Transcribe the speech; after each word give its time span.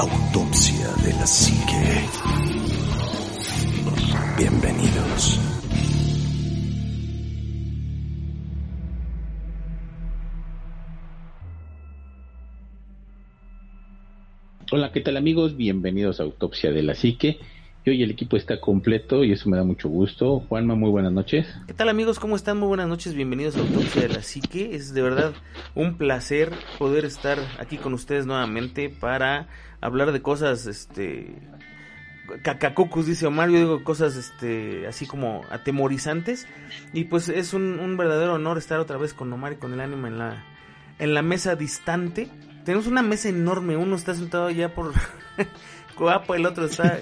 Autopsia 0.00 0.88
de 1.04 1.12
la 1.12 1.26
Psique. 1.26 2.08
Bienvenidos. 4.38 5.38
Hola, 14.72 14.90
¿qué 14.90 15.02
tal 15.02 15.18
amigos? 15.18 15.58
Bienvenidos 15.58 16.18
a 16.20 16.22
Autopsia 16.22 16.70
de 16.70 16.82
la 16.82 16.94
Psique. 16.94 17.38
Y 17.82 17.90
hoy 17.90 18.02
el 18.02 18.10
equipo 18.10 18.36
está 18.36 18.60
completo 18.60 19.24
y 19.24 19.32
eso 19.32 19.48
me 19.48 19.56
da 19.56 19.64
mucho 19.64 19.88
gusto. 19.88 20.40
Juanma, 20.40 20.74
muy 20.74 20.90
buenas 20.90 21.12
noches. 21.12 21.46
¿Qué 21.66 21.72
tal 21.72 21.88
amigos? 21.88 22.18
¿Cómo 22.18 22.36
están? 22.36 22.58
Muy 22.58 22.68
buenas 22.68 22.88
noches. 22.88 23.14
Bienvenidos 23.14 23.56
a 23.56 23.60
Autopsia 23.60 24.02
de 24.02 24.08
la 24.10 24.22
Psique. 24.22 24.74
Es 24.74 24.92
de 24.92 25.00
verdad 25.00 25.32
un 25.74 25.96
placer 25.96 26.52
poder 26.78 27.06
estar 27.06 27.38
aquí 27.58 27.78
con 27.78 27.94
ustedes 27.94 28.26
nuevamente 28.26 28.90
para 28.90 29.48
hablar 29.80 30.12
de 30.12 30.20
cosas, 30.20 30.66
este... 30.66 31.34
Cacacucus, 32.44 33.06
dice 33.06 33.26
Omar, 33.26 33.48
yo 33.48 33.58
digo 33.58 33.82
cosas 33.82 34.14
este, 34.14 34.86
así 34.86 35.06
como 35.06 35.40
atemorizantes. 35.50 36.46
Y 36.92 37.04
pues 37.04 37.30
es 37.30 37.54
un, 37.54 37.80
un 37.80 37.96
verdadero 37.96 38.34
honor 38.34 38.58
estar 38.58 38.78
otra 38.78 38.98
vez 38.98 39.14
con 39.14 39.32
Omar 39.32 39.54
y 39.54 39.56
con 39.56 39.72
el 39.72 39.80
ánimo 39.80 40.06
en 40.06 40.18
la, 40.18 40.44
en 40.98 41.14
la 41.14 41.22
mesa 41.22 41.56
distante. 41.56 42.28
Tenemos 42.64 42.86
una 42.86 43.02
mesa 43.02 43.30
enorme, 43.30 43.76
uno 43.78 43.96
está 43.96 44.14
sentado 44.14 44.50
ya 44.50 44.74
por 44.74 44.92
Coapa, 46.00 46.34
el 46.34 46.46
otro 46.46 46.64
está, 46.64 46.98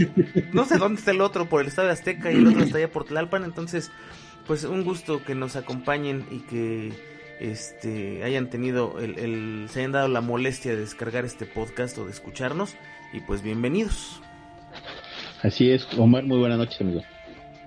no 0.52 0.64
sé 0.64 0.76
dónde 0.76 0.98
está 0.98 1.12
el 1.12 1.20
otro, 1.20 1.48
por 1.48 1.60
el 1.60 1.68
Estadio 1.68 1.92
Azteca 1.92 2.32
y 2.32 2.34
el 2.34 2.48
otro 2.48 2.64
está 2.64 2.78
allá 2.78 2.90
por 2.90 3.04
Tlalpan, 3.04 3.44
entonces, 3.44 3.92
pues 4.48 4.64
un 4.64 4.82
gusto 4.82 5.22
que 5.24 5.36
nos 5.36 5.54
acompañen 5.54 6.26
y 6.32 6.40
que 6.40 6.92
este 7.38 8.24
hayan 8.24 8.50
tenido 8.50 8.98
el, 8.98 9.16
el, 9.20 9.68
se 9.70 9.78
hayan 9.78 9.92
dado 9.92 10.08
la 10.08 10.20
molestia 10.20 10.72
de 10.72 10.78
descargar 10.78 11.24
este 11.24 11.46
podcast 11.46 11.96
o 11.98 12.06
de 12.06 12.10
escucharnos 12.10 12.74
y 13.12 13.20
pues 13.20 13.40
bienvenidos. 13.42 14.20
Así 15.44 15.70
es, 15.70 15.86
Omar, 15.96 16.24
muy 16.24 16.40
buenas 16.40 16.58
noches, 16.58 16.80
amigo. 16.80 17.02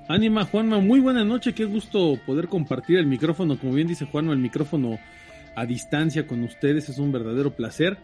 Ánima, 0.09 0.43
Juanma, 0.43 0.79
muy 0.79 0.99
buena 0.99 1.23
noche, 1.23 1.53
qué 1.53 1.63
gusto 1.63 2.19
poder 2.25 2.49
compartir 2.49 2.97
el 2.97 3.05
micrófono, 3.05 3.57
como 3.57 3.71
bien 3.71 3.87
dice 3.87 4.05
Juanma, 4.05 4.33
el 4.33 4.39
micrófono 4.39 4.99
a 5.55 5.65
distancia 5.65 6.27
con 6.27 6.43
ustedes 6.43 6.89
es 6.89 6.97
un 6.97 7.11
verdadero 7.11 7.55
placer. 7.55 7.97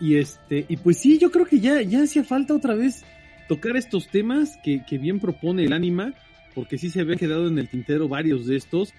Y 0.00 0.16
este 0.16 0.66
y 0.68 0.76
pues 0.76 0.98
sí 0.98 1.18
yo 1.18 1.30
creo 1.30 1.46
que 1.46 1.60
ya 1.60 1.82
ya 1.82 2.02
hacía 2.02 2.24
falta 2.24 2.54
otra 2.54 2.74
vez 2.74 3.04
tocar 3.48 3.76
estos 3.76 4.08
temas 4.08 4.58
que, 4.62 4.84
que 4.84 4.98
bien 4.98 5.20
propone 5.20 5.64
el 5.64 5.72
ánima 5.72 6.14
porque 6.54 6.78
sí 6.78 6.90
se 6.90 7.00
había 7.00 7.16
quedado 7.16 7.48
en 7.48 7.58
el 7.58 7.68
tintero 7.68 8.08
varios 8.08 8.46
de 8.46 8.56
estos. 8.56 8.92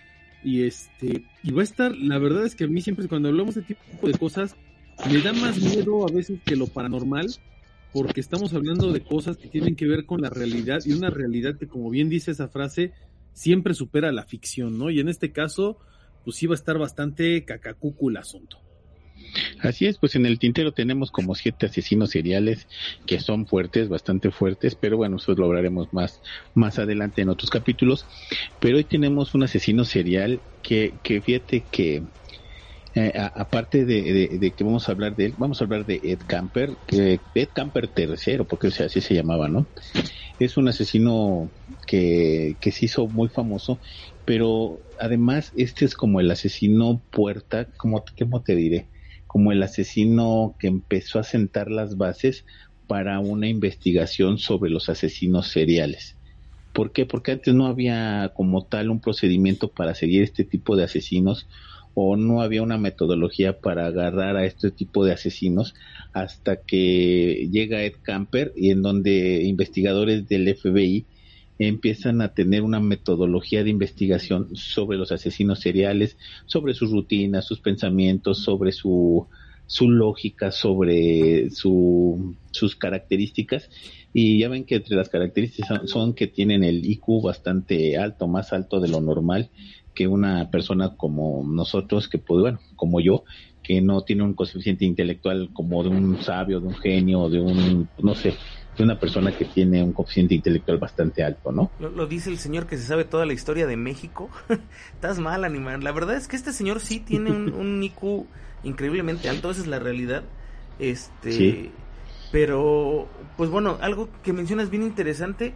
Y 0.44 0.64
este 0.64 1.24
y 1.44 1.52
va 1.52 1.62
a 1.62 1.66
estar 1.66 1.96
la 1.96 2.18
verdad 2.18 2.46
es 2.46 2.56
que 2.56 2.64
a 2.64 2.68
mí 2.68 2.82
siempre 2.82 3.08
cuando 3.08 3.28
hablamos 3.28 3.56
de 3.56 3.62
este 3.62 3.76
tipo 3.76 4.08
de 4.08 4.18
cosas 4.18 4.56
me 5.12 5.22
da 5.22 5.34
más 5.34 5.58
miedo 5.58 6.08
a 6.08 6.12
veces 6.12 6.40
que 6.46 6.56
lo 6.56 6.68
paranormal 6.68 7.28
porque 7.92 8.22
estamos 8.22 8.54
hablando 8.54 8.92
de 8.92 9.02
cosas 9.02 9.38
que 9.38 9.48
tienen 9.50 9.76
que 9.76 9.88
ver 9.88 10.06
con 10.06 10.22
la 10.22 10.30
realidad 10.30 10.80
y 10.86 10.94
una 10.94 11.10
realidad 11.10 11.58
que 11.58 11.68
como 11.68 11.90
bien 11.90 12.10
dice 12.10 12.32
esa 12.32 12.48
frase 12.48 12.94
siempre 13.34 13.74
supera 13.74 14.12
la 14.12 14.24
ficción 14.24 14.78
no 14.78 14.90
y 14.90 15.00
en 15.00 15.10
este 15.10 15.32
caso 15.32 15.78
pues 16.24 16.42
iba 16.44 16.54
a 16.54 16.56
estar 16.56 16.78
bastante 16.78 17.44
cacacucu 17.46 18.10
el 18.10 18.18
asunto. 18.18 18.58
Así 19.62 19.86
es, 19.86 19.98
pues 19.98 20.16
en 20.16 20.26
el 20.26 20.40
tintero 20.40 20.72
tenemos 20.72 21.12
como 21.12 21.36
siete 21.36 21.66
asesinos 21.66 22.12
seriales 22.12 22.68
que 23.06 23.20
son 23.20 23.46
fuertes, 23.46 23.90
bastante 23.90 24.32
fuertes, 24.32 24.76
pero 24.76 24.98
bueno, 24.98 25.18
eso 25.18 25.34
lo 25.34 25.46
hablaremos 25.46 25.94
más, 25.94 26.22
más 26.54 26.80
adelante 26.80 27.22
en 27.22 27.30
otros 27.30 27.50
capítulos. 27.50 28.06
Pero 28.60 28.78
hoy 28.78 28.86
tenemos 28.86 29.36
un 29.36 29.44
asesino 29.44 29.84
serial 29.84 30.40
que, 30.64 30.94
que 31.04 31.22
fíjate 31.22 31.64
que 31.70 32.04
eh, 32.96 33.14
aparte 33.16 33.86
de, 33.86 34.02
de, 34.02 34.40
de, 34.40 34.52
que 34.52 34.64
vamos 34.64 34.90
a 34.90 34.94
hablar 34.94 35.16
de 35.16 35.26
él, 35.26 35.34
vamos 35.38 35.62
a 35.62 35.66
hablar 35.66 35.86
de 35.86 36.00
Ed 36.04 36.20
Camper, 36.26 36.72
que 36.88 37.20
Ed 37.36 37.50
Camper 37.54 37.88
tercero, 37.88 38.46
porque 38.46 38.68
o 38.68 38.72
sea, 38.72 38.88
así 38.88 39.00
se 39.00 39.14
llamaba, 39.14 39.48
¿no? 39.48 39.68
Es 40.40 40.58
un 40.58 40.68
asesino 40.70 41.50
que, 41.86 42.56
que 42.60 42.72
se 42.72 42.86
hizo 42.86 43.08
muy 43.08 43.28
famoso 43.28 43.78
pero 44.30 44.80
además 45.00 45.52
este 45.58 45.86
es 45.86 45.96
como 45.96 46.20
el 46.20 46.30
asesino 46.30 47.02
puerta, 47.10 47.66
como 47.66 48.06
¿cómo 48.16 48.44
te 48.44 48.56
diré? 48.56 48.86
Como 49.26 49.52
el 49.52 49.64
asesino 49.64 50.56
que 50.60 50.68
empezó 50.68 51.18
a 51.18 51.24
sentar 51.24 51.72
las 51.72 51.98
bases 51.98 52.46
para 52.86 53.20
una 53.22 53.48
investigación 53.48 54.38
sobre 54.38 54.70
los 54.70 54.88
asesinos 54.88 55.48
seriales. 55.48 56.16
¿Por 56.74 56.92
qué? 56.92 57.08
Porque 57.08 57.32
antes 57.32 57.56
no 57.56 57.66
había 57.66 58.32
como 58.36 58.66
tal 58.66 58.92
un 58.92 59.00
procedimiento 59.00 59.72
para 59.72 59.96
seguir 59.96 60.22
este 60.22 60.44
tipo 60.44 60.76
de 60.76 60.84
asesinos 60.84 61.48
o 61.96 62.16
no 62.16 62.44
había 62.44 62.62
una 62.62 62.78
metodología 62.78 63.60
para 63.60 63.88
agarrar 63.88 64.38
a 64.38 64.46
este 64.46 64.70
tipo 64.70 65.06
de 65.06 65.14
asesinos 65.14 65.74
hasta 66.14 66.58
que 66.58 67.50
llega 67.52 67.82
Ed 67.82 67.96
Camper 68.04 68.54
y 68.56 68.70
en 68.70 68.84
donde 68.84 69.42
investigadores 69.46 70.28
del 70.28 70.56
FBI 70.56 71.08
empiezan 71.68 72.22
a 72.22 72.34
tener 72.34 72.62
una 72.62 72.80
metodología 72.80 73.64
de 73.64 73.70
investigación 73.70 74.56
sobre 74.56 74.98
los 74.98 75.12
asesinos 75.12 75.60
seriales, 75.60 76.18
sobre 76.46 76.74
sus 76.74 76.92
rutinas, 76.92 77.46
sus 77.46 77.60
pensamientos, 77.60 78.40
sobre 78.40 78.72
su, 78.72 79.28
su 79.68 79.90
lógica, 79.90 80.52
sobre 80.52 81.50
su, 81.52 82.36
sus 82.52 82.76
características. 82.76 83.70
Y 84.14 84.40
ya 84.40 84.50
ven 84.50 84.64
que 84.64 84.76
entre 84.76 84.96
las 84.96 85.10
características 85.10 85.90
son, 85.90 86.14
que 86.14 86.28
tienen 86.28 86.64
el 86.64 86.86
IQ 86.86 87.22
bastante 87.22 87.98
alto, 87.98 88.28
más 88.28 88.54
alto 88.54 88.80
de 88.80 88.88
lo 88.88 89.02
normal 89.02 89.52
que 89.94 90.08
una 90.08 90.50
persona 90.50 90.96
como 90.96 91.44
nosotros, 91.46 92.08
que 92.08 92.20
pues, 92.20 92.40
bueno, 92.40 92.60
como 92.78 93.02
yo, 93.02 93.26
que 93.62 93.82
no 93.82 94.04
tiene 94.04 94.24
un 94.24 94.34
coeficiente 94.34 94.86
intelectual 94.86 95.50
como 95.52 95.84
de 95.84 95.90
un 95.90 96.22
sabio, 96.24 96.62
de 96.62 96.68
un 96.68 96.76
genio, 96.76 97.30
de 97.30 97.42
un, 97.42 97.90
no 98.02 98.16
sé, 98.16 98.34
de 98.80 98.86
una 98.86 99.00
persona 99.00 99.38
que 99.38 99.46
tiene 99.46 99.84
un 99.84 99.94
coeficiente 99.94 100.34
intelectual 100.36 100.78
bastante 100.80 101.24
alto, 101.24 101.52
¿no? 101.52 101.70
Lo, 101.80 101.90
lo 101.90 102.08
dice 102.08 102.30
el 102.30 102.40
señor 102.40 102.66
que 102.66 102.78
se 102.78 102.84
sabe 102.84 103.04
toda 103.06 103.26
la 103.26 103.34
historia 103.34 103.68
de 103.68 103.78
México. 103.78 104.30
Estás 104.94 105.20
mal, 105.20 105.44
animal. 105.46 105.84
La 105.84 105.92
verdad 105.92 106.16
es 106.16 106.28
que 106.28 106.36
este 106.36 106.52
señor 106.54 106.80
sí 106.80 107.00
tiene 107.00 107.32
un, 107.32 107.54
un 107.54 107.84
IQ 107.84 108.26
increíblemente 108.64 109.30
alto, 109.30 109.52
esa 109.52 109.62
es 109.62 109.68
la 109.68 109.80
realidad. 109.80 110.24
Este, 110.80 111.32
Sí. 111.34 111.72
pero, 112.32 113.08
pues 113.38 113.50
bueno, 113.50 113.78
algo 113.82 114.10
que 114.24 114.34
mencionas 114.34 114.70
bien 114.70 114.84
interesante 114.84 115.54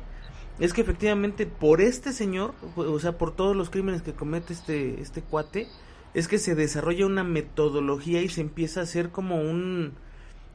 es 0.59 0.73
que 0.73 0.81
efectivamente 0.81 1.45
por 1.47 1.81
este 1.81 2.11
señor, 2.13 2.53
o 2.75 2.99
sea, 2.99 3.17
por 3.17 3.35
todos 3.35 3.55
los 3.55 3.69
crímenes 3.69 4.01
que 4.01 4.13
comete 4.13 4.53
este, 4.53 5.01
este 5.01 5.21
cuate, 5.21 5.67
es 6.13 6.27
que 6.27 6.37
se 6.37 6.55
desarrolla 6.55 7.05
una 7.07 7.23
metodología 7.23 8.21
y 8.21 8.29
se 8.29 8.41
empieza 8.41 8.81
a 8.81 8.83
hacer 8.83 9.09
como 9.09 9.37
un... 9.41 9.93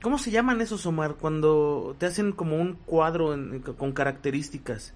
¿Cómo 0.02 0.18
se 0.18 0.30
llaman 0.30 0.60
esos, 0.60 0.86
Omar? 0.86 1.16
Cuando 1.20 1.96
te 1.98 2.06
hacen 2.06 2.32
como 2.32 2.56
un 2.56 2.74
cuadro 2.74 3.34
en- 3.34 3.60
con 3.60 3.92
características. 3.92 4.94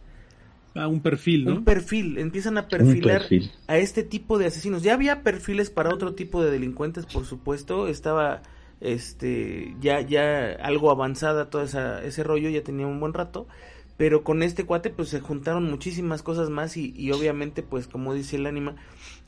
Ah, 0.74 0.88
un 0.88 1.00
perfil, 1.00 1.44
¿no? 1.44 1.52
Un 1.56 1.64
perfil, 1.64 2.16
empiezan 2.18 2.56
a 2.56 2.66
perfilar 2.68 3.20
perfil. 3.20 3.52
a 3.66 3.76
este 3.76 4.02
tipo 4.04 4.38
de 4.38 4.46
asesinos. 4.46 4.82
Ya 4.82 4.94
había 4.94 5.22
perfiles 5.22 5.70
para 5.70 5.91
otro 5.92 6.14
tipo 6.14 6.42
de 6.42 6.50
delincuentes, 6.50 7.04
por 7.04 7.26
supuesto. 7.26 7.88
Estaba 7.88 8.42
este 8.80 9.74
ya 9.80 10.00
ya 10.00 10.53
algo 10.62 10.91
avanzada 10.91 11.50
todo 11.50 11.62
esa, 11.62 12.03
ese 12.03 12.22
rollo, 12.24 12.48
ya 12.48 12.62
tenía 12.62 12.86
un 12.86 13.00
buen 13.00 13.12
rato. 13.12 13.47
Pero 13.97 14.24
con 14.24 14.42
este 14.42 14.65
cuate 14.65 14.91
pues 14.91 15.10
se 15.10 15.21
juntaron 15.21 15.71
muchísimas 15.71 16.22
cosas 16.22 16.50
más 16.50 16.77
y, 16.77 16.92
y 16.97 17.12
obviamente 17.12 17.62
pues 17.62 17.86
como 17.86 18.15
dice 18.15 18.36
el 18.36 18.47
ánima, 18.47 18.77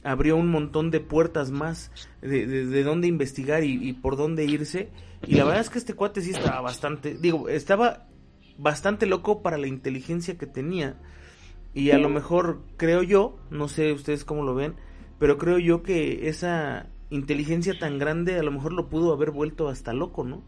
abrió 0.03 0.37
un 0.37 0.51
montón 0.51 0.91
de 0.91 1.01
puertas 1.01 1.51
más 1.51 1.91
de, 2.23 2.47
de, 2.47 2.67
de 2.67 2.83
dónde 2.83 3.07
investigar 3.07 3.63
y, 3.63 3.89
y 3.89 3.93
por 3.93 4.17
dónde 4.17 4.45
irse. 4.45 4.91
Y 5.27 5.37
la 5.37 5.45
verdad 5.45 5.61
es 5.61 5.71
que 5.71 5.79
este 5.79 5.95
cuate 5.95 6.21
sí 6.21 6.31
estaba 6.31 6.61
bastante, 6.61 7.15
digo, 7.15 7.49
estaba 7.49 8.07
bastante 8.59 9.07
loco 9.07 9.43
para 9.43 9.59
la 9.59 9.67
inteligencia 9.67 10.39
que 10.39 10.47
tenía. 10.47 10.97
Y 11.73 11.91
a 11.91 11.99
lo 11.99 12.09
mejor 12.09 12.63
creo 12.77 13.03
yo, 13.03 13.37
no 13.51 13.67
sé 13.67 13.93
ustedes 13.93 14.25
cómo 14.25 14.45
lo 14.45 14.55
ven, 14.55 14.77
pero 15.19 15.39
creo 15.39 15.59
yo 15.59 15.83
que 15.83 16.29
esa 16.29 16.89
inteligencia 17.11 17.77
tan 17.79 17.99
grande 17.99 18.39
a 18.39 18.43
lo 18.43 18.53
mejor 18.53 18.73
lo 18.73 18.89
pudo 18.89 19.13
haber 19.13 19.33
vuelto 19.33 19.69
hasta 19.69 19.93
loco, 19.93 20.25
¿no? 20.25 20.43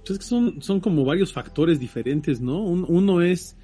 Pues 0.00 0.10
es 0.12 0.18
que 0.18 0.24
son, 0.24 0.62
son 0.62 0.80
como 0.80 1.04
varios 1.04 1.32
factores 1.32 1.78
diferentes, 1.78 2.40
¿no? 2.40 2.62
Un- 2.62 2.86
uno 2.88 3.22
es, 3.22 3.56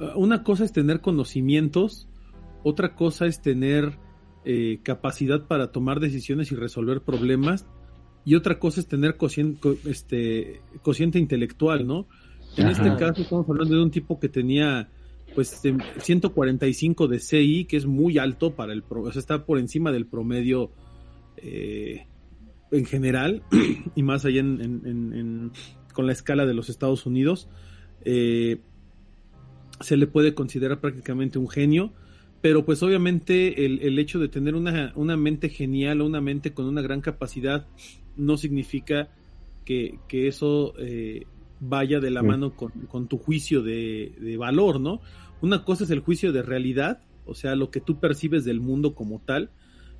uh, 0.00 0.18
una 0.18 0.42
cosa 0.42 0.64
es 0.64 0.72
tener 0.72 1.00
conocimientos, 1.00 2.08
otra 2.64 2.94
cosa 2.94 3.26
es 3.26 3.40
tener 3.42 3.98
eh, 4.44 4.80
capacidad 4.82 5.46
para 5.46 5.72
tomar 5.72 6.00
decisiones 6.00 6.50
y 6.52 6.54
resolver 6.56 7.02
problemas, 7.02 7.66
y 8.24 8.34
otra 8.34 8.58
cosa 8.58 8.80
es 8.80 8.86
tener 8.88 9.16
cociente, 9.16 9.78
este, 9.86 10.60
cociente 10.82 11.18
intelectual, 11.18 11.86
¿no? 11.86 12.06
En 12.56 12.66
este 12.68 12.88
caso 12.96 13.22
estamos 13.22 13.48
hablando 13.48 13.76
de 13.76 13.82
un 13.82 13.90
tipo 13.90 14.18
que 14.18 14.28
tenía 14.28 14.88
pues 15.34 15.60
145 15.98 17.06
de 17.06 17.20
CI, 17.20 17.66
que 17.66 17.76
es 17.76 17.86
muy 17.86 18.18
alto 18.18 18.54
para 18.54 18.72
el, 18.72 18.82
o 18.88 19.12
sea, 19.12 19.20
está 19.20 19.44
por 19.44 19.58
encima 19.58 19.92
del 19.92 20.06
promedio 20.06 20.72
eh, 21.36 22.06
en 22.70 22.84
general 22.84 23.42
y 23.94 24.02
más 24.02 24.24
allá 24.24 24.40
en, 24.40 25.52
con 25.92 26.06
la 26.06 26.12
escala 26.12 26.46
de 26.46 26.54
los 26.54 26.68
Estados 26.68 27.06
Unidos. 27.06 27.48
Eh, 28.04 28.58
se 29.80 29.96
le 29.96 30.06
puede 30.06 30.34
considerar 30.34 30.80
prácticamente 30.80 31.38
un 31.38 31.48
genio, 31.48 31.92
pero 32.40 32.64
pues 32.64 32.82
obviamente 32.82 33.64
el, 33.64 33.98
hecho 33.98 34.18
de 34.18 34.28
tener 34.28 34.54
una, 34.54 34.92
una, 34.96 35.16
mente 35.16 35.48
genial 35.48 36.00
o 36.00 36.06
una 36.06 36.20
mente 36.20 36.52
con 36.52 36.66
una 36.66 36.82
gran 36.82 37.00
capacidad 37.00 37.66
no 38.16 38.36
significa 38.36 39.08
que, 39.64 39.98
eso 40.10 40.74
eh, 40.78 41.26
vaya 41.60 42.00
de 42.00 42.10
la 42.10 42.22
mano 42.22 42.54
con, 42.54 43.08
tu 43.08 43.18
juicio 43.18 43.62
de, 43.62 44.12
de, 44.18 44.36
valor, 44.36 44.80
¿no? 44.80 45.00
Una 45.40 45.64
cosa 45.64 45.84
es 45.84 45.90
el 45.90 46.00
juicio 46.00 46.32
de 46.32 46.42
realidad, 46.42 47.02
o 47.26 47.34
sea, 47.34 47.54
lo 47.54 47.70
que 47.70 47.80
tú 47.80 48.00
percibes 48.00 48.44
del 48.44 48.60
mundo 48.60 48.94
como 48.94 49.20
tal, 49.20 49.50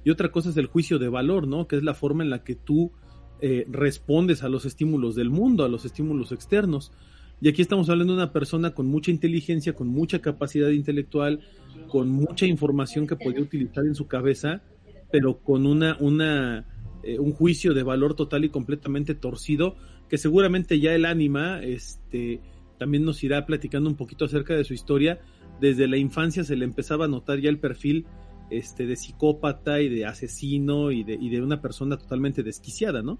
y 0.04 0.10
otra 0.10 0.30
cosa 0.30 0.50
es 0.50 0.56
el 0.56 0.66
juicio 0.66 0.98
de 0.98 1.08
valor, 1.08 1.46
¿no? 1.46 1.66
Que 1.66 1.76
es 1.76 1.82
la 1.82 1.94
forma 1.94 2.22
en 2.22 2.30
la 2.30 2.44
que 2.44 2.54
tú 2.54 2.92
eh, 3.40 3.66
respondes 3.70 4.42
a 4.42 4.48
los 4.48 4.64
estímulos 4.64 5.14
del 5.14 5.30
mundo, 5.30 5.64
a 5.64 5.68
los 5.68 5.84
estímulos 5.84 6.32
externos. 6.32 6.92
Y 7.40 7.48
aquí 7.48 7.62
estamos 7.62 7.88
hablando 7.88 8.14
de 8.14 8.22
una 8.22 8.32
persona 8.32 8.74
con 8.74 8.86
mucha 8.86 9.10
inteligencia, 9.10 9.74
con 9.74 9.88
mucha 9.88 10.20
capacidad 10.20 10.70
intelectual, 10.70 11.40
con 11.88 12.10
mucha 12.10 12.46
información 12.46 13.06
que 13.06 13.14
podía 13.14 13.40
utilizar 13.40 13.84
en 13.84 13.94
su 13.94 14.08
cabeza, 14.08 14.62
pero 15.12 15.38
con 15.38 15.66
una, 15.66 15.96
una, 16.00 16.66
eh, 17.04 17.18
un 17.18 17.32
juicio 17.32 17.74
de 17.74 17.84
valor 17.84 18.14
total 18.14 18.44
y 18.44 18.48
completamente 18.48 19.14
torcido, 19.14 19.76
que 20.08 20.18
seguramente 20.18 20.80
ya 20.80 20.94
el 20.94 21.04
ánima, 21.04 21.62
este, 21.62 22.40
también 22.76 23.04
nos 23.04 23.22
irá 23.22 23.46
platicando 23.46 23.88
un 23.88 23.96
poquito 23.96 24.24
acerca 24.24 24.54
de 24.54 24.64
su 24.64 24.74
historia. 24.74 25.20
Desde 25.60 25.86
la 25.86 25.96
infancia 25.96 26.42
se 26.42 26.56
le 26.56 26.64
empezaba 26.64 27.04
a 27.04 27.08
notar 27.08 27.40
ya 27.40 27.50
el 27.50 27.58
perfil 27.58 28.06
este, 28.50 28.86
de 28.86 28.96
psicópata 28.96 29.80
y 29.80 29.88
de 29.88 30.06
asesino 30.06 30.90
y 30.90 31.04
de, 31.04 31.14
y 31.14 31.30
de 31.30 31.42
una 31.42 31.60
persona 31.60 31.96
totalmente 31.96 32.42
desquiciada, 32.42 33.02
¿no? 33.02 33.18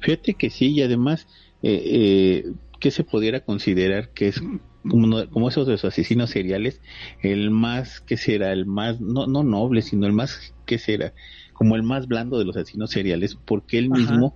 Fíjate 0.00 0.34
que 0.34 0.50
sí, 0.50 0.72
y 0.72 0.82
además, 0.82 1.26
eh, 1.62 1.82
eh, 1.84 2.52
que 2.80 2.90
se 2.90 3.04
pudiera 3.04 3.40
considerar 3.40 4.10
que 4.10 4.28
es 4.28 4.42
como, 4.88 5.26
como 5.30 5.48
esos 5.48 5.66
de 5.66 5.72
los 5.72 5.84
asesinos 5.84 6.30
seriales, 6.30 6.80
el 7.22 7.50
más, 7.50 8.00
que 8.00 8.16
será? 8.16 8.52
El 8.52 8.66
más, 8.66 9.00
no, 9.00 9.26
no 9.26 9.42
noble, 9.42 9.82
sino 9.82 10.06
el 10.06 10.12
más, 10.12 10.54
que 10.66 10.78
será? 10.78 11.14
Como 11.54 11.76
el 11.76 11.82
más 11.82 12.06
blando 12.06 12.38
de 12.38 12.44
los 12.44 12.56
asesinos 12.56 12.90
seriales, 12.90 13.36
porque 13.36 13.78
él 13.78 13.88
mismo 13.88 14.34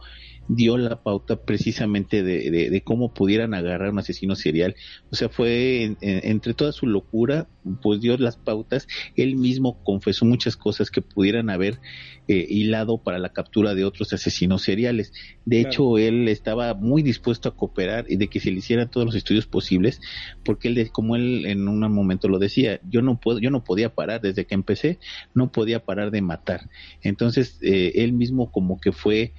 dio 0.49 0.79
la 0.79 1.03
pauta 1.03 1.37
precisamente 1.37 2.23
de, 2.23 2.51
de, 2.51 2.81
cómo 2.83 3.13
pudieran 3.13 3.55
agarrar 3.55 3.91
un 3.91 3.99
asesino 3.99 4.35
serial. 4.35 4.75
O 5.11 5.17
sea, 5.17 5.29
fue 5.29 5.97
entre 6.01 6.55
toda 6.55 6.73
su 6.73 6.87
locura, 6.87 7.49
pues 7.83 8.01
dio 8.01 8.17
las 8.17 8.37
pautas. 8.37 8.89
Él 9.15 9.37
mismo 9.37 9.83
confesó 9.85 10.25
muchas 10.25 10.57
cosas 10.57 10.91
que 10.91 11.03
pudieran 11.03 11.51
haber 11.51 11.81
eh, 12.29 12.47
hilado 12.49 12.99
para 12.99 13.19
la 13.19 13.33
captura 13.33 13.75
de 13.75 13.85
otros 13.85 14.13
asesinos 14.13 14.63
seriales. 14.63 15.13
De 15.45 15.61
hecho, 15.61 15.99
él 15.99 16.29
estaba 16.29 16.75
muy 16.75 17.03
dispuesto 17.03 17.49
a 17.49 17.57
cooperar 17.57 18.07
y 18.09 18.17
de 18.17 18.29
que 18.29 18.41
se 18.41 18.51
le 18.51 18.59
hicieran 18.59 18.91
todos 18.91 19.07
los 19.07 19.15
estudios 19.15 19.47
posibles, 19.47 20.01
porque 20.45 20.69
él, 20.69 20.91
como 20.93 21.17
él 21.17 21.47
en 21.47 21.69
un 21.69 21.81
momento 21.93 22.29
lo 22.29 22.39
decía, 22.39 22.81
yo 22.89 23.03
no 23.03 23.21
puedo, 23.21 23.39
yo 23.39 23.51
no 23.51 23.65
podía 23.65 23.95
parar 23.95 24.21
desde 24.21 24.47
que 24.47 24.55
empecé, 24.55 24.99
no 25.35 25.53
podía 25.53 25.85
parar 25.85 26.11
de 26.11 26.23
matar. 26.23 26.69
Entonces, 27.03 27.59
eh, 27.63 27.93
él 27.97 28.13
mismo 28.13 28.51
como 28.51 28.81
que 28.81 28.93
fue 28.93 29.35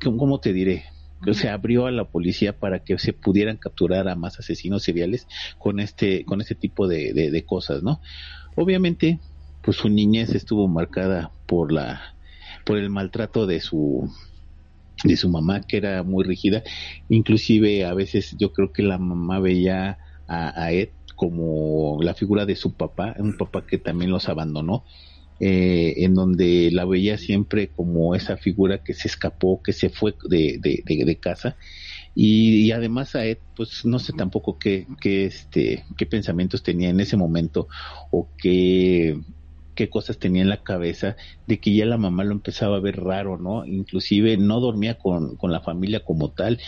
¿cómo 0.00 0.40
te 0.40 0.52
diré? 0.52 0.84
se 1.32 1.48
abrió 1.48 1.86
a 1.86 1.90
la 1.90 2.04
policía 2.04 2.60
para 2.60 2.84
que 2.84 2.96
se 2.98 3.12
pudieran 3.12 3.56
capturar 3.56 4.08
a 4.08 4.14
más 4.14 4.38
asesinos 4.38 4.84
seriales 4.84 5.26
con 5.58 5.80
este 5.80 6.24
con 6.24 6.40
este 6.40 6.54
tipo 6.54 6.86
de, 6.86 7.12
de, 7.12 7.44
cosas 7.44 7.82
no 7.82 8.00
obviamente 8.54 9.18
pues 9.62 9.78
su 9.78 9.88
niñez 9.88 10.34
estuvo 10.36 10.68
marcada 10.68 11.32
por 11.46 11.72
la 11.72 12.14
por 12.64 12.78
el 12.78 12.88
maltrato 12.88 13.46
de 13.46 13.60
su 13.60 14.08
de 15.04 15.16
su 15.16 15.28
mamá 15.28 15.60
que 15.62 15.76
era 15.76 16.02
muy 16.02 16.24
rígida. 16.24 16.62
Inclusive 17.08 17.84
a 17.84 17.94
veces 17.94 18.36
yo 18.38 18.52
creo 18.52 18.72
que 18.72 18.82
la 18.82 18.98
mamá 18.98 19.40
veía 19.40 19.98
a, 20.26 20.62
a 20.62 20.72
Ed 20.72 20.90
como 21.16 21.98
la 22.02 22.14
figura 22.14 22.46
de 22.46 22.56
su 22.56 22.74
papá 22.74 23.14
un 23.18 23.36
papá 23.36 23.66
que 23.66 23.78
también 23.78 24.10
los 24.10 24.28
abandonó 24.28 24.84
eh, 25.40 25.94
en 25.98 26.14
donde 26.14 26.70
la 26.72 26.84
veía 26.84 27.16
siempre 27.16 27.68
como 27.68 28.14
esa 28.14 28.36
figura 28.36 28.82
que 28.82 28.94
se 28.94 29.08
escapó, 29.08 29.62
que 29.62 29.72
se 29.72 29.88
fue 29.88 30.14
de, 30.28 30.58
de, 30.60 30.82
de, 30.84 31.16
casa. 31.16 31.56
Y, 32.14 32.72
además 32.72 33.14
a 33.14 33.24
Ed, 33.24 33.38
pues 33.54 33.84
no 33.84 34.00
sé 34.00 34.12
tampoco 34.12 34.58
qué, 34.58 34.86
qué, 35.00 35.26
este, 35.26 35.84
qué 35.96 36.06
pensamientos 36.06 36.62
tenía 36.64 36.90
en 36.90 36.98
ese 36.98 37.16
momento 37.16 37.68
o 38.10 38.28
qué, 38.36 39.20
qué 39.76 39.88
cosas 39.88 40.18
tenía 40.18 40.42
en 40.42 40.48
la 40.48 40.64
cabeza 40.64 41.14
de 41.46 41.60
que 41.60 41.72
ya 41.72 41.86
la 41.86 41.98
mamá 41.98 42.24
lo 42.24 42.32
empezaba 42.32 42.78
a 42.78 42.80
ver 42.80 42.96
raro, 42.96 43.38
¿no? 43.38 43.64
Inclusive 43.64 44.36
no 44.36 44.58
dormía 44.58 44.98
con, 44.98 45.36
con 45.36 45.52
la 45.52 45.60
familia 45.60 46.04
como 46.04 46.32
tal, 46.32 46.58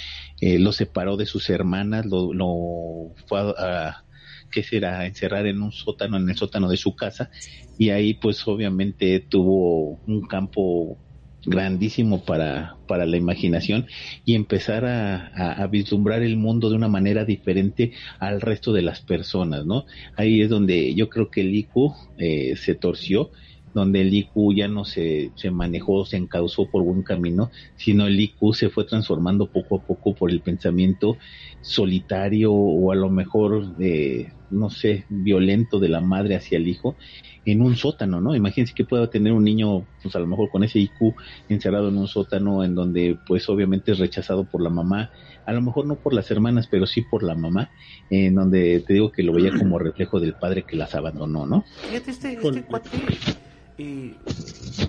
eh, 0.41 0.61
lo 0.61 0.71
separó 0.71 1.17
de 1.17 1.27
sus 1.27 1.51
hermanas, 1.51 2.07
lo, 2.07 2.33
lo 2.33 3.13
fue 3.27 3.41
a 3.41 4.05
que 4.51 4.63
será 4.63 5.07
encerrar 5.07 5.47
en 5.47 5.63
un 5.63 5.73
sótano, 5.73 6.17
en 6.17 6.29
el 6.29 6.37
sótano 6.37 6.69
de 6.69 6.77
su 6.77 6.95
casa, 6.95 7.31
y 7.79 7.91
ahí 7.91 8.15
pues 8.15 8.47
obviamente 8.47 9.21
tuvo 9.21 10.01
un 10.07 10.23
campo 10.27 10.99
grandísimo 11.45 12.23
para, 12.25 12.77
para 12.87 13.07
la 13.07 13.17
imaginación 13.17 13.87
y 14.25 14.35
empezar 14.35 14.85
a, 14.85 15.67
vislumbrar 15.69 16.23
el 16.23 16.37
mundo 16.37 16.69
de 16.69 16.77
una 16.77 16.89
manera 16.89 17.25
diferente 17.25 17.93
al 18.19 18.41
resto 18.41 18.73
de 18.73 18.83
las 18.83 19.01
personas, 19.01 19.65
¿no? 19.65 19.87
Ahí 20.17 20.43
es 20.43 20.51
donde 20.51 20.95
yo 20.95 21.09
creo 21.09 21.31
que 21.31 21.43
el 21.43 21.55
IQ 21.55 21.95
eh, 22.19 22.57
se 22.57 22.75
torció 22.75 23.31
donde 23.73 24.01
el 24.01 24.13
IQ 24.13 24.55
ya 24.57 24.69
no 24.69 24.85
se, 24.85 25.31
se 25.37 25.51
manejó, 25.51 26.05
se 26.05 26.17
encauzó 26.17 26.69
por 26.69 26.83
buen 26.83 27.03
camino, 27.03 27.51
sino 27.77 28.07
el 28.07 28.19
IQ 28.19 28.53
se 28.53 28.69
fue 28.69 28.85
transformando 28.85 29.47
poco 29.47 29.77
a 29.77 29.87
poco 29.87 30.15
por 30.15 30.31
el 30.31 30.41
pensamiento 30.41 31.19
solitario 31.61 32.53
o 32.53 32.91
a 32.91 32.97
lo 32.97 33.11
mejor, 33.11 33.77
de, 33.77 34.33
no 34.51 34.71
sé, 34.71 35.05
violento 35.09 35.79
de 35.79 35.89
la 35.89 36.01
madre 36.01 36.37
hacia 36.37 36.59
el 36.59 36.69
hijo 36.69 36.97
en 37.45 37.63
un 37.63 37.77
sótano, 37.77 38.21
¿no? 38.21 38.35
Imagínense 38.35 38.75
que 38.75 38.85
pueda 38.85 39.09
tener 39.09 39.33
un 39.33 39.45
niño, 39.45 39.87
pues 40.03 40.15
a 40.15 40.19
lo 40.19 40.27
mejor 40.27 40.51
con 40.51 40.63
ese 40.63 40.79
IQ 40.79 41.15
encerrado 41.49 41.89
en 41.89 41.97
un 41.97 42.09
sótano 42.09 42.65
en 42.65 42.75
donde 42.75 43.19
pues 43.27 43.49
obviamente 43.49 43.93
es 43.93 43.99
rechazado 43.99 44.45
por 44.45 44.63
la 44.63 44.71
mamá, 44.71 45.11
a 45.47 45.53
lo 45.53 45.63
mejor 45.63 45.87
no 45.87 45.97
por 45.97 46.13
las 46.13 46.31
hermanas, 46.31 46.69
pero 46.71 46.87
sí 46.87 47.03
por 47.03 47.23
la 47.23 47.35
mamá, 47.35 47.71
en 48.11 48.35
donde 48.35 48.85
te 48.87 48.93
digo 48.93 49.11
que 49.11 49.23
lo 49.23 49.33
veía 49.33 49.53
como 49.57 49.79
reflejo 49.79 50.21
del 50.21 50.35
padre 50.35 50.65
que 50.65 50.77
las 50.77 50.95
abandonó, 50.95 51.47
¿no? 51.47 51.65
Fíjate, 51.89 52.11
este, 52.11 52.33
este 52.35 52.63
cuate 52.65 52.91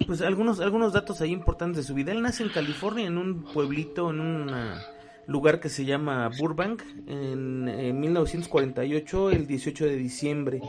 pues 0.05 0.21
algunos, 0.21 0.59
algunos 0.59 0.93
datos 0.93 1.21
ahí 1.21 1.31
importantes 1.31 1.77
de 1.77 1.83
su 1.88 1.93
vida. 1.93 2.12
Él 2.12 2.21
nace 2.21 2.43
en 2.43 2.50
California, 2.50 3.07
en 3.07 3.17
un 3.17 3.43
pueblito, 3.43 4.09
en 4.09 4.19
un 4.19 4.51
lugar 5.27 5.59
que 5.59 5.69
se 5.69 5.85
llama 5.85 6.29
Burbank, 6.37 6.81
en, 7.07 7.99
1948, 7.99 9.31
el 9.31 9.47
18 9.47 9.85
de 9.85 9.95
diciembre. 9.95 10.61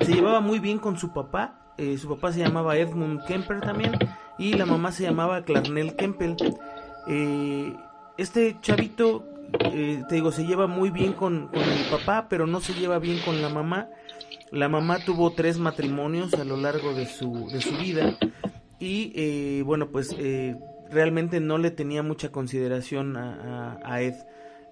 Se 0.00 0.12
llevaba 0.12 0.40
muy 0.40 0.58
bien 0.58 0.78
con 0.78 0.98
su 0.98 1.12
papá, 1.12 1.74
eh, 1.78 1.98
su 1.98 2.08
papá 2.08 2.32
se 2.32 2.40
llamaba 2.40 2.76
Edmund 2.76 3.24
Kemper 3.26 3.60
también, 3.60 3.92
y 4.38 4.54
la 4.54 4.66
mamá 4.66 4.92
se 4.92 5.04
llamaba 5.04 5.44
Clarnell 5.44 5.96
Kempel. 5.96 6.36
Eh, 7.08 7.74
este 8.16 8.56
chavito, 8.60 9.24
eh, 9.72 10.02
te 10.08 10.14
digo, 10.16 10.32
se 10.32 10.44
lleva 10.44 10.66
muy 10.66 10.90
bien 10.90 11.12
con, 11.12 11.48
con 11.48 11.62
el 11.62 11.84
papá, 11.90 12.26
pero 12.28 12.46
no 12.46 12.60
se 12.60 12.74
lleva 12.74 12.98
bien 12.98 13.18
con 13.24 13.42
la 13.42 13.48
mamá 13.48 13.88
la 14.52 14.68
mamá 14.68 14.98
tuvo 14.98 15.32
tres 15.32 15.58
matrimonios 15.58 16.34
a 16.34 16.44
lo 16.44 16.58
largo 16.58 16.92
de 16.92 17.06
su, 17.06 17.48
de 17.48 17.62
su 17.62 17.74
vida 17.78 18.18
y 18.78 19.12
eh, 19.14 19.62
bueno, 19.64 19.88
pues 19.88 20.14
eh, 20.18 20.56
realmente 20.92 21.40
no 21.40 21.58
le 21.58 21.70
tenía 21.70 22.02
mucha 22.02 22.30
consideración 22.30 23.16
a, 23.16 23.78
a, 23.82 24.02
Ed 24.02 24.14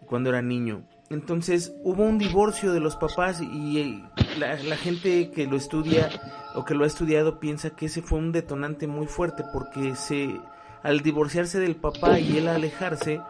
cuando 0.07 0.31
era 0.31 0.43
niño. 0.43 0.83
Entonces 1.09 1.75
hubo 1.83 2.05
un 2.05 2.19
divorcio 2.19 2.73
de 2.73 2.81
los 2.81 2.97
papás 2.97 3.41
y 3.41 4.05
la, 4.39 4.77
gente 4.77 5.31
que 5.31 5.47
lo 5.47 5.57
estudia 5.57 6.09
o 6.55 6.65
que 6.65 6.75
lo 6.75 6.85
ha 6.85 6.87
estudiado 6.87 7.41
piensa 7.41 7.71
que 7.71 7.87
ese 7.87 8.03
fue 8.03 8.19
un 8.19 8.31
detonante 8.33 8.87
muy 8.87 9.07
fuerte 9.07 9.45
porque 9.53 9.97
se 9.97 10.41
al 10.83 11.01
divorciarse 11.01 11.59
del 11.59 11.77
papá 11.77 12.21
y 12.21 12.39
él 12.39 12.49
alejarse 12.49 13.21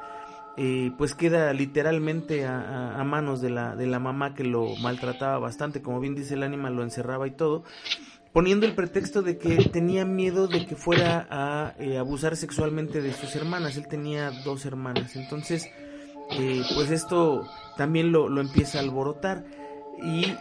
eh, 0.56 0.92
pues 0.98 1.14
queda 1.14 1.52
literalmente 1.54 2.44
a, 2.44 3.02
manos 3.04 3.40
de 3.40 3.48
la, 3.48 3.76
de 3.76 3.86
la 3.86 3.98
mamá 3.98 4.34
que 4.34 4.44
lo 4.44 4.76
maltrataba 4.76 5.38
bastante, 5.38 5.80
como 5.80 6.00
bien 6.00 6.14
dice 6.14 6.34
el 6.34 6.42
ánima, 6.42 6.68
lo 6.68 6.82
encerraba 6.82 7.26
y 7.26 7.30
todo, 7.30 7.64
poniendo 8.32 8.66
el 8.66 8.74
pretexto 8.74 9.22
de 9.22 9.38
que 9.38 9.56
tenía 9.70 10.04
miedo 10.04 10.46
de 10.46 10.66
que 10.66 10.76
fuera 10.76 11.26
a 11.30 11.74
eh, 11.78 11.98
abusar 11.98 12.36
sexualmente 12.36 13.00
de 13.00 13.12
sus 13.12 13.34
hermanas, 13.36 13.76
él 13.76 13.88
tenía 13.88 14.30
dos 14.44 14.64
hermanas, 14.66 15.16
entonces 15.16 15.68
eh, 16.30 16.62
pues 16.74 16.90
esto 16.90 17.46
también 17.76 18.12
lo, 18.12 18.28
lo 18.28 18.40
empieza 18.40 18.78
a 18.78 18.82
alborotar 18.82 19.44
y 20.02 20.34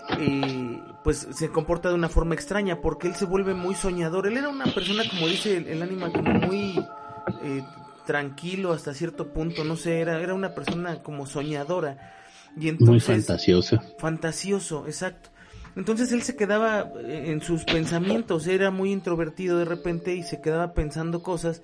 pues 1.04 1.28
se 1.32 1.50
comporta 1.50 1.90
de 1.90 1.96
una 1.96 2.08
forma 2.08 2.34
extraña 2.34 2.80
porque 2.80 3.08
él 3.08 3.16
se 3.16 3.26
vuelve 3.26 3.54
muy 3.54 3.76
soñador, 3.76 4.28
él 4.28 4.38
era 4.38 4.48
una 4.48 4.66
persona 4.66 5.04
como 5.10 5.28
dice 5.28 5.58
el, 5.58 5.68
el 5.68 5.82
ánima 5.82 6.12
como 6.12 6.32
muy 6.32 6.80
eh, 7.44 7.64
tranquilo 8.06 8.74
hasta 8.74 8.94
cierto 8.94 9.32
punto, 9.34 9.64
no 9.64 9.76
sé, 9.76 10.00
era, 10.00 10.20
era 10.20 10.34
una 10.34 10.56
persona 10.56 11.04
como 11.04 11.28
soñadora. 11.28 12.16
Y 12.58 12.68
entonces, 12.70 13.08
Muy 13.08 13.18
fantasiosa. 13.18 13.84
Fantasioso, 14.00 14.88
exacto. 14.88 15.30
Entonces 15.80 16.12
él 16.12 16.24
se 16.24 16.36
quedaba 16.36 16.92
en 17.08 17.40
sus 17.40 17.64
pensamientos, 17.64 18.48
era 18.48 18.70
muy 18.70 18.92
introvertido 18.92 19.58
de 19.58 19.64
repente 19.64 20.14
y 20.14 20.24
se 20.24 20.42
quedaba 20.42 20.74
pensando 20.74 21.24
cosas 21.24 21.62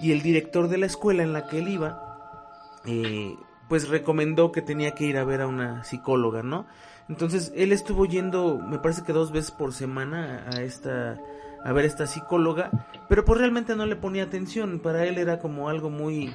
y 0.00 0.12
el 0.12 0.22
director 0.22 0.68
de 0.68 0.78
la 0.78 0.86
escuela 0.86 1.24
en 1.24 1.32
la 1.32 1.48
que 1.48 1.58
él 1.58 1.66
iba, 1.66 2.78
eh, 2.86 3.34
pues 3.68 3.88
recomendó 3.88 4.52
que 4.52 4.62
tenía 4.62 4.92
que 4.92 5.02
ir 5.02 5.16
a 5.16 5.24
ver 5.24 5.40
a 5.40 5.48
una 5.48 5.82
psicóloga, 5.82 6.44
¿no? 6.44 6.68
Entonces 7.08 7.52
él 7.56 7.72
estuvo 7.72 8.06
yendo, 8.06 8.60
me 8.60 8.78
parece 8.78 9.02
que 9.02 9.12
dos 9.12 9.32
veces 9.32 9.50
por 9.50 9.72
semana 9.72 10.48
a 10.54 10.62
esta 10.62 11.18
a 11.64 11.72
ver 11.72 11.86
esta 11.86 12.06
psicóloga, 12.06 12.70
pero 13.08 13.24
pues 13.24 13.40
realmente 13.40 13.74
no 13.74 13.84
le 13.84 13.96
ponía 13.96 14.22
atención, 14.22 14.78
para 14.78 15.04
él 15.06 15.18
era 15.18 15.40
como 15.40 15.68
algo 15.68 15.90
muy 15.90 16.32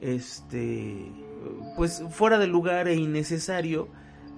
este 0.00 1.12
pues 1.76 2.02
fuera 2.08 2.38
de 2.38 2.46
lugar 2.46 2.88
e 2.88 2.94
innecesario 2.94 3.90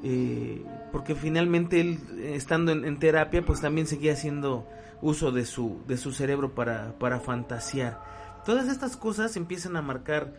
eh, 0.03 0.63
porque 0.97 1.15
finalmente 1.15 1.79
él 1.79 2.01
estando 2.23 2.73
en, 2.73 2.99
terapia 2.99 3.45
pues 3.45 3.61
también 3.61 3.87
seguía 3.87 4.15
haciendo 4.15 4.67
uso 5.03 5.31
de 5.31 5.45
su 5.45 5.83
de 5.87 5.99
su 5.99 6.11
cerebro 6.11 6.55
para 6.55 6.99
para 6.99 7.21
fantasear. 7.21 8.01
Todas 8.47 8.67
estas 8.69 8.97
cosas 8.97 9.37
empiezan 9.37 9.77
a 9.77 9.83
marcar 9.83 10.33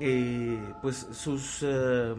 eh, 0.00 0.58
pues 0.80 1.08
sus 1.12 1.58
eh, 1.60 2.14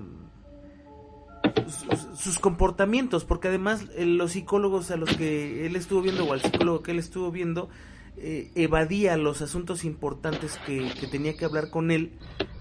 sus, 2.15 2.37
comportamientos, 2.37 3.25
porque 3.25 3.47
además 3.47 3.83
eh, 3.95 4.05
los 4.05 4.33
psicólogos 4.33 4.91
a 4.91 4.95
los 4.95 5.17
que 5.17 5.65
él 5.65 5.75
estuvo 5.75 6.03
viendo 6.03 6.25
o 6.25 6.33
al 6.33 6.41
psicólogo 6.41 6.83
que 6.83 6.91
él 6.91 6.99
estuvo 6.99 7.31
viendo 7.31 7.69
eh, 8.17 8.51
evadía 8.53 9.17
los 9.17 9.41
asuntos 9.41 9.83
importantes 9.83 10.59
que, 10.67 10.91
tenía 11.09 11.35
que 11.35 11.45
hablar 11.45 11.71
con 11.71 11.89
él 11.89 12.11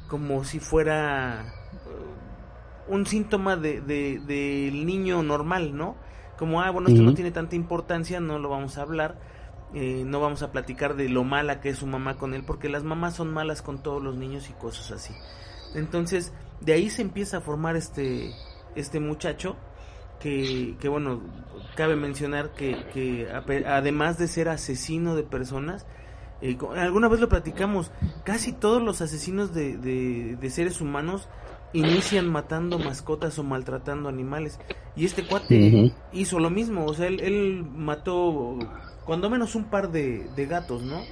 como 0.08 0.42
si 0.44 0.58
fuera 0.58 1.52
eh, 1.67 1.67
un 2.88 3.06
síntoma 3.06 3.56
de, 3.56 3.80
del 3.80 4.86
niño 4.86 5.22
normal, 5.22 5.76
¿no? 5.76 5.96
Como, 6.38 6.62
ah, 6.62 6.70
bueno, 6.70 6.88
esto 6.88 7.02
no 7.02 7.14
tiene 7.14 7.30
tanta 7.30 7.56
importancia, 7.56 8.20
no 8.20 8.38
lo 8.38 8.48
vamos 8.48 8.78
a 8.78 8.82
hablar, 8.82 9.18
no 9.72 10.20
vamos 10.20 10.42
a 10.42 10.52
platicar 10.52 10.94
de 10.94 11.08
lo 11.08 11.24
mala 11.24 11.60
que 11.60 11.70
es 11.70 11.78
su 11.78 11.86
mamá 11.86 12.14
con 12.14 12.32
él, 12.32 12.44
porque 12.46 12.68
las 12.68 12.84
mamás 12.84 13.16
son 13.16 13.32
malas 13.32 13.60
con 13.60 13.82
todos 13.82 14.02
los 14.02 14.16
niños 14.16 14.48
y 14.48 14.52
cosas 14.52 14.92
así. 14.92 15.12
Entonces, 15.74 16.32
de 16.60 16.74
ahí 16.74 16.90
se 16.90 17.02
empieza 17.02 17.38
a 17.38 17.40
formar 17.40 17.76
este, 17.76 18.32
este 18.76 19.00
muchacho 19.00 19.56
que, 20.20 20.76
que 20.80 20.88
bueno, 20.88 21.20
cabe 21.76 21.96
mencionar 21.96 22.50
que, 22.50 22.86
que 22.92 23.28
además 23.66 24.18
de 24.18 24.28
ser 24.28 24.48
asesino 24.48 25.14
de 25.14 25.22
personas, 25.22 25.86
eh, 26.40 26.56
alguna 26.76 27.08
vez 27.08 27.20
lo 27.20 27.28
platicamos, 27.28 27.90
casi 28.24 28.52
todos 28.52 28.82
los 28.82 29.00
asesinos 29.00 29.54
de, 29.54 29.76
de, 29.76 30.50
seres 30.50 30.80
humanos 30.80 31.28
inician 31.72 32.28
matando 32.28 32.78
mascotas 32.78 33.38
o 33.38 33.44
maltratando 33.44 34.08
animales. 34.08 34.58
Y 34.96 35.04
este 35.04 35.24
cuate 35.24 35.92
hizo 36.12 36.38
lo 36.38 36.50
mismo, 36.50 36.84
o 36.84 36.94
sea, 36.94 37.06
él, 37.06 37.20
él, 37.20 37.64
mató 37.64 38.58
cuando 39.04 39.30
menos 39.30 39.54
un 39.54 39.64
par 39.64 39.90
de, 39.90 40.28
de 40.34 40.46
gatos, 40.46 40.82
¿no? 40.82 41.02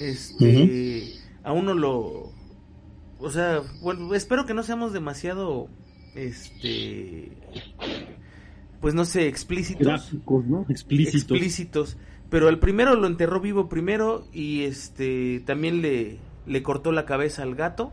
Este, 0.00 1.14
a 1.42 1.52
uno 1.52 1.74
lo... 1.74 2.32
O 3.20 3.30
sea, 3.30 3.62
bueno, 3.82 4.14
espero 4.14 4.46
que 4.46 4.54
no 4.54 4.62
seamos 4.62 4.92
demasiado 4.92 5.68
este 6.14 7.36
pues 8.80 8.94
no 8.94 9.04
sé, 9.04 9.26
explícitos. 9.26 10.12
Explícitos. 10.68 11.96
Pero 12.30 12.48
el 12.48 12.58
primero 12.58 12.94
lo 12.94 13.06
enterró 13.06 13.40
vivo 13.40 13.68
primero 13.68 14.26
y 14.32 14.62
este 14.62 15.40
también 15.40 15.82
le, 15.82 16.18
le 16.46 16.62
cortó 16.62 16.92
la 16.92 17.04
cabeza 17.04 17.42
al 17.42 17.54
gato. 17.54 17.92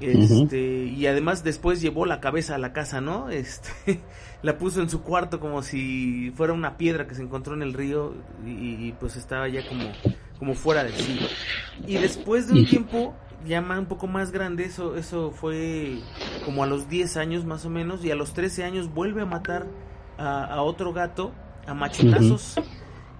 Este, 0.00 0.84
y 0.84 1.06
además 1.06 1.44
después 1.44 1.80
llevó 1.80 2.06
la 2.06 2.20
cabeza 2.20 2.54
a 2.54 2.58
la 2.58 2.72
casa, 2.72 3.00
¿no? 3.00 3.28
Este, 3.38 4.00
la 4.42 4.58
puso 4.58 4.80
en 4.80 4.88
su 4.88 5.02
cuarto 5.02 5.40
como 5.40 5.62
si 5.62 6.32
fuera 6.36 6.52
una 6.52 6.76
piedra 6.76 7.06
que 7.06 7.14
se 7.14 7.22
encontró 7.22 7.54
en 7.54 7.62
el 7.62 7.74
río 7.74 8.14
y, 8.46 8.92
pues 8.92 9.16
estaba 9.16 9.48
ya 9.48 9.66
como, 9.68 9.90
como 10.38 10.54
fuera 10.54 10.84
de 10.84 10.92
sí. 10.92 11.18
Y 11.86 11.94
después 11.94 12.48
de 12.48 12.60
un 12.60 12.66
tiempo 12.66 13.14
ya 13.46 13.60
un 13.60 13.86
poco 13.86 14.06
más 14.06 14.30
grande, 14.30 14.64
eso, 14.64 14.96
eso 14.96 15.30
fue 15.30 16.00
como 16.44 16.64
a 16.64 16.66
los 16.66 16.88
10 16.88 17.16
años 17.16 17.44
más 17.44 17.64
o 17.64 17.70
menos, 17.70 18.04
y 18.04 18.10
a 18.10 18.14
los 18.14 18.32
13 18.32 18.64
años 18.64 18.92
vuelve 18.92 19.22
a 19.22 19.26
matar 19.26 19.66
a, 20.16 20.62
otro 20.62 20.92
gato 20.92 21.32
a 21.66 21.74
machetazos, 21.74 22.56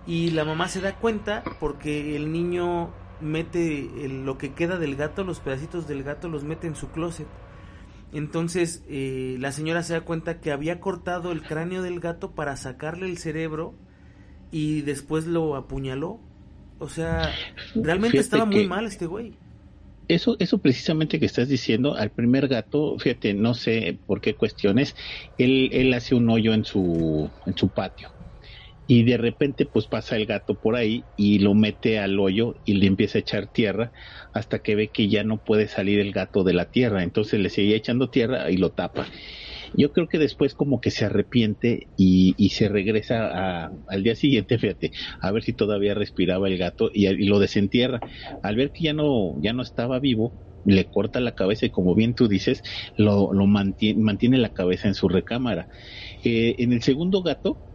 y 0.06 0.30
la 0.30 0.44
mamá 0.44 0.68
se 0.68 0.80
da 0.80 0.96
cuenta 0.96 1.44
porque 1.60 2.16
el 2.16 2.32
niño 2.32 2.90
mete 3.20 3.88
lo 4.08 4.38
que 4.38 4.52
queda 4.52 4.78
del 4.78 4.96
gato, 4.96 5.24
los 5.24 5.40
pedacitos 5.40 5.86
del 5.88 6.02
gato 6.02 6.28
los 6.28 6.44
mete 6.44 6.66
en 6.66 6.76
su 6.76 6.90
closet. 6.90 7.26
Entonces 8.12 8.82
eh, 8.88 9.36
la 9.38 9.52
señora 9.52 9.82
se 9.82 9.92
da 9.92 10.00
cuenta 10.02 10.40
que 10.40 10.50
había 10.50 10.80
cortado 10.80 11.32
el 11.32 11.42
cráneo 11.42 11.82
del 11.82 12.00
gato 12.00 12.30
para 12.32 12.56
sacarle 12.56 13.06
el 13.06 13.18
cerebro 13.18 13.74
y 14.50 14.82
después 14.82 15.26
lo 15.26 15.56
apuñaló. 15.56 16.20
O 16.78 16.88
sea, 16.88 17.32
realmente 17.74 18.18
estaba 18.18 18.44
muy 18.44 18.66
mal 18.66 18.86
este 18.86 19.06
güey 19.06 19.34
eso, 20.08 20.36
eso 20.38 20.58
precisamente 20.58 21.20
que 21.20 21.26
estás 21.26 21.48
diciendo, 21.48 21.94
al 21.94 22.10
primer 22.10 22.48
gato, 22.48 22.98
fíjate, 22.98 23.34
no 23.34 23.54
sé 23.54 23.98
por 24.06 24.20
qué 24.20 24.34
cuestiones, 24.34 24.96
él, 25.36 25.68
él 25.72 25.92
hace 25.94 26.14
un 26.14 26.28
hoyo 26.30 26.54
en 26.54 26.64
su, 26.64 27.30
en 27.46 27.56
su 27.56 27.68
patio. 27.68 28.10
Y 28.90 29.04
de 29.04 29.18
repente 29.18 29.66
pues 29.66 29.86
pasa 29.86 30.16
el 30.16 30.24
gato 30.24 30.54
por 30.54 30.74
ahí 30.74 31.04
y 31.14 31.40
lo 31.40 31.54
mete 31.54 31.98
al 31.98 32.18
hoyo 32.18 32.54
y 32.64 32.72
le 32.74 32.86
empieza 32.86 33.18
a 33.18 33.20
echar 33.20 33.46
tierra 33.46 33.92
hasta 34.32 34.60
que 34.60 34.74
ve 34.74 34.88
que 34.88 35.08
ya 35.08 35.24
no 35.24 35.44
puede 35.44 35.68
salir 35.68 36.00
el 36.00 36.10
gato 36.10 36.42
de 36.42 36.54
la 36.54 36.70
tierra. 36.70 37.02
Entonces 37.02 37.38
le 37.38 37.50
sigue 37.50 37.76
echando 37.76 38.08
tierra 38.08 38.50
y 38.50 38.56
lo 38.56 38.70
tapa. 38.70 39.06
Yo 39.74 39.92
creo 39.92 40.08
que 40.08 40.18
después 40.18 40.54
como 40.54 40.80
que 40.80 40.90
se 40.90 41.04
arrepiente 41.04 41.88
y, 41.96 42.34
y 42.38 42.48
se 42.50 42.68
regresa 42.68 43.70
al 43.86 44.02
día 44.02 44.14
siguiente, 44.14 44.58
fíjate, 44.58 44.92
a 45.20 45.30
ver 45.32 45.42
si 45.42 45.52
todavía 45.52 45.92
respiraba 45.94 46.48
el 46.48 46.56
gato 46.56 46.90
y, 46.92 47.06
lo 47.26 47.38
desentierra. 47.38 48.00
Al 48.42 48.56
ver 48.56 48.72
que 48.72 48.84
ya 48.84 48.94
no, 48.94 49.34
ya 49.42 49.52
no 49.52 49.62
estaba 49.62 49.98
vivo, 49.98 50.32
le 50.64 50.86
corta 50.86 51.20
la 51.20 51.32
cabeza 51.32 51.66
y 51.66 51.70
como 51.70 51.94
bien 51.94 52.14
tú 52.14 52.28
dices, 52.28 52.62
lo, 52.96 53.32
lo 53.32 53.46
mantiene, 53.46 54.02
mantiene 54.02 54.38
la 54.38 54.50
cabeza 54.50 54.88
en 54.88 54.94
su 54.94 55.08
recámara. 55.08 55.68
Eh, 56.24 56.56
en 56.58 56.72
el 56.72 56.82
segundo 56.82 57.22
gato 57.22 57.67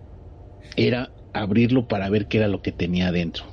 era 0.76 1.14
abrirlo 1.34 1.88
para 1.88 2.10
ver 2.10 2.28
qué 2.28 2.38
era 2.38 2.48
lo 2.48 2.62
que 2.62 2.72
tenía 2.72 3.08
adentro. 3.10 3.46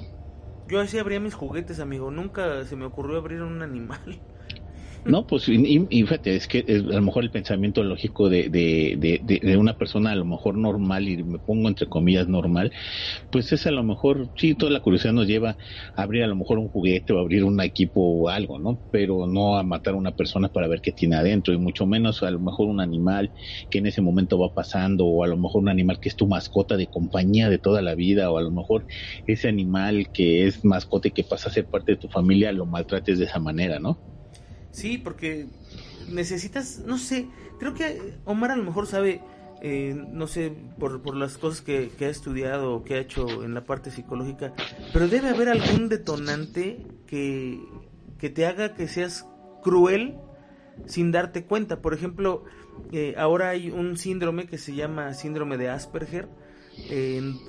Yo 0.65 0.81
así 0.81 0.99
abría 0.99 1.21
mis 1.21 1.35
juguetes, 1.35 1.81
amigo. 1.81 2.11
Nunca 2.11 2.65
se 2.65 2.77
me 2.77 2.85
ocurrió 2.87 3.19
abrir 3.19 3.43
un 3.43 3.61
animal. 3.63 4.25
No, 5.07 5.27
pues 5.27 5.49
y, 5.49 5.87
fíjate, 5.89 6.37
es 6.37 6.47
que 6.47 6.59
a 6.69 6.73
lo 6.97 7.01
mejor 7.01 7.25
el 7.25 7.31
pensamiento 7.31 7.83
lógico 7.83 8.29
de, 8.29 8.51
de, 8.51 9.19
de, 9.23 9.57
una 9.57 9.79
persona 9.79 10.11
a 10.11 10.15
lo 10.15 10.27
mejor 10.27 10.59
normal, 10.59 11.09
y 11.09 11.23
me 11.25 11.39
pongo 11.39 11.69
entre 11.69 11.89
comillas 11.89 12.29
normal, 12.29 12.71
pues 13.31 13.51
es 13.53 13.67
a 13.67 13.71
lo 13.71 13.83
mejor, 13.83 14.31
sí, 14.37 14.55
toda 14.55 14.71
la 14.73 14.81
curiosidad 14.81 15.15
nos 15.15 15.27
lleva 15.27 15.57
a 15.97 16.03
abrir 16.03 16.23
a 16.23 16.27
lo 16.27 16.37
mejor 16.37 16.59
un 16.59 16.69
juguete 16.69 17.15
o 17.15 17.19
abrir 17.19 17.45
un 17.45 17.59
equipo 17.63 18.03
o 18.03 18.29
algo, 18.29 18.59
¿no? 18.59 18.83
Pero 18.91 19.27
no 19.27 19.57
a 19.57 19.63
matar 19.63 19.95
a 19.95 19.97
una 19.97 20.13
persona 20.13 20.51
para 20.51 20.69
ver 20.69 20.83
qué 20.83 20.93
tiene 20.93 21.17
adentro, 21.17 21.55
y 21.55 21.59
mucho 21.59 21.87
menos 21.87 22.23
a 22.23 22.31
lo 22.31 22.41
mejor 22.41 22.69
un 22.69 22.81
animal 22.81 23.33
que 23.71 23.79
en 23.79 23.87
ese 23.87 24.03
momento 24.03 24.39
va 24.39 24.53
pasando, 24.53 25.07
o 25.07 25.25
a 25.25 25.29
lo 25.29 25.39
mejor 25.39 25.63
un 25.63 25.71
animal 25.71 25.99
que 25.99 26.11
es 26.11 26.17
tu 26.17 26.27
mascota 26.27 26.77
de 26.77 26.89
compañía 26.89 27.49
de 27.49 27.59
toda 27.59 27.81
la 27.81 27.95
vida, 27.95 28.31
o 28.31 28.37
a 28.37 28.43
lo 28.43 28.51
mejor 28.51 28.85
ese 29.27 29.49
animal 29.49 30.11
que 30.13 30.47
es 30.47 30.63
mascota 30.63 31.09
y 31.09 31.13
que 31.13 31.25
pasa 31.25 31.49
a 31.49 31.53
ser 31.53 31.69
parte 31.69 31.93
de 31.93 31.99
tu 31.99 32.09
familia, 32.09 32.53
lo 32.53 32.67
maltrates 32.67 33.19
de 33.19 33.25
esa 33.25 33.39
manera, 33.41 33.79
¿no? 33.81 34.03
Sí, 34.73 34.99
porque 34.99 35.47
necesitas, 36.09 36.83
no 36.87 36.99
sé, 36.99 37.29
creo 37.59 37.75
que 37.75 38.15
Omar 38.25 38.53
a 38.53 38.57
lo 38.57 38.65
mejor 38.65 38.87
sabe, 38.87 39.21
eh, 39.63 39.95
no 39.95 40.27
sé, 40.27 40.53
por, 40.79 41.03
por 41.03 41.17
las 41.17 41.39
cosas 41.39 41.61
que, 41.61 41.91
que, 41.99 42.07
ha 42.07 42.09
estudiado 42.09 42.75
o 42.75 42.85
que 42.85 42.95
ha 42.95 42.99
hecho 42.99 43.45
en 43.45 43.55
la 43.55 43.65
parte 43.65 43.91
psicológica, 43.91 44.53
pero 44.93 45.09
debe 45.09 45.29
haber 45.29 45.49
algún 45.49 45.89
detonante 45.89 46.87
que, 47.07 47.61
que 48.19 48.31
te 48.31 48.47
haga 48.47 48.75
que 48.75 48.89
seas 48.89 49.27
cruel 49.63 50.17
sin 50.87 51.13
darte 51.13 51.45
cuenta. 51.45 51.83
Por 51.83 51.95
ejemplo, 51.95 52.45
eh, 52.93 53.15
ahora 53.19 53.51
hay 53.51 53.71
un 53.71 53.97
síndrome 53.97 54.47
que 54.47 54.59
se 54.59 54.75
llama 54.75 55.15
síndrome 55.15 55.57
de 55.57 55.69
Asperger, 55.69 56.29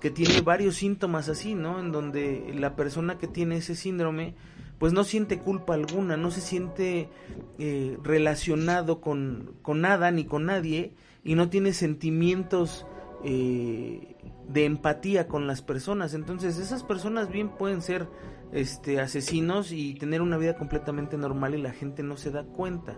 que 0.01 0.12
tiene 0.13 0.42
varios 0.42 0.75
síntomas 0.75 1.30
así, 1.30 1.56
¿no? 1.56 1.80
En 1.80 1.94
donde 1.94 2.54
la 2.54 2.75
persona 2.75 3.18
que 3.18 3.28
tiene 3.28 3.58
ese 3.58 3.75
síndrome 3.75 4.36
pues 4.82 4.94
no 4.94 5.04
siente 5.04 5.38
culpa 5.38 5.76
alguna, 5.76 6.18
no 6.18 6.32
se 6.32 6.42
siente 6.42 7.08
eh, 7.60 8.00
relacionado 8.02 9.00
con, 9.00 9.54
nada 9.76 10.10
ni 10.10 10.26
con 10.26 10.48
nadie 10.48 10.96
y 11.24 11.36
no 11.36 11.50
tiene 11.50 11.72
sentimientos 11.74 12.88
eh, 13.24 14.16
de 14.48 14.66
empatía 14.66 15.28
con 15.28 15.46
las 15.46 15.62
personas. 15.62 16.16
Entonces 16.16 16.58
esas 16.58 16.82
personas 16.82 17.30
bien 17.30 17.50
pueden 17.50 17.84
ser 17.84 18.08
este, 18.54 19.00
asesinos 19.00 19.72
y 19.72 19.94
tener 19.94 20.24
una 20.24 20.40
vida 20.40 20.56
completamente 20.56 21.16
normal 21.16 21.54
y 21.54 21.62
la 21.62 21.74
gente 21.74 22.02
no 22.02 22.18
se 22.18 22.32
da 22.32 22.44
cuenta. 22.44 22.96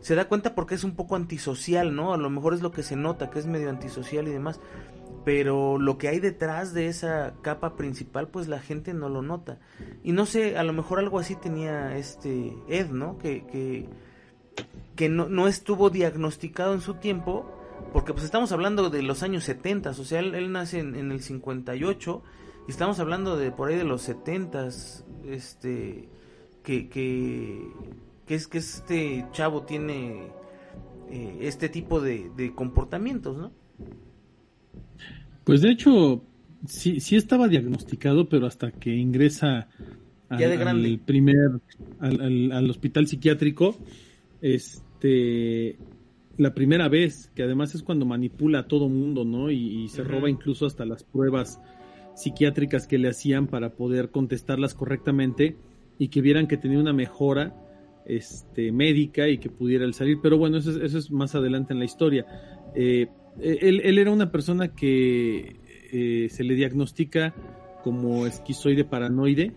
Se 0.00 0.14
da 0.14 0.28
cuenta 0.28 0.54
porque 0.54 0.74
es 0.74 0.84
un 0.84 0.94
poco 0.94 1.16
antisocial, 1.16 1.96
¿no? 1.96 2.12
A 2.12 2.18
lo 2.18 2.28
mejor 2.28 2.52
es 2.52 2.60
lo 2.60 2.72
que 2.72 2.82
se 2.82 2.94
nota, 2.94 3.30
que 3.30 3.38
es 3.38 3.46
medio 3.46 3.70
antisocial 3.70 4.28
y 4.28 4.32
demás. 4.32 4.60
Pero 5.24 5.78
lo 5.78 5.98
que 5.98 6.08
hay 6.08 6.18
detrás 6.18 6.74
de 6.74 6.88
esa 6.88 7.34
capa 7.42 7.76
principal 7.76 8.28
pues 8.28 8.48
la 8.48 8.60
gente 8.60 8.92
no 8.94 9.08
lo 9.08 9.22
nota. 9.22 9.58
Y 10.02 10.12
no 10.12 10.26
sé 10.26 10.56
a 10.58 10.64
lo 10.64 10.72
mejor 10.72 10.98
algo 10.98 11.18
así 11.18 11.36
tenía 11.36 11.96
este 11.96 12.56
Ed 12.68 12.90
no 12.90 13.18
que 13.18 13.88
que, 14.96 15.08
no, 15.08 15.28
no 15.28 15.48
estuvo 15.48 15.90
diagnosticado 15.90 16.74
en 16.74 16.80
su 16.80 16.94
tiempo 16.94 17.50
porque 17.92 18.12
pues 18.12 18.24
estamos 18.24 18.52
hablando 18.52 18.90
de 18.90 19.02
los 19.02 19.22
años 19.22 19.44
70 19.44 19.90
o 19.90 19.94
sea 19.94 20.20
él, 20.20 20.34
él 20.34 20.52
nace 20.52 20.78
en, 20.80 21.10
el 21.10 21.20
58 21.20 22.22
y 22.68 22.70
estamos 22.70 23.00
hablando 23.00 23.36
de 23.36 23.50
por 23.50 23.68
ahí 23.68 23.76
de 23.76 23.84
los 23.84 24.02
70 24.02 24.68
este 25.26 26.08
que 26.62 26.88
que 26.88 28.34
es 28.34 28.46
que 28.46 28.58
este 28.58 29.26
chavo 29.32 29.62
tiene 29.62 30.28
eh, 31.10 31.38
este 31.40 31.68
tipo 31.68 32.00
de 32.00 32.52
comportamientos 32.54 33.36
no 33.36 33.50
pues 35.44 35.62
de 35.62 35.70
hecho, 35.70 36.22
sí, 36.66 37.00
sí 37.00 37.16
estaba 37.16 37.48
diagnosticado, 37.48 38.28
pero 38.28 38.46
hasta 38.46 38.70
que 38.70 38.94
ingresa 38.94 39.68
al, 40.28 40.68
al 40.68 40.98
primer, 41.04 41.60
al, 42.00 42.52
al, 42.52 42.70
hospital 42.70 43.06
psiquiátrico, 43.06 43.76
este, 44.40 45.76
la 46.38 46.54
primera 46.54 46.88
vez, 46.88 47.30
que 47.34 47.42
además 47.42 47.74
es 47.74 47.82
cuando 47.82 48.06
manipula 48.06 48.60
a 48.60 48.68
todo 48.68 48.88
mundo, 48.88 49.24
¿no? 49.24 49.50
Y, 49.50 49.84
y 49.84 49.88
se 49.88 50.02
uh 50.02 50.04
-huh. 50.04 50.08
roba 50.08 50.30
incluso 50.30 50.66
hasta 50.66 50.84
las 50.84 51.04
pruebas 51.04 51.60
psiquiátricas 52.14 52.86
que 52.86 52.98
le 52.98 53.08
hacían 53.08 53.46
para 53.46 53.70
poder 53.70 54.10
contestarlas 54.10 54.74
correctamente 54.74 55.56
y 55.98 56.08
que 56.08 56.20
vieran 56.20 56.46
que 56.46 56.56
tenía 56.56 56.78
una 56.78 56.92
mejora 56.92 57.54
este, 58.06 58.72
médica 58.72 59.28
y 59.28 59.38
que 59.38 59.50
pudiera 59.50 59.84
el 59.84 59.94
salir. 59.94 60.18
Pero 60.22 60.38
bueno, 60.38 60.58
eso 60.58 60.70
es, 60.70 60.76
eso 60.76 60.98
es 60.98 61.10
más 61.10 61.34
adelante 61.34 61.72
en 61.72 61.78
la 61.78 61.84
historia. 61.84 62.26
Eh, 62.74 63.08
él, 63.40 63.80
él, 63.84 63.98
era 63.98 64.10
una 64.10 64.30
persona 64.30 64.74
que 64.74 65.56
eh, 65.92 66.28
se 66.30 66.44
le 66.44 66.54
diagnostica 66.54 67.34
como 67.82 68.26
esquizoide 68.26 68.84
paranoide, 68.84 69.52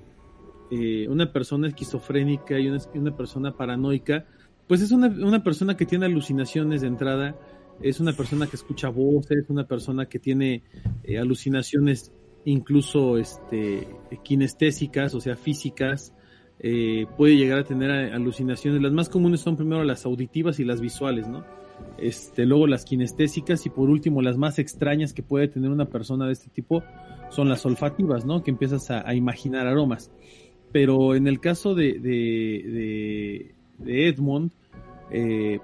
eh, 0.71 1.07
una 1.09 1.31
persona 1.31 1.67
esquizofrénica 1.67 2.59
y 2.59 2.67
una, 2.67 3.15
persona 3.15 3.55
paranoica, 3.55 4.25
pues 4.67 4.81
es 4.81 4.91
una, 4.91 5.07
una 5.07 5.43
persona 5.43 5.77
que 5.77 5.85
tiene 5.85 6.05
alucinaciones 6.05 6.81
de 6.81 6.87
entrada, 6.87 7.35
es 7.81 7.99
una 7.99 8.13
persona 8.13 8.47
que 8.47 8.55
escucha 8.55 8.89
voces, 8.89 9.43
es 9.43 9.49
una 9.49 9.67
persona 9.67 10.07
que 10.07 10.19
tiene 10.19 10.63
eh, 11.03 11.19
alucinaciones 11.19 12.11
incluso 12.45 13.17
este, 13.17 13.87
kinestésicas, 14.23 15.13
o 15.13 15.21
sea, 15.21 15.35
físicas, 15.35 16.13
eh, 16.59 17.05
puede 17.17 17.35
llegar 17.35 17.59
a 17.59 17.63
tener 17.63 17.91
alucinaciones. 18.13 18.81
Las 18.81 18.93
más 18.93 19.09
comunes 19.09 19.41
son 19.41 19.55
primero 19.55 19.83
las 19.83 20.05
auditivas 20.05 20.59
y 20.59 20.63
las 20.63 20.79
visuales, 20.79 21.27
¿no? 21.27 21.43
Este, 21.97 22.45
luego 22.45 22.67
las 22.67 22.83
kinestésicas 22.83 23.65
y 23.65 23.69
por 23.69 23.89
último 23.89 24.21
las 24.21 24.37
más 24.37 24.59
extrañas 24.59 25.13
que 25.13 25.23
puede 25.23 25.47
tener 25.47 25.71
una 25.71 25.85
persona 25.85 26.27
de 26.27 26.33
este 26.33 26.49
tipo 26.49 26.83
son 27.29 27.47
las 27.49 27.65
olfativas, 27.65 28.25
¿no? 28.25 28.43
Que 28.43 28.51
empiezas 28.51 28.91
a, 28.91 29.13
imaginar 29.13 29.67
aromas. 29.67 30.11
Pero 30.71 31.15
en 31.15 31.27
el 31.27 31.39
caso 31.39 31.73
de, 31.73 33.53
Edmond, 33.85 34.51
eh, 35.11 35.59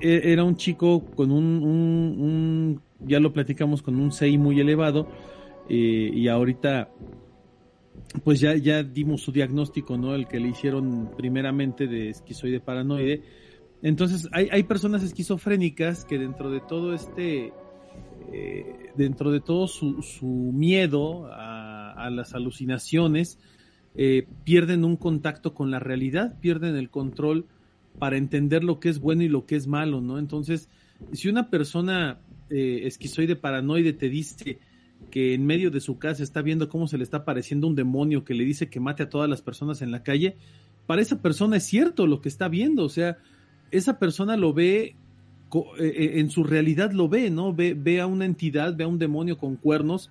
era 0.00 0.44
un 0.44 0.56
chico 0.56 1.04
con 1.14 1.30
un, 1.30 2.80
ya 3.00 3.18
lo 3.18 3.32
platicamos, 3.32 3.82
con 3.82 3.98
un 3.98 4.12
CI 4.12 4.36
muy 4.36 4.60
elevado 4.60 5.08
eh, 5.68 6.10
y 6.12 6.28
ahorita 6.28 6.90
pues 8.24 8.40
ya, 8.40 8.54
ya 8.54 8.82
dimos 8.82 9.22
su 9.22 9.32
diagnóstico, 9.32 9.96
¿no? 9.96 10.14
El 10.14 10.26
que 10.26 10.40
le 10.40 10.48
hicieron 10.48 11.10
primeramente 11.16 11.86
de 11.86 12.10
esquizoide 12.10 12.60
paranoide 12.60 13.22
entonces, 13.82 14.28
hay, 14.32 14.48
hay 14.50 14.62
personas 14.62 15.02
esquizofrénicas 15.02 16.04
que 16.04 16.18
dentro 16.18 16.50
de 16.50 16.60
todo 16.60 16.94
este, 16.94 17.52
eh, 18.32 18.90
dentro 18.96 19.30
de 19.30 19.40
todo 19.40 19.68
su, 19.68 20.02
su 20.02 20.26
miedo 20.26 21.28
a, 21.32 22.10
las 22.10 22.34
alucinaciones, 22.34 23.38
eh, 23.96 24.28
pierden 24.44 24.84
un 24.84 24.96
contacto 24.96 25.54
con 25.54 25.72
la 25.72 25.80
realidad, 25.80 26.38
pierden 26.38 26.76
el 26.76 26.88
control 26.88 27.46
para 27.98 28.16
entender 28.16 28.62
lo 28.62 28.78
que 28.78 28.90
es 28.90 29.00
bueno 29.00 29.22
y 29.22 29.28
lo 29.28 29.44
que 29.44 29.56
es 29.56 29.66
malo, 29.66 30.00
¿no? 30.00 30.18
Entonces, 30.18 30.68
si 31.12 31.28
una 31.28 31.50
persona 31.50 32.20
eh, 32.48 32.82
esquizoide 32.84 33.34
paranoide 33.34 33.92
te 33.92 34.08
dice 34.08 34.60
que 35.10 35.34
en 35.34 35.46
medio 35.46 35.70
de 35.70 35.80
su 35.80 35.98
casa 35.98 36.22
está 36.22 36.42
viendo 36.42 36.68
cómo 36.68 36.86
se 36.86 36.96
le 36.96 37.04
está 37.04 37.18
apareciendo 37.18 37.66
un 37.66 37.74
demonio 37.74 38.24
que 38.24 38.34
le 38.34 38.44
dice 38.44 38.68
que 38.68 38.78
mate 38.78 39.02
a 39.02 39.08
todas 39.08 39.28
las 39.28 39.42
personas 39.42 39.82
en 39.82 39.90
la 39.90 40.02
calle, 40.02 40.36
para 40.86 41.02
esa 41.02 41.20
persona 41.20 41.56
es 41.56 41.64
cierto 41.64 42.06
lo 42.06 42.20
que 42.20 42.28
está 42.28 42.48
viendo, 42.48 42.84
o 42.84 42.88
sea, 42.88 43.18
esa 43.70 43.98
persona 43.98 44.36
lo 44.36 44.52
ve, 44.52 44.96
en 45.78 46.30
su 46.30 46.44
realidad 46.44 46.92
lo 46.92 47.08
ve, 47.08 47.30
¿no? 47.30 47.54
Ve, 47.54 47.74
ve 47.74 48.00
a 48.00 48.06
una 48.06 48.24
entidad, 48.24 48.76
ve 48.76 48.84
a 48.84 48.88
un 48.88 48.98
demonio 48.98 49.38
con 49.38 49.56
cuernos 49.56 50.10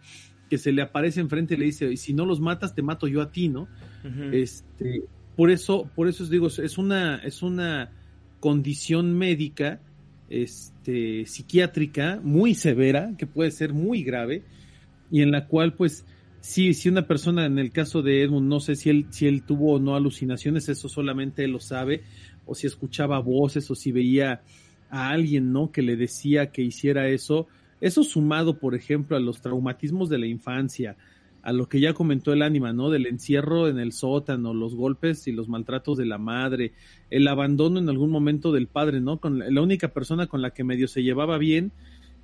que 0.49 0.57
se 0.57 0.71
le 0.71 0.81
aparece 0.81 1.21
enfrente 1.21 1.55
y 1.55 1.57
le 1.57 1.65
dice, 1.65 1.91
y 1.91 1.97
si 1.97 2.13
no 2.13 2.25
los 2.25 2.39
matas, 2.39 2.75
te 2.75 2.81
mato 2.81 3.07
yo 3.07 3.21
a 3.21 3.31
ti, 3.31 3.49
¿no? 3.49 3.63
Uh 4.03 4.07
-huh. 4.07 4.33
Este, 4.33 5.03
por 5.35 5.51
eso, 5.51 5.89
por 5.95 6.07
eso 6.07 6.23
os 6.23 6.29
digo, 6.29 6.47
es 6.47 6.77
una, 6.77 7.17
es 7.17 7.41
una 7.41 7.91
condición 8.39 9.17
médica, 9.17 9.81
este, 10.29 11.25
psiquiátrica 11.25 12.19
muy 12.23 12.53
severa, 12.53 13.13
que 13.17 13.27
puede 13.27 13.51
ser 13.51 13.73
muy 13.73 14.03
grave, 14.03 14.43
y 15.11 15.21
en 15.21 15.31
la 15.31 15.47
cual, 15.47 15.73
pues, 15.73 16.05
sí, 16.41 16.73
si 16.73 16.89
una 16.89 17.07
persona, 17.07 17.45
en 17.45 17.57
el 17.57 17.71
caso 17.71 18.01
de 18.01 18.23
Edmund, 18.23 18.47
no 18.47 18.59
sé 18.59 18.75
si 18.75 18.89
él, 18.89 19.07
si 19.09 19.27
él 19.27 19.43
tuvo 19.43 19.73
o 19.73 19.79
no 19.79 19.95
alucinaciones, 19.95 20.69
eso 20.69 20.89
solamente 20.89 21.43
él 21.43 21.51
lo 21.51 21.59
sabe, 21.59 22.03
o 22.45 22.55
si 22.55 22.67
escuchaba 22.67 23.19
voces, 23.19 23.69
o 23.71 23.75
si 23.75 23.91
veía 23.91 24.41
a 24.89 25.09
alguien, 25.09 25.51
¿no? 25.51 25.71
Que 25.71 25.81
le 25.81 25.95
decía 25.95 26.51
que 26.51 26.61
hiciera 26.61 27.07
eso. 27.09 27.47
Eso 27.81 28.03
sumado, 28.03 28.59
por 28.59 28.75
ejemplo, 28.75 29.17
a 29.17 29.19
los 29.19 29.41
traumatismos 29.41 30.09
de 30.09 30.17
la 30.17 30.27
infancia, 30.27 30.95
a 31.43 31.51
lo 31.51 31.67
que 31.69 31.79
ya 31.79 31.93
comentó 31.93 32.33
el 32.33 32.41
ánima, 32.41 32.73
¿no? 32.73 32.89
Del 32.89 33.05
encierro 33.05 33.67
en 33.67 33.77
el 33.77 33.91
sótano, 33.91 34.53
los 34.53 34.73
golpes 34.75 35.27
y 35.27 35.31
los 35.31 35.47
maltratos 35.47 35.97
de 35.97 36.05
la 36.05 36.17
madre, 36.17 36.71
el 37.09 37.27
abandono 37.27 37.79
en 37.79 37.89
algún 37.89 38.09
momento 38.09 38.51
del 38.51 38.67
padre, 38.67 39.01
¿no? 39.01 39.19
Con 39.19 39.39
la 39.53 39.61
única 39.61 39.89
persona 39.89 40.27
con 40.27 40.41
la 40.41 40.51
que 40.51 40.63
medio 40.63 40.87
se 40.87 41.03
llevaba 41.03 41.37
bien 41.37 41.71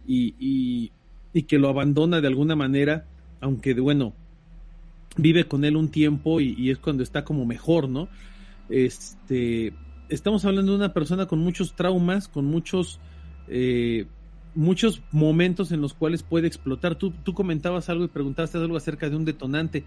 y, 0.08 0.34
y, 0.40 0.92
y 1.34 1.44
que 1.44 1.60
lo 1.60 1.70
abandona 1.70 2.22
de 2.22 2.28
alguna 2.28 2.56
manera, 2.56 3.06
aunque, 3.42 3.74
bueno, 3.74 4.14
vive 5.18 5.46
con 5.46 5.66
él 5.66 5.76
un 5.76 5.90
tiempo 5.90 6.40
y, 6.40 6.56
y 6.58 6.72
es 6.72 6.80
cuando 6.80 7.04
está 7.04 7.24
como 7.24 7.46
mejor, 7.46 7.90
¿no? 7.90 8.08
Este, 8.70 9.74
estamos 10.12 10.46
hablando 10.46 10.74
de 10.74 10.78
una 10.78 10.94
persona 10.94 11.26
con 11.26 11.40
muchos 11.40 11.74
traumas, 11.74 12.28
con 12.28 12.46
muchos, 12.46 13.00
eh, 13.48 14.06
muchos 14.54 15.02
momentos 15.12 15.72
en 15.72 15.82
los 15.82 15.94
cuales 15.94 16.22
puede 16.22 16.48
explotar. 16.48 16.96
Tú, 16.96 17.12
tú 17.24 17.34
comentabas 17.34 17.90
algo 17.90 18.04
y 18.04 18.10
preguntaste 18.10 18.58
algo 18.58 18.78
acerca 18.78 19.10
de 19.10 19.16
un 19.16 19.26
detonante. 19.26 19.84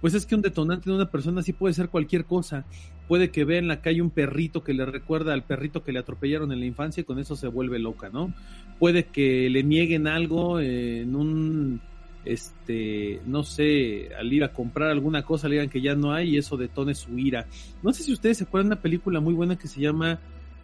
Pues 0.00 0.14
es 0.14 0.26
que 0.26 0.34
un 0.34 0.42
detonante 0.42 0.90
de 0.90 0.96
una 0.96 1.10
persona 1.10 1.42
sí 1.42 1.52
puede 1.52 1.74
ser 1.74 1.88
cualquier 1.88 2.24
cosa. 2.24 2.64
Puede 3.08 3.30
que 3.30 3.44
vea 3.44 3.58
en 3.58 3.68
la 3.68 3.80
calle 3.80 4.02
un 4.02 4.10
perrito 4.10 4.62
que 4.62 4.74
le 4.74 4.86
recuerda 4.86 5.32
al 5.32 5.44
perrito 5.44 5.82
que 5.82 5.92
le 5.92 5.98
atropellaron 5.98 6.52
en 6.52 6.60
la 6.60 6.66
infancia 6.66 7.00
y 7.00 7.04
con 7.04 7.18
eso 7.18 7.36
se 7.36 7.48
vuelve 7.48 7.78
loca, 7.78 8.10
¿no? 8.10 8.32
Puede 8.78 9.04
que 9.04 9.48
le 9.50 9.62
nieguen 9.62 10.06
algo 10.06 10.60
en 10.60 11.16
un, 11.16 11.80
este, 12.24 13.20
no 13.26 13.42
sé, 13.44 14.10
al 14.18 14.32
ir 14.32 14.44
a 14.44 14.52
comprar 14.52 14.90
alguna 14.90 15.22
cosa 15.22 15.48
le 15.48 15.56
digan 15.56 15.68
que 15.68 15.80
ya 15.80 15.94
no 15.94 16.12
hay 16.12 16.30
y 16.30 16.38
eso 16.38 16.56
detone 16.56 16.94
su 16.94 17.18
ira. 17.18 17.46
No 17.82 17.92
sé 17.92 18.02
si 18.02 18.12
ustedes 18.12 18.38
se 18.38 18.44
acuerdan 18.44 18.70
de 18.70 18.74
una 18.74 18.82
película 18.82 19.20
muy 19.20 19.34
buena 19.34 19.56
que 19.56 19.68
se 19.68 19.80
llama, 19.80 20.18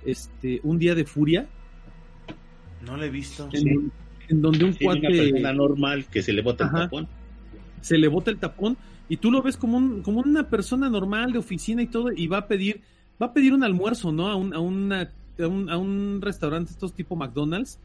este, 0.05 0.61
Un 0.62 0.79
día 0.79 0.94
de 0.94 1.05
furia. 1.05 1.46
No 2.87 2.96
la 2.96 3.07
he 3.07 3.11
visto. 3.11 3.49
En, 3.53 3.61
sí. 3.61 3.90
en 4.29 4.42
donde 4.42 4.64
un 4.64 4.73
sí, 4.73 4.85
cuate... 4.85 5.07
Una 5.07 5.09
persona 5.09 5.53
normal 5.53 6.07
que 6.07 6.23
se 6.23 6.33
le 6.33 6.42
bota 6.42 6.64
el 6.64 6.70
tapón. 6.70 7.09
Se 7.83 7.99
le 7.99 8.09
bota 8.09 8.31
el 8.31 8.38
tapón 8.38 8.77
y 9.09 9.16
tú 9.18 9.31
lo 9.31 9.42
ves 9.42 9.57
como, 9.57 9.77
un, 9.77 10.03
como 10.03 10.20
una 10.20 10.49
persona 10.49 10.88
normal 10.88 11.33
de 11.33 11.38
oficina 11.38 11.83
y 11.83 11.88
todo 11.88 12.11
y 12.14 12.27
va 12.27 12.38
a 12.38 12.49
pedir, 12.49 12.81
va 13.20 13.27
a 13.27 13.33
pedir 13.33 13.53
un 13.53 13.64
almuerzo, 13.64 14.12
¿no? 14.12 14.29
A 14.29 14.37
un, 14.37 14.55
a 14.55 14.61
una, 14.61 15.11
a 15.38 15.46
un, 15.46 15.68
a 15.68 15.77
un 15.77 16.20
restaurante 16.23 16.70
estos 16.70 16.94
tipo 16.94 17.16
McDonald's 17.16 17.81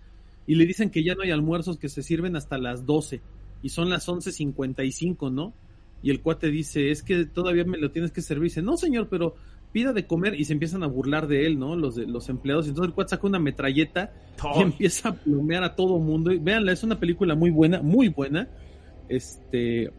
y 0.47 0.55
le 0.55 0.65
dicen 0.65 0.91
que 0.91 1.03
ya 1.03 1.15
no 1.15 1.23
hay 1.23 1.31
almuerzos 1.31 1.77
que 1.77 1.89
se 1.89 2.03
sirven 2.03 2.35
hasta 2.35 2.57
las 2.57 2.85
12 2.85 3.21
y 3.65 3.69
son 3.69 3.89
las 3.89 4.07
11.55, 4.07 5.33
¿no? 5.33 5.55
Y 6.03 6.11
el 6.11 6.21
cuate 6.21 6.51
dice, 6.51 6.91
es 6.91 7.01
que 7.01 7.25
todavía 7.25 7.63
me 7.65 7.79
lo 7.79 7.89
tienes 7.89 8.11
que 8.11 8.21
servir. 8.21 8.43
dice, 8.43 8.61
no 8.61 8.77
señor, 8.77 9.07
pero 9.09 9.33
pida 9.71 9.91
de 9.91 10.05
comer 10.05 10.39
y 10.39 10.45
se 10.45 10.53
empiezan 10.53 10.83
a 10.83 10.87
burlar 10.87 11.25
de 11.27 11.47
él, 11.47 11.57
¿no? 11.57 11.75
Los, 11.75 11.95
de, 11.95 12.05
los 12.05 12.29
empleados. 12.29 12.67
Entonces 12.67 12.89
el 12.89 12.93
cuate 12.93 13.09
saca 13.09 13.25
una 13.25 13.39
metralleta 13.39 14.13
oh. 14.43 14.59
y 14.59 14.61
empieza 14.61 15.09
a 15.09 15.15
plumear 15.15 15.63
a 15.63 15.75
todo 15.75 15.97
mundo. 15.97 16.31
Y, 16.31 16.37
véanla, 16.37 16.73
es 16.73 16.83
una 16.83 16.99
película 16.99 17.33
muy 17.33 17.49
buena, 17.49 17.81
muy 17.81 18.09
buena. 18.09 18.47
Este, 19.09 19.89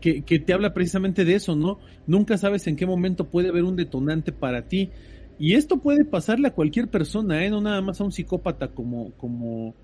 que, 0.00 0.22
que, 0.22 0.40
te 0.40 0.52
habla 0.52 0.74
precisamente 0.74 1.24
de 1.24 1.36
eso, 1.36 1.54
¿no? 1.54 1.78
Nunca 2.08 2.36
sabes 2.36 2.66
en 2.66 2.74
qué 2.74 2.84
momento 2.84 3.30
puede 3.30 3.50
haber 3.50 3.62
un 3.62 3.76
detonante 3.76 4.32
para 4.32 4.66
ti. 4.66 4.90
Y 5.38 5.54
esto 5.54 5.76
puede 5.76 6.04
pasarle 6.04 6.48
a 6.48 6.52
cualquier 6.52 6.88
persona, 6.88 7.44
¿eh? 7.44 7.50
No 7.50 7.60
nada 7.60 7.80
más 7.80 8.00
a 8.00 8.04
un 8.04 8.10
psicópata 8.10 8.72
como, 8.72 9.12
como, 9.12 9.76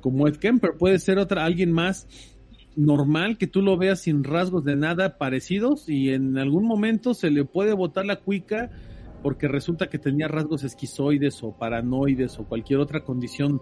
como 0.00 0.26
Ed 0.26 0.38
Kemper. 0.38 0.72
Puede 0.76 0.98
ser 0.98 1.18
otra, 1.18 1.44
alguien 1.44 1.70
más 1.70 2.08
normal 2.76 3.36
que 3.38 3.46
tú 3.46 3.62
lo 3.62 3.76
veas 3.76 4.00
sin 4.02 4.24
rasgos 4.24 4.64
de 4.64 4.76
nada 4.76 5.18
parecidos 5.18 5.88
y 5.88 6.10
en 6.10 6.38
algún 6.38 6.64
momento 6.64 7.14
se 7.14 7.30
le 7.30 7.44
puede 7.44 7.72
botar 7.74 8.06
la 8.06 8.16
cuica 8.20 8.70
porque 9.22 9.48
resulta 9.48 9.88
que 9.88 9.98
tenía 9.98 10.28
rasgos 10.28 10.64
esquizoides 10.64 11.42
o 11.42 11.56
paranoides 11.58 12.38
o 12.38 12.46
cualquier 12.46 12.78
otra 12.80 13.04
condición 13.04 13.60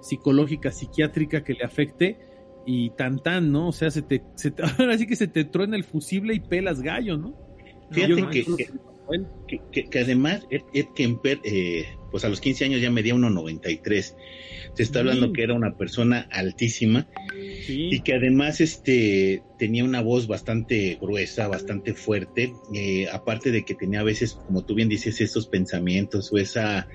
psicológica, 0.00 0.70
psiquiátrica 0.72 1.42
que 1.42 1.54
le 1.54 1.64
afecte 1.64 2.18
y 2.66 2.90
tan 2.90 3.18
tan, 3.22 3.50
¿no? 3.50 3.68
O 3.68 3.72
sea, 3.72 3.90
se 3.90 4.02
te, 4.02 4.22
se 4.36 4.50
te- 4.50 4.62
ahora 4.78 4.96
sí 4.98 5.06
que 5.06 5.16
se 5.16 5.26
te 5.28 5.44
truena 5.44 5.76
el 5.76 5.84
fusible 5.84 6.34
y 6.34 6.40
pelas 6.40 6.80
gallo, 6.82 7.16
¿no? 7.16 7.34
Fíjate 7.90 8.20
No, 8.22 8.30
que, 8.30 8.44
no, 8.46 8.56
que, 9.10 9.56
que- 9.56 9.60
que- 9.72 9.90
que 9.90 9.98
además 9.98 10.46
Ed, 10.50 10.62
Ed 10.72 10.86
Kemper, 10.94 11.40
eh, 11.44 11.86
pues 12.10 12.24
a 12.24 12.28
los 12.28 12.40
15 12.40 12.64
años 12.64 12.80
ya 12.80 12.90
medía 12.90 13.14
1.93. 13.14 14.16
Se 14.74 14.82
está 14.82 15.00
hablando 15.00 15.26
Sí. 15.28 15.32
que 15.32 15.42
era 15.42 15.54
una 15.54 15.76
persona 15.76 16.28
altísima 16.30 17.08
Sí. 17.66 17.88
y 17.92 18.00
que 18.02 18.14
además 18.14 18.60
este 18.60 19.42
tenía 19.58 19.84
una 19.84 20.00
voz 20.00 20.26
bastante 20.26 20.96
gruesa, 21.00 21.48
bastante 21.48 21.94
fuerte, 21.94 22.52
eh, 22.74 23.06
aparte 23.12 23.50
de 23.50 23.64
que 23.64 23.74
tenía 23.74 24.00
a 24.00 24.04
veces, 24.04 24.34
como 24.46 24.64
tú 24.64 24.74
bien 24.74 24.88
dices, 24.88 25.20
esos 25.20 25.46
pensamientos 25.46 26.32
o 26.32 26.38
esa 26.38 26.88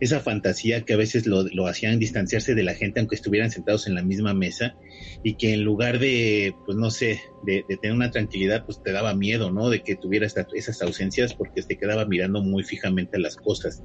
esa 0.00 0.20
fantasía 0.20 0.84
que 0.84 0.94
a 0.94 0.96
veces 0.96 1.26
lo, 1.26 1.66
hacían 1.66 1.98
distanciarse 1.98 2.54
de 2.54 2.62
la 2.62 2.74
gente 2.74 3.00
aunque 3.00 3.16
estuvieran 3.16 3.50
sentados 3.50 3.86
en 3.86 3.94
la 3.94 4.02
misma 4.02 4.34
mesa 4.34 4.76
y 5.22 5.36
que 5.36 5.54
en 5.54 5.62
lugar 5.62 5.98
de, 5.98 6.54
pues 6.66 6.76
no 6.76 6.90
sé, 6.90 7.20
de, 7.42 7.64
tener 7.80 7.96
una 7.96 8.10
tranquilidad, 8.10 8.64
pues 8.66 8.82
te 8.82 8.92
daba 8.92 9.14
miedo, 9.14 9.50
¿no? 9.50 9.70
De 9.70 9.82
que 9.82 9.96
tuviera 9.96 10.26
esta- 10.26 10.46
esas 10.54 10.82
ausencias 10.82 11.34
porque 11.34 11.62
te 11.62 11.76
quedaba 11.76 12.04
mirando 12.06 12.42
muy 12.42 12.64
fijamente 12.64 13.16
a 13.16 13.20
las 13.20 13.36
cosas. 13.36 13.82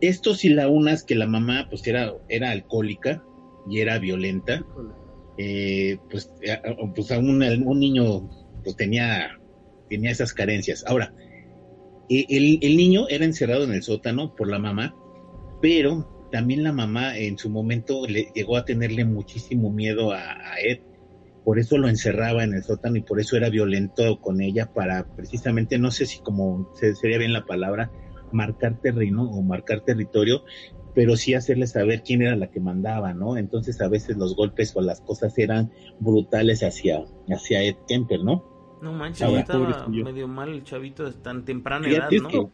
Esto 0.00 0.34
si 0.34 0.48
la 0.48 0.68
unas 0.68 1.04
que 1.04 1.14
la 1.14 1.26
mamá 1.26 1.66
pues 1.70 1.86
era, 1.86 2.12
era 2.28 2.50
alcohólica 2.50 3.24
y 3.68 3.80
era 3.80 3.98
violenta, 3.98 4.64
eh, 5.38 5.98
pues, 6.10 6.30
eh, 6.42 6.58
pues 6.94 7.10
un, 7.10 7.38
niño 7.80 8.28
pues 8.62 8.76
tenía, 8.76 9.32
tenía 9.88 10.10
esas 10.10 10.32
carencias. 10.32 10.84
Ahora, 10.86 11.14
el, 12.08 12.58
el 12.60 12.76
niño 12.76 13.08
era 13.08 13.24
encerrado 13.24 13.64
en 13.64 13.72
el 13.72 13.82
sótano 13.82 14.34
por 14.34 14.48
la 14.48 14.58
mamá, 14.58 14.94
pero 15.64 16.06
también 16.30 16.62
la 16.62 16.72
mamá 16.74 17.16
en 17.16 17.38
su 17.38 17.48
momento 17.48 18.06
le 18.06 18.28
llegó 18.34 18.58
a 18.58 18.66
tenerle 18.66 19.06
muchísimo 19.06 19.70
miedo 19.70 20.12
a, 20.12 20.32
a 20.32 20.60
Ed. 20.62 20.80
Por 21.42 21.58
eso 21.58 21.78
lo 21.78 21.88
encerraba 21.88 22.44
en 22.44 22.52
el 22.52 22.62
sótano 22.62 22.96
y 22.98 23.00
por 23.00 23.18
eso 23.18 23.34
era 23.38 23.48
violento 23.48 24.20
con 24.20 24.42
ella 24.42 24.66
para 24.74 25.06
precisamente, 25.16 25.78
no 25.78 25.90
sé 25.90 26.04
si 26.04 26.20
como 26.20 26.68
se- 26.74 26.94
sería 26.94 27.16
bien 27.16 27.32
la 27.32 27.46
palabra, 27.46 27.90
marcar 28.30 28.78
terreno 28.82 29.22
o 29.30 29.40
marcar 29.40 29.80
territorio, 29.80 30.42
pero 30.94 31.16
sí 31.16 31.32
hacerle 31.32 31.66
saber 31.66 32.02
quién 32.02 32.20
era 32.20 32.36
la 32.36 32.50
que 32.50 32.60
mandaba, 32.60 33.14
¿no? 33.14 33.38
Entonces 33.38 33.80
a 33.80 33.88
veces 33.88 34.18
los 34.18 34.36
golpes 34.36 34.76
o 34.76 34.82
las 34.82 35.00
cosas 35.00 35.38
eran 35.38 35.70
brutales 35.98 36.62
hacia, 36.62 37.04
hacia 37.30 37.62
Ed 37.62 37.76
Kemper, 37.88 38.22
¿no? 38.22 38.44
No 38.82 38.92
manches, 38.92 39.22
Ahora, 39.22 39.40
estaba 39.40 39.88
medio 39.88 40.28
mal 40.28 40.50
el 40.50 40.62
chavito 40.62 41.04
de 41.04 41.12
tan 41.12 41.46
temprana 41.46 41.88
edad, 41.88 42.10
¿no? 42.20 42.28
que- 42.28 42.46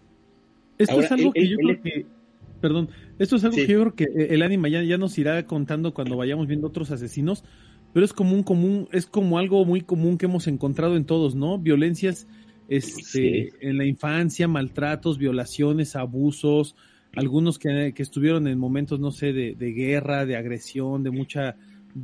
Esto 0.79 0.93
Ahora, 0.95 1.07
es 1.07 1.13
algo 1.13 1.27
él- 1.29 1.33
que 1.35 1.49
yo 1.49 1.57
él- 1.59 1.67
creo 1.67 1.83
que, 1.83 2.20
perdón, 2.61 2.89
esto 3.19 3.37
es 3.37 3.45
algo 3.45 3.57
Sí. 3.57 3.67
que 3.67 3.73
yo 3.73 3.81
creo 3.81 3.95
que 3.95 4.05
eh, 4.05 4.29
el 4.31 4.43
ánima 4.43 4.69
ya, 4.69 4.83
ya 4.83 4.99
nos 4.99 5.17
irá 5.19 5.45
contando 5.47 5.95
cuando 5.95 6.17
vayamos 6.17 6.47
viendo 6.47 6.67
otros 6.69 6.91
asesinos, 6.91 7.45
pero 7.93 8.05
es 8.05 8.13
común, 8.13 8.43
común, 8.43 8.89
es 8.93 9.07
como 9.07 9.39
algo 9.39 9.65
muy 9.65 9.81
común 9.81 10.17
que 10.19 10.27
hemos 10.27 10.47
encontrado 10.47 10.97
en 10.97 11.05
todos, 11.05 11.35
¿no? 11.35 11.59
Violencias, 11.59 12.27
este, 12.69 13.03
Sí. 13.03 13.49
en 13.61 13.79
la 13.79 13.85
infancia, 13.87 14.47
maltratos, 14.47 15.19
violaciones, 15.19 15.97
abusos, 15.97 16.77
algunos 17.17 17.59
que, 17.59 17.93
que 17.95 18.03
estuvieron 18.05 18.47
en 18.47 18.59
momentos, 18.59 19.01
no 19.01 19.11
sé, 19.11 19.33
de, 19.33 19.57
de 19.57 19.73
guerra, 19.73 20.25
de 20.27 20.37
agresión, 20.37 21.03
de 21.03 21.11
mucha, 21.11 21.57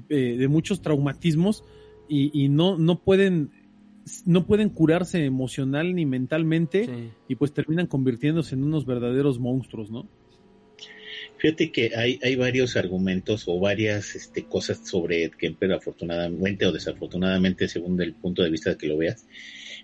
eh, 0.09 0.37
de 0.37 0.49
muchos 0.49 0.83
traumatismos 0.83 1.63
y, 2.09 2.31
y 2.45 2.49
no, 2.49 2.77
no 2.77 2.99
pueden, 2.99 3.51
no 4.25 4.45
pueden 4.47 4.69
curarse 4.71 5.25
emocional 5.25 5.95
ni 5.95 6.05
mentalmente 6.07 6.87
Sí. 6.87 6.93
y 7.29 7.35
pues 7.37 7.53
terminan 7.53 7.87
convirtiéndose 7.87 8.57
en 8.57 8.65
unos 8.65 8.85
verdaderos 8.87 9.39
monstruos, 9.39 9.91
¿no? 9.93 10.09
Fíjate 11.39 11.71
que 11.71 11.93
hay, 11.95 12.19
hay 12.23 12.35
varios 12.35 12.77
argumentos 12.77 13.45
o 13.47 13.61
varias 13.61 14.15
este, 14.15 14.45
cosas 14.45 14.89
sobre 14.89 15.25
Ed 15.25 15.33
Kemper, 15.33 15.73
afortunadamente 15.73 16.65
o 16.67 16.73
desafortunadamente, 16.73 17.69
según 17.69 18.01
el 18.01 18.15
punto 18.15 18.43
de 18.43 18.51
vista 18.51 18.79
que 18.79 18.87
lo 18.87 18.97
veas. 18.97 19.27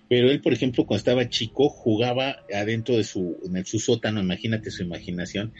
Pero 0.09 0.29
él, 0.29 0.41
por 0.41 0.53
ejemplo, 0.53 0.85
cuando 0.85 0.99
estaba 0.99 1.29
chico, 1.29 1.69
jugaba 1.69 2.43
adentro 2.53 2.97
de 2.97 3.03
su, 3.03 3.37
en 3.53 3.65
su 3.65 3.79
sótano, 3.79 4.19
imagínate 4.19 4.69
su 4.69 4.83
imaginación, 4.83 5.53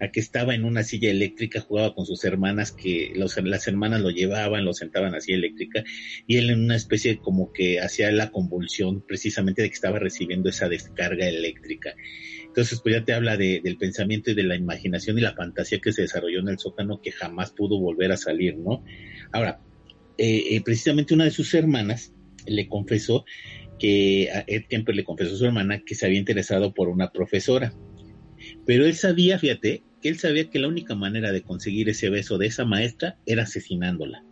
a 0.00 0.10
que 0.10 0.20
estaba 0.20 0.54
en 0.54 0.64
una 0.64 0.84
silla 0.84 1.10
eléctrica, 1.10 1.60
jugaba 1.60 1.94
con 1.94 2.06
sus 2.06 2.24
hermanas, 2.24 2.72
que 2.72 3.12
los, 3.14 3.36
las 3.42 3.68
hermanas 3.68 4.00
lo 4.00 4.10
llevaban, 4.10 4.64
lo 4.64 4.72
sentaban 4.72 5.14
así 5.14 5.32
eléctrica, 5.32 5.84
y 6.26 6.36
él 6.38 6.50
en 6.50 6.64
una 6.64 6.76
especie 6.76 7.18
como 7.18 7.52
que 7.52 7.80
hacía 7.80 8.10
la 8.10 8.30
convulsión 8.30 9.04
precisamente 9.06 9.62
de 9.62 9.68
que 9.68 9.74
estaba 9.74 9.98
recibiendo 9.98 10.48
esa 10.48 10.68
descarga 10.68 11.28
eléctrica. 11.28 11.94
Entonces, 12.50 12.80
pues 12.82 12.96
ya 12.96 13.04
te 13.04 13.12
habla 13.12 13.36
de- 13.36 13.60
del 13.62 13.76
pensamiento 13.76 14.30
y 14.30 14.34
de 14.34 14.42
la 14.42 14.56
imaginación 14.56 15.16
y 15.16 15.20
la 15.20 15.34
fantasía 15.34 15.78
que 15.80 15.92
se 15.92 16.02
desarrolló 16.02 16.40
en 16.40 16.48
el 16.48 16.58
sótano 16.58 17.00
que 17.00 17.12
jamás 17.12 17.52
pudo 17.52 17.78
volver 17.78 18.10
a 18.10 18.16
salir, 18.16 18.58
¿no? 18.58 18.82
Ahora, 19.32 19.60
eh, 20.18 20.56
eh, 20.56 20.60
precisamente 20.62 21.14
una 21.14 21.24
de 21.24 21.30
sus 21.30 21.54
hermanas 21.54 22.12
le 22.46 22.66
confesó 22.68 23.24
que 23.78 24.28
a 24.32 24.44
Ed 24.46 24.64
Kemper 24.68 24.94
le 24.96 25.04
confesó 25.04 25.34
a 25.34 25.38
su 25.38 25.46
hermana 25.46 25.80
que 25.86 25.94
se 25.94 26.06
había 26.06 26.18
interesado 26.18 26.74
por 26.74 26.88
una 26.88 27.12
profesora. 27.12 27.72
Pero 28.66 28.84
él 28.84 28.94
sabía, 28.94 29.38
fíjate, 29.38 29.84
que 30.02 30.08
él 30.08 30.18
sabía 30.18 30.50
que 30.50 30.58
la 30.58 30.68
única 30.68 30.94
manera 30.94 31.30
de 31.32 31.42
conseguir 31.42 31.88
ese 31.88 32.10
beso 32.10 32.36
de 32.36 32.46
esa 32.48 32.64
maestra 32.64 33.16
era 33.26 33.44
asesinándola. 33.44 34.24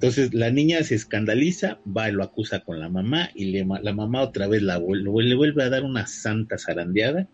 Entonces 0.00 0.32
la 0.32 0.50
niña 0.50 0.82
se 0.84 0.94
escandaliza, 0.94 1.80
va 1.84 2.08
y 2.08 2.12
lo 2.12 2.22
acusa 2.22 2.60
con 2.60 2.78
la 2.78 2.88
mamá 2.88 3.30
y 3.34 3.46
le 3.46 3.66
la 3.82 3.92
mamá 3.92 4.22
otra 4.22 4.46
vez 4.46 4.62
la 4.62 4.78
le 4.78 5.34
vuelve 5.34 5.62
a 5.64 5.70
dar 5.70 5.82
una 5.82 6.06
santa 6.06 6.56
zarandeada 6.56 7.28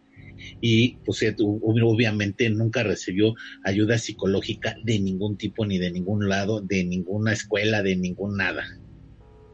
y 0.61 0.98
pues 1.05 1.22
eh, 1.22 1.37
obviamente 1.38 2.48
nunca 2.50 2.83
recibió 2.83 3.35
ayuda 3.62 3.98
psicológica 3.98 4.77
de 4.83 4.98
ningún 4.98 5.37
tipo 5.37 5.66
ni 5.66 5.79
de 5.79 5.90
ningún 5.90 6.29
lado, 6.29 6.62
de 6.62 6.85
ninguna 6.85 7.33
escuela, 7.35 7.83
de 7.83 7.96
ningún 7.96 8.37
nada. 8.38 8.64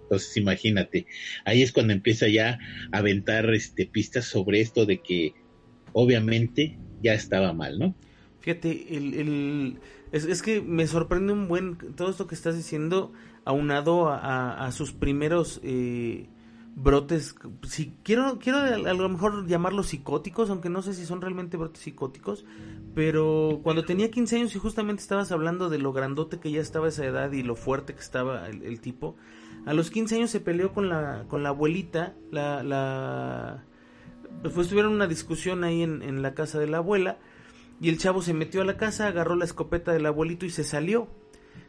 Entonces 0.04 0.36
imagínate, 0.36 1.06
ahí 1.44 1.62
es 1.62 1.72
cuando 1.72 1.92
empieza 1.92 2.28
ya 2.28 2.58
a 2.92 2.98
aventar 2.98 3.52
este 3.54 3.86
pistas 3.86 4.26
sobre 4.26 4.60
esto 4.60 4.86
de 4.86 5.00
que 5.02 5.34
obviamente 5.92 6.78
ya 6.98 7.14
estaba 7.14 7.52
mal, 7.52 7.78
¿no? 7.78 7.96
Fíjate, 8.40 8.96
el- 8.96 9.80
es, 10.12 10.24
es 10.24 10.42
que 10.42 10.60
me 10.60 10.86
sorprende 10.86 11.32
un 11.32 11.48
buen 11.48 11.76
todo 11.96 12.10
esto 12.10 12.26
que 12.26 12.34
estás 12.34 12.56
diciendo 12.56 13.12
aunado 13.44 14.08
a, 14.08 14.16
a- 14.18 14.66
a 14.66 14.72
sus 14.72 14.92
primeros 14.92 15.60
eh, 15.62 16.28
brotes. 16.76 17.34
Si 17.66 17.92
quiero 18.02 18.38
quiero 18.38 18.58
a 18.58 18.76
lo 18.94 19.08
mejor 19.08 19.46
llamarlos 19.46 19.88
psicóticos, 19.88 20.50
aunque 20.50 20.68
no 20.70 20.82
sé 20.82 20.94
si 20.94 21.04
son 21.06 21.20
realmente 21.20 21.56
brotes 21.56 21.82
psicóticos, 21.82 22.44
pero 22.94 23.60
cuando 23.62 23.84
tenía 23.84 24.10
15 24.10 24.36
años 24.36 24.54
y 24.54 24.58
justamente 24.58 25.02
estabas 25.02 25.30
hablando 25.32 25.68
de 25.68 25.78
lo 25.78 25.92
grandote 25.92 26.38
que 26.40 26.50
ya 26.50 26.60
estaba 26.60 26.88
esa 26.88 27.04
edad 27.06 27.32
y 27.32 27.42
lo 27.42 27.54
fuerte 27.56 27.94
que 27.94 28.00
estaba 28.00 28.48
el, 28.48 28.62
el 28.62 28.80
tipo, 28.80 29.16
a 29.66 29.74
los 29.74 29.90
15 29.90 30.16
años 30.16 30.30
se 30.30 30.40
peleó 30.40 30.72
con 30.72 30.88
la 30.88 31.24
con 31.28 31.42
la 31.42 31.50
abuelita, 31.50 32.14
la 32.30 32.62
la 32.62 33.64
pues 34.54 34.68
tuvieron 34.68 34.92
una 34.92 35.06
discusión 35.06 35.64
ahí 35.64 35.82
en, 35.82 36.02
en 36.02 36.22
la 36.22 36.34
casa 36.34 36.58
de 36.58 36.66
la 36.66 36.78
abuela 36.78 37.18
y 37.80 37.88
el 37.88 37.98
chavo 37.98 38.22
se 38.22 38.34
metió 38.34 38.62
a 38.62 38.64
la 38.64 38.76
casa, 38.76 39.06
agarró 39.06 39.34
la 39.36 39.44
escopeta 39.44 39.92
del 39.92 40.06
abuelito 40.06 40.46
y 40.46 40.50
se 40.50 40.64
salió. 40.64 41.08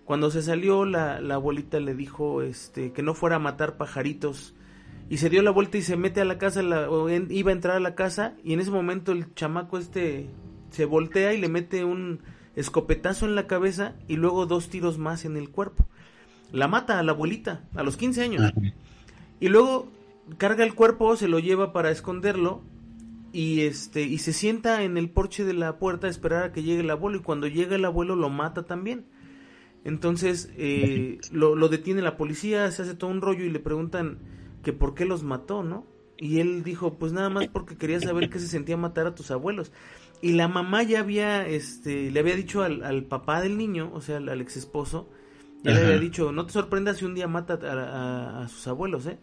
Cuando 0.06 0.30
se 0.32 0.41
salió, 0.41 0.84
la, 0.86 1.21
la 1.21 1.36
abuelita 1.36 1.80
le 1.80 1.95
dijo 1.95 2.41
este, 2.41 2.91
que 2.91 3.02
no 3.02 3.13
fuera 3.13 3.38
a 3.38 3.39
matar 3.39 3.78
pajaritos. 3.78 4.54
Y 5.10 5.17
se 5.17 5.30
dio 5.30 5.41
la 5.41 5.52
vuelta 5.52 5.78
y 5.78 5.82
se 5.82 5.95
mete 5.97 6.21
a 6.21 6.26
la 6.26 6.38
casa, 6.38 6.62
la- 6.63 6.88
en- 7.10 7.28
iba 7.32 7.52
a 7.52 7.54
entrar 7.54 7.78
a 7.78 7.82
la 7.82 7.95
casa, 7.95 8.34
y 8.43 8.54
en 8.54 8.60
ese 8.60 8.71
momento 8.71 9.12
el 9.12 9.34
chamaco 9.36 9.78
este 9.78 10.28
se 10.71 10.86
voltea 10.86 11.34
y 11.34 11.38
le 11.39 11.50
mete 11.50 11.84
un 11.86 12.19
escopetazo 12.56 13.26
en 13.26 13.36
la 13.36 13.47
cabeza 13.47 13.93
y 14.08 14.15
luego 14.17 14.45
dos 14.45 14.69
tiros 14.69 14.97
más 14.97 15.24
en 15.26 15.38
el 15.38 15.50
cuerpo. 15.50 15.86
La 16.52 16.67
mata 16.67 17.00
a 17.00 17.04
la 17.04 17.12
abuelita, 17.13 17.63
a 17.76 17.84
los 17.84 17.95
15 17.97 18.21
años. 18.24 18.41
Y 19.39 19.47
luego 19.50 19.88
carga 20.38 20.63
el 20.65 20.76
cuerpo, 20.76 21.15
se 21.15 21.28
lo 21.28 21.39
lleva 21.39 21.71
para 21.74 21.91
esconderlo 21.91 22.62
y 23.34 23.62
este 23.62 24.04
y 24.04 24.17
se 24.20 24.34
sienta 24.34 24.84
en 24.84 24.98
el 24.98 25.10
porche 25.10 25.44
de 25.46 25.54
la 25.54 25.78
puerta 25.80 26.08
a 26.08 26.10
esperar 26.10 26.44
a 26.44 26.52
que 26.54 26.63
llegue 26.63 26.82
el 26.82 26.89
abuelo 26.89 27.17
y 27.17 27.22
cuando 27.22 27.48
llega 27.48 27.76
el 27.76 27.86
abuelo 27.86 28.15
lo 28.15 28.30
mata 28.30 28.63
también. 28.65 29.06
Entonces 29.84 30.52
eh, 30.58 31.20
lo, 31.32 31.56
lo 31.56 31.70
detiene 31.70 32.02
la 32.02 32.17
policía, 32.17 32.70
se 32.72 32.84
hace 32.84 32.94
todo 32.96 33.10
un 33.10 33.22
rollo 33.22 33.44
y 33.46 33.50
le 33.50 33.60
preguntan 33.60 34.20
que 34.63 34.74
por 34.74 34.94
qué 34.94 35.06
los 35.06 35.24
mató, 35.24 35.63
¿no? 35.63 35.86
Y 36.17 36.39
él 36.39 36.63
dijo, 36.63 37.00
pues 37.00 37.13
nada 37.13 37.30
más 37.30 37.48
porque 37.48 37.78
quería 37.78 38.00
saber 38.00 38.30
qué 38.30 38.39
se 38.39 38.48
sentía 38.48 38.78
matar 38.78 39.08
a 39.08 39.15
tus 39.15 39.32
abuelos. 39.32 39.72
Y 40.22 40.34
la 40.34 40.48
mamá 40.48 40.84
ya 40.84 41.00
había, 41.00 41.48
este, 41.48 42.12
le 42.12 42.20
había 42.20 42.36
dicho 42.36 42.62
al, 42.63 42.84
al 42.84 43.06
papá 43.06 43.41
del 43.41 43.58
niño, 43.58 43.89
o 43.94 44.02
sea, 44.02 44.17
al, 44.17 44.30
al 44.30 44.39
ex 44.41 44.56
esposo, 44.58 45.10
ya 45.63 45.72
le 45.74 45.82
había 45.82 45.98
dicho, 45.98 46.32
no 46.32 46.46
te 46.46 46.54
sorprendas 46.54 46.98
si 46.98 47.06
un 47.06 47.15
día 47.15 47.28
mata 47.28 47.60
a, 47.63 47.74
a- 48.41 48.44
a 48.44 48.48
sus 48.50 48.67
abuelos, 48.67 49.08
¿eh? 49.08 49.17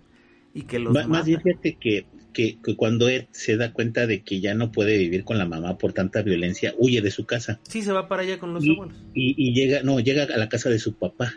Y 0.55 0.62
que 0.64 0.81
los 0.81 1.05
Ma- 1.05 1.07
más 1.07 1.25
mata. 1.25 1.27
bien 1.27 1.40
fíjate 1.42 1.77
que, 1.79 2.07
que, 2.38 2.57
que 2.62 2.77
cuando 2.77 3.09
Ed 3.09 3.24
se 3.33 3.57
da 3.57 3.72
cuenta 3.72 4.07
de 4.07 4.22
que 4.22 4.38
ya 4.38 4.55
no 4.55 4.70
puede 4.70 4.96
vivir 4.96 5.24
con 5.24 5.38
la 5.38 5.44
mamá 5.44 5.77
por 5.77 5.92
tanta 5.92 6.22
violencia, 6.22 6.72
huye 6.79 7.01
de 7.03 7.11
su 7.11 7.27
casa 7.27 7.59
Sí, 7.68 7.83
se 7.83 7.90
va 7.90 8.07
para 8.07 8.22
allá 8.22 8.38
con 8.38 8.55
los 8.55 8.64
y, 8.64 8.70
abuelos. 8.74 8.96
y- 9.12 9.35
y 9.37 9.55
llega, 9.55 9.83
no, 9.83 9.98
llega 9.98 10.22
a 10.22 10.38
la 10.38 10.48
casa 10.48 10.70
de 10.70 10.79
su 10.79 10.94
papá. 10.94 11.35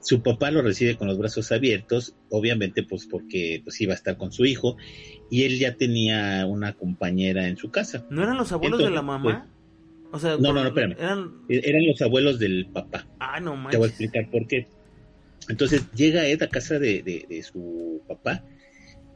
Su 0.00 0.22
papá 0.22 0.50
lo 0.52 0.62
recibe 0.62 0.96
con 0.96 1.08
los 1.08 1.18
brazos 1.18 1.50
abiertos, 1.50 2.14
obviamente 2.28 2.82
pues 2.84 3.06
porque 3.10 3.62
pues 3.64 3.80
iba 3.80 3.92
a 3.92 3.96
estar 3.96 4.16
con 4.16 4.30
su 4.30 4.44
hijo 4.44 4.76
y 5.28 5.42
él 5.42 5.58
ya 5.58 5.74
tenía 5.74 6.46
una 6.46 6.74
compañera 6.74 7.48
en 7.48 7.56
su 7.56 7.70
casa. 7.72 8.06
¿No 8.10 8.22
eran 8.22 8.36
los 8.36 8.52
abuelos 8.52 8.78
de 8.78 8.90
la 8.90 9.02
mamá? 9.02 9.48
O 10.12 10.18
sea, 10.20 10.36
No, 10.38 10.52
no, 10.52 10.62
no, 10.62 10.68
espérame. 10.68 10.96
Eran... 10.98 11.32
E- 11.48 11.62
Eran 11.64 11.86
los 11.86 12.00
abuelos 12.02 12.38
del 12.38 12.66
papá. 12.66 13.06
Ah, 13.18 13.40
no 13.40 13.52
Te 13.70 13.76
voy 13.76 13.88
a 13.88 13.88
manches. 13.88 13.88
explicar 13.90 14.30
por 14.30 14.46
qué. 14.46 14.66
Entonces 15.48 15.82
llega 15.96 16.26
Ed 16.28 16.42
a 16.42 16.48
casa 16.48 16.78
de, 16.78 17.02
de- 17.02 17.26
de 17.28 17.42
su 17.42 18.02
papá. 18.06 18.44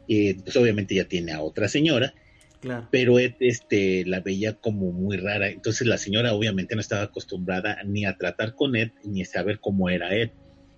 Eh, 0.09 0.37
pues 0.43 0.57
obviamente 0.57 0.95
ya 0.95 1.05
tiene 1.05 1.33
a 1.33 1.41
otra 1.43 1.69
señora, 1.69 2.15
Claro. 2.61 2.89
pero 2.91 3.19
Ed 3.19 3.35
este, 3.41 4.07
la 4.07 4.21
veía 4.21 4.55
como 4.55 4.91
muy 4.91 5.17
rara. 5.19 5.49
Entonces 5.51 5.87
la 5.87 5.99
señora 5.99 6.33
obviamente 6.33 6.75
no 6.75 6.81
estaba 6.81 7.03
acostumbrada 7.03 7.83
ni 7.85 8.07
a 8.07 8.17
tratar 8.17 8.55
con 8.55 8.75
Ed 8.75 8.91
ni 9.05 9.21
a 9.23 9.27
saber 9.27 9.61
cómo 9.61 9.91
era 9.91 10.15
Ed. 10.17 10.31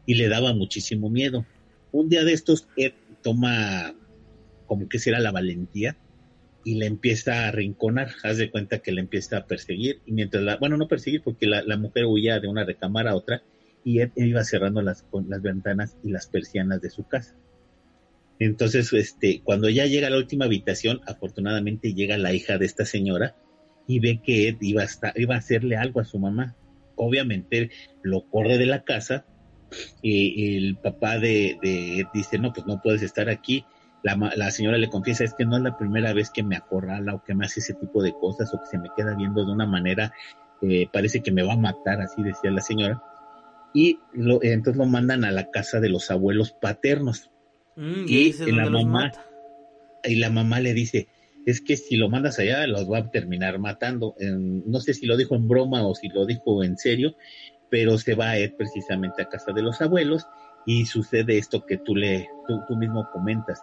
Y 0.04 0.14
le 0.14 0.28
daba 0.28 0.52
muchísimo 0.52 1.10
miedo. 1.10 1.46
Un 1.92 2.08
día 2.08 2.24
de 2.24 2.32
estos, 2.32 2.66
Ed 2.76 2.92
toma 3.22 3.94
como 4.66 4.88
que 4.88 4.98
será 4.98 5.20
la 5.20 5.30
valentía 5.30 5.96
y 6.64 6.74
le 6.74 6.86
empieza 6.86 7.46
a 7.46 7.52
rinconar. 7.52 8.10
Haz 8.24 8.38
de 8.38 8.50
cuenta 8.50 8.80
que 8.80 8.90
le 8.90 9.00
empieza 9.00 9.36
a 9.38 9.46
perseguir. 9.46 10.00
Y 10.06 10.12
mientras 10.12 10.42
la, 10.42 10.56
bueno, 10.56 10.76
no 10.76 10.88
perseguir 10.88 11.22
porque 11.22 11.46
la, 11.46 11.62
la 11.62 11.76
mujer 11.76 12.06
huía 12.06 12.40
de 12.40 12.48
una 12.48 12.64
recámara 12.64 13.12
a 13.12 13.16
otra 13.16 13.42
y 13.84 14.00
Ed 14.00 14.10
iba 14.16 14.42
cerrando 14.42 14.82
las, 14.82 15.04
con 15.04 15.30
las 15.30 15.40
ventanas 15.40 15.96
y 16.02 16.10
las 16.10 16.26
persianas 16.26 16.80
de 16.82 16.90
su 16.90 17.06
casa. 17.06 17.36
Entonces, 18.38 18.92
este, 18.92 19.40
cuando 19.42 19.68
ya 19.68 19.86
llega 19.86 20.08
a 20.08 20.10
la 20.10 20.18
última 20.18 20.44
habitación, 20.44 21.00
afortunadamente 21.06 21.94
llega 21.94 22.18
la 22.18 22.32
hija 22.34 22.58
de 22.58 22.66
esta 22.66 22.84
señora 22.84 23.34
y 23.86 24.00
ve 24.00 24.20
que 24.22 24.48
Ed 24.48 24.56
iba 24.60 24.82
a, 24.82 24.86
estar- 24.86 25.12
iba 25.16 25.34
a 25.34 25.38
hacerle 25.38 25.76
algo 25.76 26.00
a 26.00 26.04
su 26.04 26.18
mamá. 26.18 26.54
Obviamente 26.96 27.70
lo 28.02 28.28
corre 28.28 28.58
de 28.58 28.66
la 28.66 28.82
casa 28.84 29.24
y 30.02 30.56
el 30.56 30.76
papá 30.76 31.18
de, 31.18 31.58
de 31.62 32.00
Ed 32.00 32.06
dice, 32.12 32.38
no, 32.38 32.52
pues 32.52 32.66
no 32.66 32.80
puedes 32.82 33.02
estar 33.02 33.28
aquí. 33.28 33.64
La, 34.02 34.16
la 34.36 34.50
señora 34.50 34.78
le 34.78 34.88
confiesa, 34.88 35.24
es 35.24 35.34
que 35.34 35.44
no 35.44 35.56
es 35.56 35.62
la 35.62 35.76
primera 35.76 36.12
vez 36.12 36.30
que 36.30 36.42
me 36.42 36.56
acorrala 36.56 37.14
o 37.14 37.24
que 37.24 37.34
me 37.34 37.46
hace 37.46 37.60
ese 37.60 37.74
tipo 37.74 38.02
de 38.02 38.12
cosas 38.12 38.52
o 38.54 38.60
que 38.60 38.66
se 38.66 38.78
me 38.78 38.88
queda 38.96 39.16
viendo 39.16 39.44
de 39.44 39.50
una 39.52 39.66
manera, 39.66 40.12
eh, 40.62 40.86
parece 40.92 41.22
que 41.22 41.32
me 41.32 41.42
va 41.42 41.54
a 41.54 41.58
matar, 41.58 42.00
así 42.00 42.22
decía 42.22 42.50
la 42.50 42.60
señora. 42.60 43.02
Y 43.74 43.98
lo, 44.12 44.42
entonces 44.42 44.76
lo 44.78 44.86
mandan 44.86 45.24
a 45.24 45.32
la 45.32 45.50
casa 45.50 45.80
de 45.80 45.88
los 45.88 46.10
abuelos 46.10 46.52
paternos 46.52 47.30
Mm, 47.76 48.04
y 48.48 48.52
la 48.52 48.64
mamá- 48.84 49.12
y 50.04 50.14
la 50.16 50.30
mamá 50.30 50.60
le 50.60 50.72
dice, 50.74 51.08
es 51.46 51.60
que 51.60 51.76
si 51.76 51.96
lo 51.96 52.08
mandas 52.08 52.38
allá 52.38 52.66
los 52.66 52.90
va 52.90 52.98
a 52.98 53.10
terminar 53.10 53.58
matando. 53.58 54.14
En- 54.18 54.68
no 54.70 54.80
sé 54.80 54.94
si 54.94 55.06
lo 55.06 55.16
dijo 55.16 55.34
en 55.36 55.46
broma 55.46 55.86
o 55.86 55.94
si 55.94 56.08
lo 56.08 56.26
dijo 56.26 56.64
en 56.64 56.76
serio, 56.78 57.16
pero 57.70 57.98
se 57.98 58.14
va 58.14 58.36
Ed 58.36 58.54
precisamente 58.56 59.22
a 59.22 59.28
casa 59.28 59.52
de 59.52 59.62
los 59.62 59.80
abuelos 59.80 60.26
y 60.64 60.86
sucede 60.86 61.38
esto 61.38 61.64
que 61.66 61.78
tú, 61.78 61.94
le, 61.94 62.28
tú, 62.48 62.60
tú 62.66 62.76
mismo 62.76 63.08
comentas. 63.12 63.62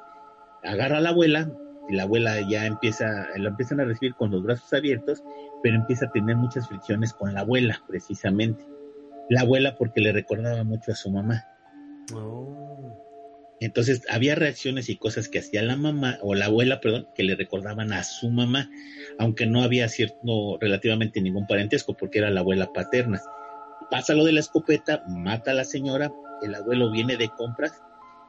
Agarra 0.63 0.97
a 0.99 1.01
la 1.01 1.09
abuela, 1.09 1.51
y 1.89 1.95
la 1.95 2.03
abuela 2.03 2.39
ya 2.49 2.65
empieza, 2.65 3.27
lo 3.37 3.49
empiezan 3.49 3.81
a 3.81 3.85
recibir 3.85 4.13
con 4.15 4.31
los 4.31 4.43
brazos 4.43 4.71
abiertos, 4.71 5.21
pero 5.61 5.75
empieza 5.75 6.05
a 6.05 6.11
tener 6.11 6.37
muchas 6.37 6.67
fricciones 6.69 7.11
con 7.13 7.33
la 7.33 7.41
abuela, 7.41 7.81
precisamente. 7.87 8.65
La 9.29 9.41
abuela 9.41 9.75
porque 9.77 9.99
le 9.99 10.13
recordaba 10.13 10.63
mucho 10.63 10.91
a 10.91 10.95
su 10.95 11.11
mamá. 11.11 11.43
Oh. 12.13 12.97
Entonces 13.63 14.01
había 14.09 14.35
reacciones 14.35 14.89
y 14.89 14.97
cosas 14.97 15.29
que 15.29 15.39
hacía 15.39 15.61
la 15.63 15.77
mamá 15.77 16.17
o 16.21 16.35
la 16.35 16.47
abuela, 16.47 16.81
perdón, 16.81 17.07
que 17.15 17.23
le 17.23 17.37
recordaban 17.37 17.93
a 17.93 18.03
su 18.03 18.29
mamá, 18.29 18.69
aunque 19.17 19.45
no 19.45 19.63
había 19.63 19.87
cierto 19.87 20.57
relativamente 20.59 21.21
ningún 21.21 21.47
parentesco 21.47 21.93
porque 21.93 22.19
era 22.19 22.29
la 22.29 22.41
abuela 22.41 22.73
paterna. 22.73 23.21
Pasa 23.89 24.15
lo 24.15 24.25
de 24.25 24.33
la 24.33 24.41
escopeta, 24.41 25.05
mata 25.07 25.51
a 25.51 25.53
la 25.53 25.63
señora, 25.63 26.11
el 26.41 26.53
abuelo 26.55 26.91
viene 26.91 27.15
de 27.15 27.29
compras 27.29 27.81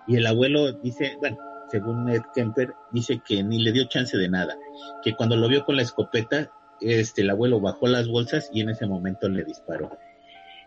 y 0.07 0.19
el 0.19 0.27
abuelo 0.27 0.71
dice, 0.71 1.17
bueno, 1.19 1.37
según 1.69 2.09
Ed 2.11 2.23
Kemper, 2.33 2.73
dice 2.93 3.21
que 3.27 3.43
ni 3.43 3.61
le 3.61 3.73
dio 3.73 3.89
chance 3.89 4.17
de 4.17 4.29
nada, 4.29 4.57
que 5.03 5.17
cuando 5.17 5.37
lo 5.37 5.49
vio 5.49 5.65
con 5.65 5.75
la 5.75 5.83
escopeta, 5.83 6.53
este, 6.81 7.23
el 7.23 7.31
abuelo 7.31 7.59
bajó 7.59 7.89
las 7.89 8.07
bolsas 8.07 8.51
y 8.53 8.61
en 8.61 8.71
ese 8.71 8.87
momento 8.87 9.29
le 9.29 9.43
disparó. 9.43 9.99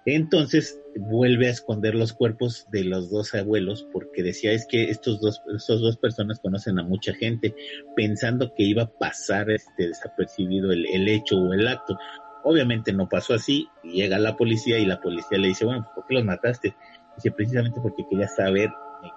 Entonces 0.10 0.82
vuelve 0.96 1.48
a 1.48 1.52
esconder 1.52 1.94
los 1.94 2.14
cuerpos 2.14 2.66
de 2.72 2.86
los 2.86 3.10
dos 3.10 3.36
abuelos 3.36 3.86
porque 3.92 4.24
decía 4.24 4.54
es 4.54 4.66
que 4.66 4.90
estos 4.90 5.20
dos, 5.20 5.42
estos 5.54 5.82
dos 5.82 5.98
personas 5.98 6.40
conocen 6.40 6.80
a 6.80 6.84
mucha 6.84 7.14
gente 7.14 7.54
pensando 7.94 8.54
que 8.56 8.64
iba 8.64 8.84
a 8.84 8.90
pasar 8.90 9.52
este 9.52 9.90
desapercibido 9.90 10.72
el, 10.72 11.10
hecho 11.10 11.36
o 11.36 11.52
el 11.52 11.68
acto. 11.68 11.98
Obviamente 12.46 12.94
no 12.94 13.10
pasó 13.10 13.34
así, 13.34 13.68
llega 13.84 14.18
la 14.18 14.38
policía 14.38 14.80
y 14.80 14.86
la 14.86 15.02
policía 15.02 15.40
le 15.40 15.50
dice, 15.50 15.66
bueno, 15.66 15.86
¿por 15.94 16.08
qué 16.08 16.14
los 16.14 16.24
mataste? 16.24 16.74
Dice, 17.18 17.32
precisamente 17.32 17.82
porque 17.82 18.08
quería 18.10 18.30
saber 18.30 18.70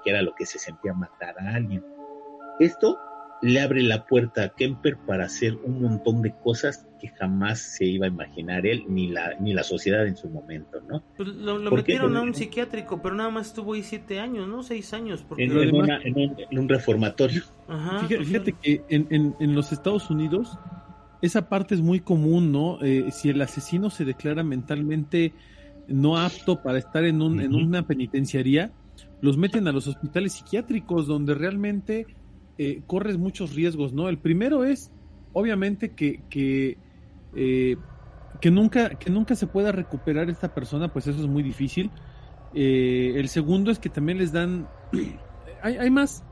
qué 0.03 0.11
era 0.11 0.23
lo 0.23 0.35
que 0.35 0.45
se 0.45 0.59
sentía 0.59 0.93
matar 0.93 1.39
a 1.39 1.55
alguien. 1.55 1.85
Esto 2.59 2.99
le 3.43 3.61
abre 3.61 3.83
la 3.83 4.05
puerta 4.07 4.43
a 4.45 4.49
Kemper 4.51 4.97
para 5.07 5.25
hacer 5.25 5.57
un 5.65 5.81
montón 5.81 6.21
de 6.23 6.35
cosas 6.43 6.87
que 7.01 7.09
jamás 7.09 7.59
se 7.61 7.87
iba 7.87 8.05
a 8.05 8.09
imaginar 8.09 8.67
él 8.67 8.85
ni 8.89 9.09
la, 9.09 9.35
ni 9.41 9.55
la 9.55 9.63
sociedad 9.63 10.07
en 10.07 10.17
su 10.17 10.29
momento, 10.29 10.81
¿no? 10.87 11.03
Pues 11.17 11.29
lo, 11.31 11.57
lo 11.59 11.71
¿Por 11.71 11.83
qué? 11.83 11.93
metieron 11.95 12.17
a 12.17 12.21
un 12.23 12.35
psiquiátrico, 12.35 13.01
pero 13.01 13.15
nada 13.15 13.31
más 13.31 13.47
estuvo 13.49 13.73
ahí 13.73 13.83
siete 13.83 14.21
años, 14.21 14.47
¿no? 14.47 14.63
Seis 14.63 14.93
años. 14.93 15.25
Porque... 15.27 15.45
En, 15.45 15.51
Pero 15.51 15.63
en 15.63 15.69
además- 15.71 15.85
una- 15.89 16.03
en 16.03 16.19
un, 16.19 16.37
en 16.51 16.59
un 16.59 16.69
reformatorio. 16.69 17.43
Ajá, 17.69 17.99
Fíjate, 18.01 18.17
pues, 18.17 18.29
fíjate 18.29 18.53
que 18.61 18.83
en, 18.91 19.07
en- 19.11 19.35
en 19.41 19.55
los 19.55 19.73
Estados 19.73 20.11
Unidos 20.11 20.59
esa 21.23 21.49
parte 21.49 21.75
es 21.75 21.81
muy 21.81 22.01
común, 22.01 22.53
¿no? 22.53 22.79
Eh, 22.83 23.07
si 23.11 23.31
el 23.31 23.41
asesino 23.41 23.89
se 23.91 24.05
declara 24.05 24.43
mentalmente 24.43 25.33
no 25.89 26.19
apto 26.19 26.63
para 26.63 26.79
estar 26.79 27.05
en, 27.05 27.21
un, 27.23 27.41
en 27.41 27.55
una 27.55 27.87
penitenciaría, 27.87 28.71
los 29.23 29.37
meten 29.37 29.67
a 29.69 29.73
los 29.73 29.87
hospitales 29.87 30.35
psiquiátricos 30.35 31.07
donde 31.07 31.35
realmente 31.35 32.07
eh, 32.59 32.83
corres 32.87 33.19
muchos 33.19 33.55
riesgos, 33.55 33.93
¿no? 33.93 34.09
El 34.09 34.19
primero 34.19 34.65
es, 34.65 34.91
obviamente, 35.33 35.91
que, 35.95 36.23
que, 36.29 36.79
eh, 37.35 37.77
que, 38.41 38.51
nunca, 38.51 38.91
que 38.91 39.11
nunca 39.11 39.35
se 39.35 39.47
pueda 39.47 39.73
recuperar 39.73 40.31
esta 40.31 40.55
persona, 40.55 40.93
pues 40.93 41.07
eso 41.07 41.21
es 41.21 41.27
muy 41.27 41.43
difícil. 41.43 41.91
Eh, 42.55 43.15
el 43.17 43.29
segundo 43.29 43.71
es 43.71 43.79
que 43.79 43.89
también 43.89 44.19
les 44.19 44.33
dan... 44.33 44.69
hay, 45.63 45.77
hay 45.77 45.91
más 45.91 46.25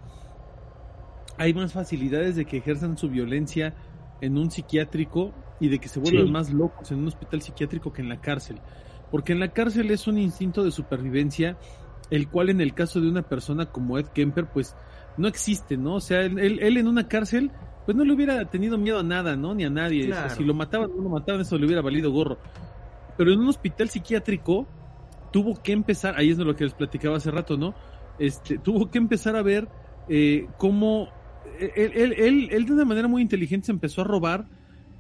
hay 1.38 1.54
más 1.54 1.72
facilidades 1.72 2.34
de 2.36 2.44
que 2.44 2.58
ejerzan 2.58 2.98
su 2.98 3.08
violencia 3.08 3.74
en 4.20 4.36
un 4.36 4.50
psiquiátrico 4.50 5.32
y 5.60 5.68
de 5.68 5.78
que 5.78 5.88
se 5.88 6.00
vuelvan 6.00 6.26
Sí. 6.26 6.32
más 6.32 6.50
locos 6.52 6.90
en 6.90 6.98
un 6.98 7.06
hospital 7.08 7.40
psiquiátrico 7.42 7.92
que 7.92 8.02
en 8.02 8.08
la 8.08 8.20
cárcel. 8.20 8.60
Porque 9.10 9.32
en 9.32 9.40
la 9.40 9.52
cárcel 9.52 9.90
es 9.90 10.06
un 10.08 10.18
instinto 10.18 10.64
de 10.64 10.72
supervivencia, 10.72 11.56
el 12.10 12.28
cual 12.28 12.50
en 12.50 12.60
el 12.60 12.74
caso 12.74 13.00
de 13.00 13.08
una 13.08 13.22
persona 13.22 13.66
como 13.66 13.98
Ed 13.98 14.06
Kemper, 14.08 14.46
pues 14.52 14.74
no 15.18 15.28
existe, 15.28 15.76
¿no? 15.76 15.96
O 15.96 16.00
sea, 16.00 16.22
él, 16.22 16.38
él- 16.38 16.58
él 16.62 16.76
en 16.76 16.86
una 16.88 17.08
cárcel, 17.08 17.50
pues 17.84 17.96
no 17.96 18.04
le 18.04 18.12
hubiera 18.12 18.44
tenido 18.50 18.78
miedo 18.78 18.98
a 18.98 19.02
nada, 19.02 19.36
¿no? 19.36 19.54
Ni 19.54 19.64
a 19.64 19.70
nadie. 19.70 20.04
O 20.04 20.06
sea, 20.06 20.22
Claro. 20.24 20.34
si 20.36 20.44
lo 20.44 20.54
mataban 20.54 20.90
o 20.90 20.96
no 20.96 21.02
lo 21.02 21.08
mataban, 21.10 21.40
eso 21.40 21.58
le 21.58 21.66
hubiera 21.66 21.82
valido 21.82 22.10
gorro. 22.10 22.38
Pero 23.16 23.32
en 23.32 23.40
un 23.40 23.48
hospital 23.48 23.88
psiquiátrico 23.88 24.66
tuvo 25.32 25.60
que 25.62 25.72
empezar, 25.72 26.14
ahí 26.16 26.30
es 26.30 26.36
de 26.38 26.44
lo 26.44 26.54
que 26.56 26.64
les 26.64 26.74
platicaba 26.74 27.16
hace 27.16 27.30
rato, 27.30 27.56
¿no? 27.56 27.74
Este, 28.18 28.58
tuvo 28.58 28.90
que 28.90 28.98
empezar 28.98 29.36
a 29.36 29.42
ver 29.42 29.68
eh, 30.08 30.46
cómo 30.56 31.08
él, 31.76 31.92
él, 31.94 32.12
él, 32.16 32.48
él 32.50 32.64
de 32.66 32.72
una 32.72 32.84
manera 32.84 33.08
muy 33.08 33.20
inteligente 33.22 33.66
se 33.66 33.72
empezó 33.72 34.00
a 34.02 34.04
robar 34.04 34.46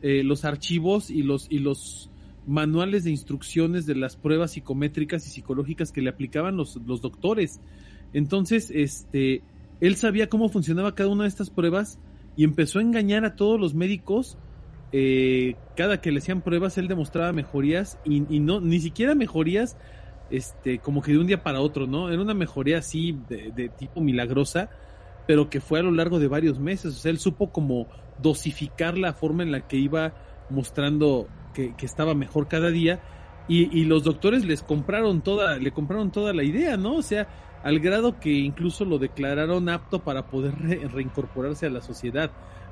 eh, 0.02 0.22
los 0.24 0.44
archivos 0.44 1.10
y 1.10 1.22
los, 1.22 1.46
y 1.50 1.58
los 1.60 2.10
manuales 2.46 3.04
de 3.04 3.10
instrucciones 3.10 3.86
de 3.86 3.94
las 3.94 4.16
pruebas 4.16 4.52
psicométricas 4.52 5.26
y 5.26 5.30
psicológicas 5.30 5.92
que 5.92 6.00
le 6.02 6.10
aplicaban 6.10 6.56
los, 6.56 6.76
los 6.86 7.00
doctores. 7.02 7.60
Entonces, 8.12 8.70
este, 8.74 9.42
él 9.80 9.96
sabía 9.96 10.28
cómo 10.28 10.48
funcionaba 10.48 10.94
cada 10.94 11.10
una 11.10 11.24
de 11.24 11.28
estas 11.28 11.50
pruebas 11.50 11.98
y 12.36 12.44
empezó 12.44 12.78
a 12.78 12.82
engañar 12.82 13.24
a 13.24 13.36
todos 13.36 13.60
los 13.60 13.74
médicos. 13.74 14.38
Eh, 14.92 15.56
cada 15.76 16.00
que 16.00 16.12
le 16.12 16.18
hacían 16.18 16.40
pruebas, 16.40 16.78
él 16.78 16.88
demostraba 16.88 17.32
mejorías 17.32 17.98
y, 18.04 18.24
y 18.34 18.40
no, 18.40 18.60
ni 18.60 18.80
siquiera 18.80 19.14
mejorías, 19.14 19.76
este, 20.30 20.78
como 20.78 21.02
que 21.02 21.12
de 21.12 21.18
un 21.18 21.26
día 21.26 21.42
para 21.42 21.60
otro, 21.60 21.86
¿no? 21.86 22.10
Era 22.10 22.22
una 22.22 22.34
mejoría 22.34 22.78
así 22.78 23.18
de, 23.28 23.52
de 23.54 23.68
tipo 23.68 24.00
milagrosa, 24.00 24.70
pero 25.26 25.50
que 25.50 25.60
fue 25.60 25.80
a 25.80 25.82
lo 25.82 25.90
largo 25.90 26.18
de 26.18 26.28
varios 26.28 26.58
meses. 26.58 26.94
O 26.94 26.98
sea, 26.98 27.10
él 27.10 27.18
supo 27.18 27.50
como 27.50 27.86
dosificar 28.20 28.96
la 28.96 29.12
forma 29.12 29.42
en 29.42 29.52
la 29.52 29.66
que 29.66 29.76
iba 29.76 30.14
mostrando 30.50 31.28
que, 31.54 31.74
estaba 31.80 32.14
mejor 32.14 32.48
cada 32.48 32.70
día. 32.70 33.00
Y, 33.48 33.78
y 33.78 33.84
los 33.84 34.04
doctores 34.04 34.44
les 34.44 34.62
compraron 34.62 35.22
toda, 35.22 35.56
le 35.56 35.70
compraron 35.72 36.10
toda 36.10 36.32
la 36.32 36.44
idea, 36.44 36.76
¿no? 36.76 36.96
O 36.96 37.02
sea, 37.02 37.28
al 37.62 37.80
grado 37.80 38.18
que 38.20 38.30
incluso 38.32 38.84
lo 38.84 38.98
declararon 38.98 39.68
apto 39.68 40.04
para 40.04 40.26
poder 40.28 40.54
re- 40.58 40.88
reincorporarse 40.88 41.66
a 41.66 41.70
la 41.70 41.80
sociedad. 41.80 42.30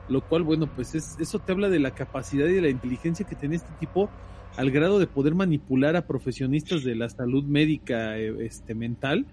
Lo 0.08 0.20
cual, 0.20 0.44
bueno, 0.44 0.68
pues 0.72 0.94
es, 0.94 1.16
eso 1.18 1.40
te 1.40 1.50
habla 1.52 1.68
de 1.68 1.80
la 1.80 1.90
capacidad 1.90 2.46
y 2.46 2.52
de 2.52 2.62
la 2.62 2.68
inteligencia 2.70 3.26
que 3.26 3.34
tenía 3.34 3.56
este 3.56 3.72
tipo 3.80 4.08
al 4.56 4.70
grado 4.70 4.98
de 4.98 5.06
poder 5.08 5.34
manipular 5.34 5.96
a 5.96 6.06
profesionistas 6.06 6.84
de 6.84 6.94
la 6.94 7.08
salud 7.08 7.44
médica 7.44 8.16
eh, 8.16 8.34
este, 8.46 8.74
mental 8.74 9.26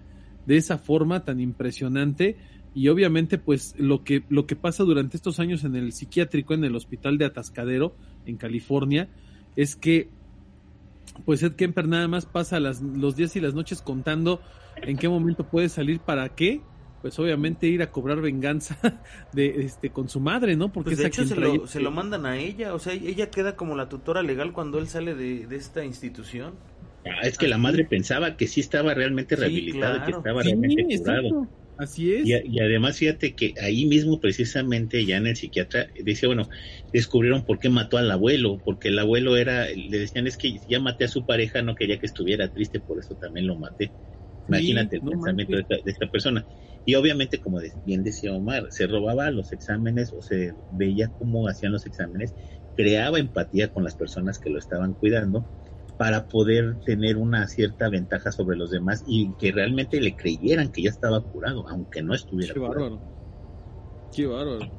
de 0.46 0.56
esa 0.56 0.76
forma 0.76 1.24
tan 1.24 1.40
impresionante 1.40 2.36
y 2.74 2.88
obviamente 2.88 3.38
pues 3.38 3.74
lo 3.78 4.02
que 4.02 4.24
lo 4.28 4.46
que 4.46 4.56
pasa 4.56 4.82
durante 4.82 5.16
estos 5.16 5.38
años 5.40 5.64
en 5.64 5.76
el 5.76 5.92
psiquiátrico 5.92 6.52
en 6.54 6.64
el 6.64 6.74
hospital 6.74 7.16
de 7.16 7.24
Atascadero 7.24 7.96
en 8.26 8.36
California 8.36 9.08
es 9.56 9.76
que 9.76 10.10
pues 11.24 11.42
Ed 11.42 11.52
Kemper 11.52 11.88
nada 11.88 12.08
más 12.08 12.26
pasa 12.26 12.60
las, 12.60 12.80
los 12.80 13.16
días 13.16 13.36
y 13.36 13.40
las 13.40 13.54
noches 13.54 13.82
contando 13.82 14.40
en 14.76 14.96
qué 14.96 15.08
momento 15.08 15.44
puede 15.44 15.68
salir 15.68 16.00
para 16.00 16.28
qué 16.30 16.60
pues 17.04 17.18
obviamente 17.18 17.66
ir 17.66 17.82
a 17.82 17.90
cobrar 17.90 18.22
venganza 18.22 18.78
de 19.34 19.66
este 19.66 19.90
con 19.90 20.08
su 20.08 20.20
madre, 20.20 20.56
¿no? 20.56 20.72
Porque 20.72 20.92
pues 20.92 21.00
de 21.00 21.06
hecho 21.08 21.26
se 21.26 21.36
lo, 21.36 21.66
se 21.66 21.80
lo, 21.80 21.90
mandan 21.90 22.24
a 22.24 22.38
ella, 22.38 22.72
o 22.72 22.78
sea, 22.78 22.94
ella 22.94 23.28
queda 23.28 23.56
como 23.56 23.76
la 23.76 23.90
tutora 23.90 24.22
legal 24.22 24.54
cuando 24.54 24.78
él 24.78 24.88
sale 24.88 25.14
de, 25.14 25.46
esta 25.54 25.84
institución. 25.84 26.54
Ah, 27.04 27.20
es 27.24 27.36
que 27.36 27.46
la 27.46 27.58
madre 27.58 27.84
pensaba 27.84 28.38
que 28.38 28.46
sí 28.46 28.60
estaba 28.60 28.94
realmente 28.94 29.36
rehabilitado, 29.36 30.02
que 30.02 30.12
estaba 30.12 30.42
realmente 30.42 30.82
curado. 30.96 31.46
Así 31.76 32.14
es. 32.14 32.26
Y, 32.26 32.60
además, 32.60 32.98
fíjate 32.98 33.34
que 33.34 33.54
ahí 33.60 33.86
mismo, 33.86 34.20
precisamente, 34.20 35.04
ya 35.04 35.16
en 35.16 35.26
el 35.26 35.36
psiquiatra, 35.36 35.88
dice, 36.04 36.26
bueno, 36.26 36.48
descubrieron 36.92 37.44
por 37.44 37.58
qué 37.58 37.68
mató 37.68 37.98
al 37.98 38.10
abuelo, 38.10 38.60
porque 38.64 38.88
el 38.88 38.98
abuelo 38.98 39.36
era, 39.36 39.66
le 39.66 39.98
decían, 39.98 40.26
es 40.26 40.36
que 40.36 40.60
ya 40.68 40.78
maté 40.78 41.04
a 41.04 41.08
su 41.08 41.26
pareja, 41.26 41.62
no 41.62 41.74
quería 41.74 41.98
que 41.98 42.06
estuviera 42.06 42.48
triste, 42.48 42.80
por 42.80 43.00
eso 43.00 43.16
también 43.16 43.46
lo 43.46 43.56
maté. 43.56 43.92
Imagínate 44.46 44.96
el 44.96 45.02
pensamiento 45.02 45.56
de 45.56 45.82
esta, 45.84 46.06
persona. 46.08 46.46
Y 46.84 46.94
obviamente, 46.94 47.40
como 47.40 47.60
bien 47.82 48.04
decía 48.04 48.32
Omar, 48.32 48.66
se 48.70 48.86
robaba 48.86 49.30
los 49.30 49.52
exámenes 49.52 50.12
o 50.12 50.22
se 50.22 50.52
veía 50.68 51.10
cómo 51.18 51.48
hacían 51.48 51.72
los 51.72 51.86
exámenes, 51.86 52.34
creaba 52.76 53.18
empatía 53.18 53.72
con 53.72 53.84
las 53.84 53.96
personas 53.96 54.38
que 54.38 54.50
lo 54.50 54.58
estaban 54.58 54.94
cuidando 54.94 55.48
para 55.96 56.26
poder 56.26 56.80
tener 56.84 57.16
una 57.16 57.46
cierta 57.46 57.88
ventaja 57.88 58.32
sobre 58.32 58.56
los 58.56 58.70
demás 58.70 59.04
y 59.06 59.32
que 59.38 59.52
realmente 59.52 60.00
le 60.00 60.16
creyeran 60.16 60.72
que 60.72 60.82
ya 60.82 60.90
estaba 60.90 61.20
curado, 61.20 61.68
aunque 61.68 62.02
no 62.02 62.14
estuviera 62.14 62.54
Qué 62.54 62.60
bárbaro. 62.60 63.00
Qué 64.14 64.26
bárbaro. 64.26 64.70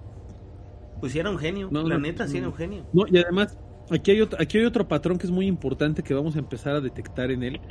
Pues 1.00 1.14
sí 1.14 1.20
era 1.20 1.30
un 1.30 1.38
genio, 1.38 1.70
la 1.72 1.98
neta 1.98 2.28
sí 2.28 2.38
era 2.38 2.48
un 2.48 2.54
genio. 2.54 2.86
No, 2.94 3.06
y 3.08 3.18
además, 3.18 3.58
aquí 3.90 4.12
hay, 4.12 4.22
otro, 4.22 4.40
aquí 4.42 4.58
hay 4.58 4.66
otro 4.66 4.88
patrón 4.88 5.18
que 5.18 5.28
es 5.28 5.32
muy 5.32 5.48
importante 5.48 6.04
que 6.04 6.14
vamos 6.14 6.36
a 6.36 6.40
empezar 6.40 6.76
a 6.76 6.82
detectar 6.82 7.32
en 7.32 7.44
él 7.44 7.62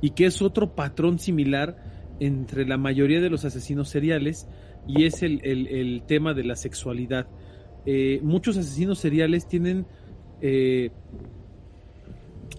y 0.00 0.10
que 0.10 0.26
es 0.26 0.42
otro 0.42 0.74
patrón 0.74 1.18
similar 1.18 1.76
entre 2.20 2.66
la 2.66 2.76
mayoría 2.76 3.20
de 3.20 3.30
los 3.30 3.44
asesinos 3.44 3.88
seriales 3.88 4.46
y 4.86 5.04
es 5.04 5.22
el, 5.22 5.40
el, 5.44 6.02
tema 6.06 6.34
de 6.34 6.44
la 6.44 6.56
sexualidad. 6.56 7.26
Eh, 7.86 8.20
muchos 8.22 8.56
asesinos 8.56 8.98
seriales 8.98 9.48
tienen 9.48 9.86
eh, 10.40 10.90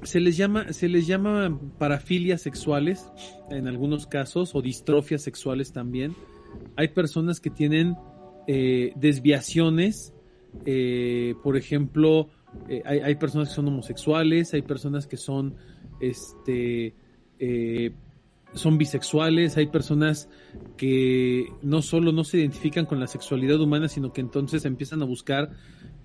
se 0.05 0.19
les 0.19 0.37
llama, 0.37 0.71
se 0.71 0.87
les 0.87 1.07
llama 1.07 1.59
parafilias 1.77 2.41
sexuales 2.41 3.11
en 3.49 3.67
algunos 3.67 4.07
casos 4.07 4.55
o 4.55 4.61
distrofias 4.61 5.21
sexuales 5.21 5.71
también. 5.73 6.15
Hay 6.75 6.89
personas 6.89 7.39
que 7.39 7.49
tienen 7.49 7.95
eh, 8.47 8.93
desviaciones, 8.95 10.13
eh, 10.65 11.35
por 11.43 11.57
ejemplo, 11.57 12.29
eh, 12.69 12.81
hay, 12.85 13.15
personas 13.15 13.49
que 13.49 13.55
son 13.55 13.67
homosexuales, 13.67 14.53
hay 14.53 14.61
personas 14.61 15.07
que 15.07 15.17
son, 15.17 15.55
este, 15.99 16.95
son 18.53 18.77
bisexuales, 18.77 19.57
hay 19.57 19.67
personas 19.67 20.29
que 20.77 21.47
no 21.61 21.81
solo 21.81 22.11
no 22.13 22.23
se 22.23 22.37
identifican 22.37 22.85
con 22.85 22.99
la 22.99 23.07
sexualidad 23.07 23.59
humana, 23.59 23.89
sino 23.89 24.13
que 24.13 24.21
entonces 24.21 24.63
empiezan 24.63 25.01
a 25.01 25.05
buscar 25.05 25.51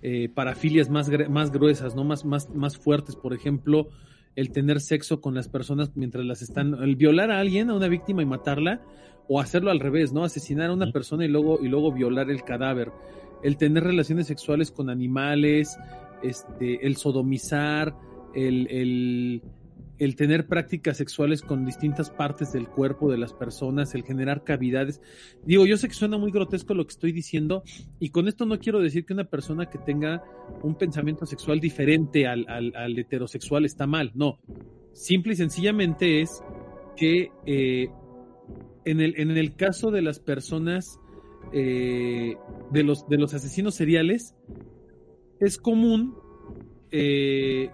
eh, 0.03 0.29
parafilias 0.29 0.89
más, 0.89 1.11
más 1.29 1.51
gruesas, 1.51 1.95
¿no? 1.95 2.05
Más, 2.05 2.25
más, 2.25 2.49
más 2.51 2.79
fuertes, 2.79 3.17
por 3.17 3.35
ejemplo, 3.35 3.89
el 4.37 4.51
tener 4.53 4.81
sexo 4.81 5.21
con 5.21 5.35
las 5.35 5.49
personas 5.49 5.93
mientras 5.95 6.25
las 6.25 6.43
están, 6.43 6.75
el 6.83 6.97
violar 6.97 7.31
a 7.31 7.41
alguien, 7.41 7.71
a 7.71 7.75
una 7.75 7.89
víctima 7.89 8.23
y 8.23 8.27
matarla, 8.27 8.83
o 9.29 9.41
hacerlo 9.41 9.71
al 9.71 9.81
revés, 9.81 10.13
¿no? 10.13 10.25
Asesinar 10.25 10.71
a 10.71 10.73
una 10.73 10.91
persona 10.91 11.25
y 11.25 11.29
luego, 11.29 11.59
y 11.63 11.69
luego 11.69 11.93
violar 11.93 12.31
el 12.31 12.43
cadáver, 12.43 12.91
el 13.43 13.57
tener 13.57 13.85
relaciones 13.85 14.27
sexuales 14.27 14.71
con 14.71 14.91
animales, 14.91 15.79
este, 16.23 16.87
el 16.87 16.97
sodomizar, 16.97 17.95
el, 18.35 18.67
el 18.71 19.43
el 20.01 20.17
tener 20.17 20.47
prácticas 20.47 20.97
sexuales 20.97 21.43
con 21.43 21.67
distintas 21.67 22.11
partes 22.11 22.53
del 22.53 22.67
cuerpo 22.67 23.11
de 23.11 23.19
las 23.19 23.35
personas, 23.35 23.95
el 23.95 24.03
generar 24.03 24.45
cavidades. 24.45 25.03
Digo, 25.45 25.67
yo 25.67 25.77
sé 25.77 25.89
que 25.89 25.95
suena 25.95 26.17
muy 26.17 26.33
grotesco 26.33 26.73
lo 26.73 26.87
que 26.87 26.93
estoy 26.93 27.13
diciendo 27.13 27.63
y 28.01 28.09
con 28.09 28.27
esto 28.27 28.47
no 28.47 28.59
quiero 28.59 28.81
decir 28.81 29.05
que 29.05 29.13
una 29.13 29.25
persona 29.25 29.67
que 29.67 29.77
tenga 29.79 30.25
un 30.63 30.75
pensamiento 30.77 31.27
sexual 31.27 31.61
diferente 31.61 32.27
al, 32.27 32.99
heterosexual 32.99 33.67
está 33.67 33.87
mal, 33.87 34.11
no. 34.15 34.39
Simple 34.95 35.35
y 35.35 35.37
sencillamente 35.37 36.23
es 36.23 36.43
que 36.97 37.31
eh, 37.45 37.91
en, 38.87 39.01
el, 39.01 39.55
caso 39.55 39.91
de 39.91 40.01
las 40.01 40.19
personas, 40.19 40.99
eh, 41.53 42.37
de, 42.71 42.83
los, 42.83 43.07
de 43.07 43.19
los 43.19 43.35
asesinos 43.35 43.75
seriales, 43.75 44.35
es 45.41 45.59
común 45.59 46.15
eh, 46.91 47.69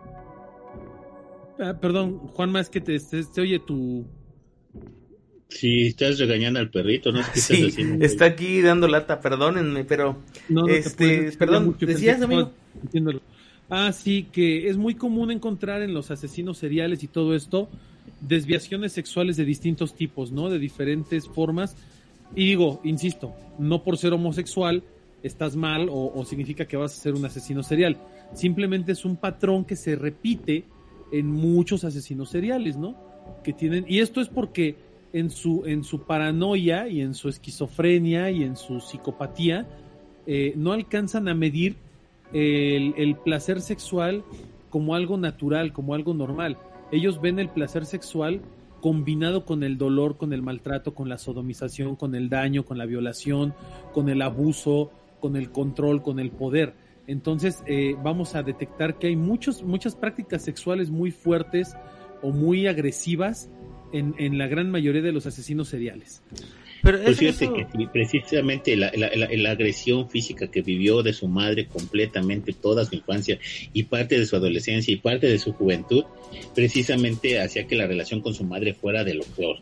Ah, 1.59 1.75
perdón, 1.81 2.19
Juanma, 2.19 2.61
es 2.61 2.69
que 2.69 2.81
te, 2.81 3.01
oye 3.41 3.59
tu... 3.61 4.05
Sí, 5.49 5.87
estás 5.87 6.19
regañando 6.19 6.59
al 6.59 6.71
perrito, 6.71 7.13
¿no? 7.13 7.23
sí, 7.35 7.73
está 8.01 8.27
aquí 8.27 8.61
dando 8.61 8.89
lata, 8.89 9.21
perdónenme, 9.21 9.85
pero... 9.85 10.23
este, 10.69 11.33
perdón, 11.33 11.77
decías, 11.79 12.21
amigo. 12.21 12.53
Ah, 13.71 13.93
sí, 13.93 14.29
que 14.31 14.69
es 14.69 14.77
muy 14.77 14.95
común 14.95 15.31
encontrar 15.31 15.83
en 15.83 15.95
los 15.95 16.11
asesinos 16.11 16.59
seriales 16.59 17.03
y 17.03 17.09
todo 17.09 17.35
esto 17.35 17.69
desviaciones 18.21 18.93
sexuales 18.93 19.37
de 19.37 19.45
distintos 19.45 19.95
tipos, 19.95 20.33
¿no? 20.33 20.49
De 20.49 20.59
diferentes 20.59 21.29
formas. 21.29 21.77
Y 22.35 22.47
digo, 22.47 22.81
insisto, 22.85 23.35
no 23.59 23.83
por 23.83 23.99
ser 23.99 24.13
homosexual 24.13 24.83
estás 25.23 25.57
mal 25.57 25.89
o, 25.89 26.13
o 26.15 26.25
significa 26.25 26.67
que 26.67 26.77
vas 26.77 26.97
a 26.97 27.03
ser 27.03 27.15
un 27.15 27.25
asesino 27.25 27.63
serial. 27.63 27.97
Simplemente 28.35 28.93
es 28.93 29.05
un 29.05 29.17
patrón 29.17 29.65
que 29.65 29.77
se 29.77 29.97
repite 29.97 30.65
en 31.13 31.31
muchos 31.31 31.85
asesinos 31.85 32.31
seriales, 32.31 32.77
¿no? 32.77 32.97
Que 33.43 33.53
tienen, 33.53 33.85
y 33.89 34.01
esto 34.01 34.21
es 34.21 34.29
porque 34.29 34.77
en 35.13 35.31
su, 35.31 35.65
en 35.67 35.85
su 35.85 36.03
paranoia 36.03 36.89
y 36.89 37.01
en 37.01 37.15
su 37.15 37.29
esquizofrenia 37.29 38.31
y 38.31 38.43
en 38.43 38.57
su 38.57 38.81
psicopatía, 38.81 39.67
eh, 40.27 40.53
no 40.57 40.73
alcanzan 40.73 41.29
a 41.29 41.35
medir 41.35 41.77
el, 42.33 42.95
el, 42.97 43.17
placer 43.17 43.61
sexual 43.61 44.25
como 44.71 44.95
algo 44.95 45.17
natural, 45.17 45.73
como 45.73 45.95
algo 45.95 46.15
normal. 46.15 46.59
Ellos 46.91 47.21
ven 47.21 47.39
el 47.39 47.49
placer 47.49 47.87
sexual 47.87 48.41
combinado 48.81 49.45
con 49.45 49.63
el 49.63 49.79
dolor, 49.79 50.17
con 50.17 50.33
el 50.33 50.43
maltrato, 50.43 50.95
con 50.95 51.09
la 51.09 51.19
sodomización, 51.19 51.97
con 51.97 52.15
el 52.15 52.29
daño, 52.29 52.65
con 52.65 52.79
la 52.79 52.87
violación, 52.87 53.55
con 53.93 54.09
el 54.09 54.23
abuso, 54.23 54.91
con 55.21 55.37
el 55.37 55.51
control, 55.51 56.03
con 56.03 56.21
el 56.21 56.31
poder. 56.31 56.75
Entonces 57.07 57.63
eh, 57.67 57.95
vamos 58.03 58.35
a 58.35 58.43
detectar 58.43 58.99
que 58.99 59.09
hay 59.09 59.17
muchos, 59.17 59.63
muchas 59.63 59.95
prácticas 59.95 60.43
sexuales 60.43 60.91
muy 60.91 61.11
fuertes 61.11 61.75
o 62.23 62.31
muy 62.31 62.67
agresivas 62.67 63.51
en, 63.93 64.15
en 64.19 64.39
la 64.39 64.49
gran 64.49 64.71
mayoría 64.71 65.03
de 65.03 65.13
los 65.13 65.27
asesinos 65.27 65.69
seriales. 65.69 66.23
Pero 66.83 67.03
pues 67.03 67.19
fíjate 67.19 67.49
que 67.53 67.89
precisamente 67.93 68.77
la, 68.77 68.93
la, 68.95 69.51
agresión 69.51 70.09
física 70.09 70.49
que 70.49 70.63
vivió 70.63 71.03
de 71.03 71.13
su 71.13 71.27
madre 71.27 71.67
completamente 71.67 72.53
toda 72.53 72.85
su 72.85 72.95
infancia 72.95 73.39
y 73.73 73.85
parte 73.85 74.19
de 74.19 74.27
su 74.27 74.37
adolescencia 74.37 74.93
y 74.95 74.99
parte 74.99 75.27
de 75.27 75.39
su 75.39 75.53
juventud, 75.53 76.05
precisamente 76.55 77.41
hacía 77.41 77.67
que 77.67 77.75
la 77.75 77.87
relación 77.87 78.21
con 78.21 78.35
su 78.35 78.45
madre 78.45 78.75
fuera 78.75 79.03
de 79.03 79.15
lo 79.15 79.25
peor 79.25 79.57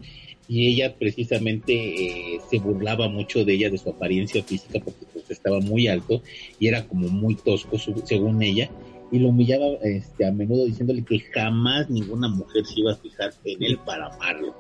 y 0.49 0.69
ella 0.69 0.95
precisamente 0.99 1.73
eh, 1.75 2.41
se 2.51 2.59
burlaba 2.59 3.09
mucho 3.09 3.45
de 3.45 3.55
ella, 3.55 3.71
de 3.71 3.79
su 3.79 3.91
apariencia 3.91 4.43
física, 4.43 4.81
porque 4.85 5.07
pues, 5.13 5.31
estaba 5.31 5.61
muy 5.61 5.89
alto 5.89 6.23
y 6.59 6.69
era 6.69 6.87
como 6.87 7.09
muy 7.09 7.35
tosco, 7.35 7.79
según 7.79 8.43
ella, 8.43 8.71
y 9.11 9.19
lo 9.19 9.29
humillaba 9.29 9.67
este, 9.83 10.27
a 10.27 10.33
menudo 10.33 10.65
diciéndole 10.67 11.05
que 11.05 11.21
jamás 11.21 11.89
ninguna 11.89 12.29
mujer 12.29 12.65
se 12.67 12.81
iba 12.81 12.93
a 12.93 12.97
fijar 12.97 13.33
en 13.45 13.63
él 13.63 13.79
para 13.85 14.07
amarlo. 14.07 14.55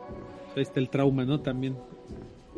Ahí 0.57 0.62
está 0.62 0.81
el 0.81 0.88
trauma, 0.88 1.25
¿no? 1.25 1.40
También. 1.40 1.77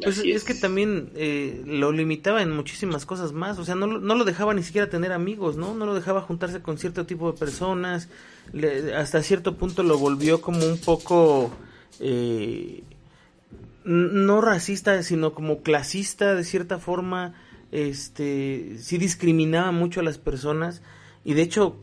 Pues 0.02 0.18
es. 0.18 0.44
que 0.44 0.52
también 0.54 1.10
eh, 1.16 1.62
lo 1.64 1.90
limitaba 1.90 2.42
en 2.42 2.54
muchísimas 2.54 3.06
cosas 3.06 3.32
más, 3.32 3.58
o 3.58 3.64
sea, 3.64 3.74
no, 3.74 3.86
no, 3.86 4.14
lo 4.14 4.24
dejaba 4.24 4.52
ni 4.52 4.62
siquiera 4.62 4.90
tener 4.90 5.10
amigos, 5.10 5.56
¿no? 5.56 5.74
No 5.74 5.86
lo 5.86 5.94
dejaba 5.94 6.20
juntarse 6.20 6.60
con 6.60 6.76
cierto 6.76 7.06
tipo 7.06 7.32
de 7.32 7.38
personas, 7.38 8.10
hasta 8.94 9.22
cierto 9.22 9.56
punto 9.56 9.82
lo 9.82 9.98
volvió 9.98 10.40
como 10.40 10.64
un 10.64 10.78
poco... 10.78 11.50
Eh, 11.98 12.82
no 13.86 14.40
racista, 14.40 15.02
sino 15.02 15.32
como 15.32 15.62
clasista 15.62 16.34
de 16.34 16.44
cierta 16.44 16.78
forma, 16.78 17.34
este, 17.70 18.76
sí 18.78 18.98
discriminaba 18.98 19.70
mucho 19.70 20.00
a 20.00 20.02
las 20.02 20.18
personas 20.18 20.82
y 21.24 21.34
de 21.34 21.42
hecho 21.42 21.76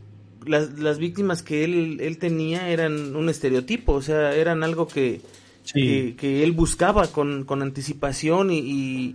las, 0.46 0.78
las 0.78 0.98
víctimas 0.98 1.42
que 1.42 1.64
él, 1.64 1.98
él 2.00 2.18
tenía 2.18 2.68
eran 2.68 3.16
un 3.16 3.30
estereotipo, 3.30 3.94
o 3.94 4.02
sea, 4.02 4.34
eran 4.34 4.62
algo 4.62 4.86
que, 4.86 5.22
que, 5.72 6.44
él 6.44 6.52
buscaba 6.52 7.06
con, 7.06 7.44
con 7.44 7.62
anticipación 7.62 8.50
y, 8.50 9.14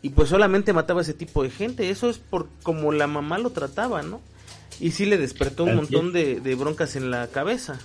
y, 0.00 0.08
pues 0.10 0.28
solamente 0.28 0.72
mataba 0.72 1.00
a 1.00 1.02
ese 1.02 1.14
tipo 1.14 1.42
de 1.42 1.50
gente, 1.50 1.90
eso 1.90 2.08
es 2.08 2.18
por 2.18 2.48
como 2.62 2.92
la 2.92 3.08
mamá 3.08 3.38
lo 3.38 3.50
trataba, 3.50 4.02
¿no? 4.02 4.20
Y 4.80 4.92
sí 4.92 5.06
le 5.06 5.18
despertó 5.18 5.64
un 5.64 5.74
montón 5.74 6.12
de, 6.12 6.38
de 6.40 6.54
broncas 6.54 6.94
en 6.94 7.10
la 7.10 7.26
cabeza. 7.26 7.80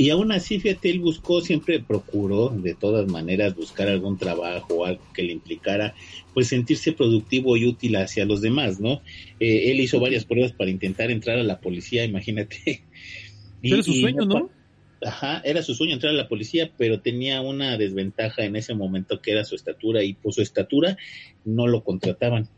Y 0.00 0.08
aún 0.08 0.32
así, 0.32 0.58
fíjate, 0.58 0.88
él 0.88 1.00
buscó, 1.00 1.42
siempre 1.42 1.78
procuró 1.78 2.48
de 2.48 2.74
todas 2.74 3.06
maneras 3.06 3.54
buscar 3.54 3.86
algún 3.86 4.16
trabajo 4.16 4.76
o 4.76 4.86
algo 4.86 5.02
que 5.12 5.22
le 5.22 5.32
implicara 5.32 5.94
pues 6.32 6.48
sentirse 6.48 6.92
productivo 6.92 7.54
y 7.58 7.66
útil 7.66 7.96
hacia 7.96 8.24
los 8.24 8.40
demás, 8.40 8.80
¿no? 8.80 9.02
Eh, 9.40 9.70
él 9.70 9.78
hizo 9.78 10.00
varias 10.00 10.24
pruebas 10.24 10.52
para 10.52 10.70
intentar 10.70 11.10
entrar 11.10 11.38
a 11.38 11.42
la 11.42 11.60
policía, 11.60 12.02
imagínate. 12.06 12.82
Y, 13.62 13.82
su 13.82 13.92
sueño, 13.92 14.24
¿no? 14.24 14.48
ajá, 15.02 15.42
era 15.44 15.62
su 15.62 15.74
sueño 15.74 15.92
entrar 15.92 16.14
a 16.14 16.16
la 16.16 16.28
policía, 16.28 16.70
pero 16.78 17.02
tenía 17.02 17.42
una 17.42 17.76
desventaja 17.76 18.46
en 18.46 18.56
ese 18.56 18.72
momento 18.72 19.20
que 19.20 19.32
era 19.32 19.44
su 19.44 19.54
estatura 19.54 20.02
y 20.02 20.14
por 20.14 20.32
su 20.32 20.40
estatura 20.40 20.96
no 21.44 21.66
lo 21.66 21.84
contrataban. 21.84 22.48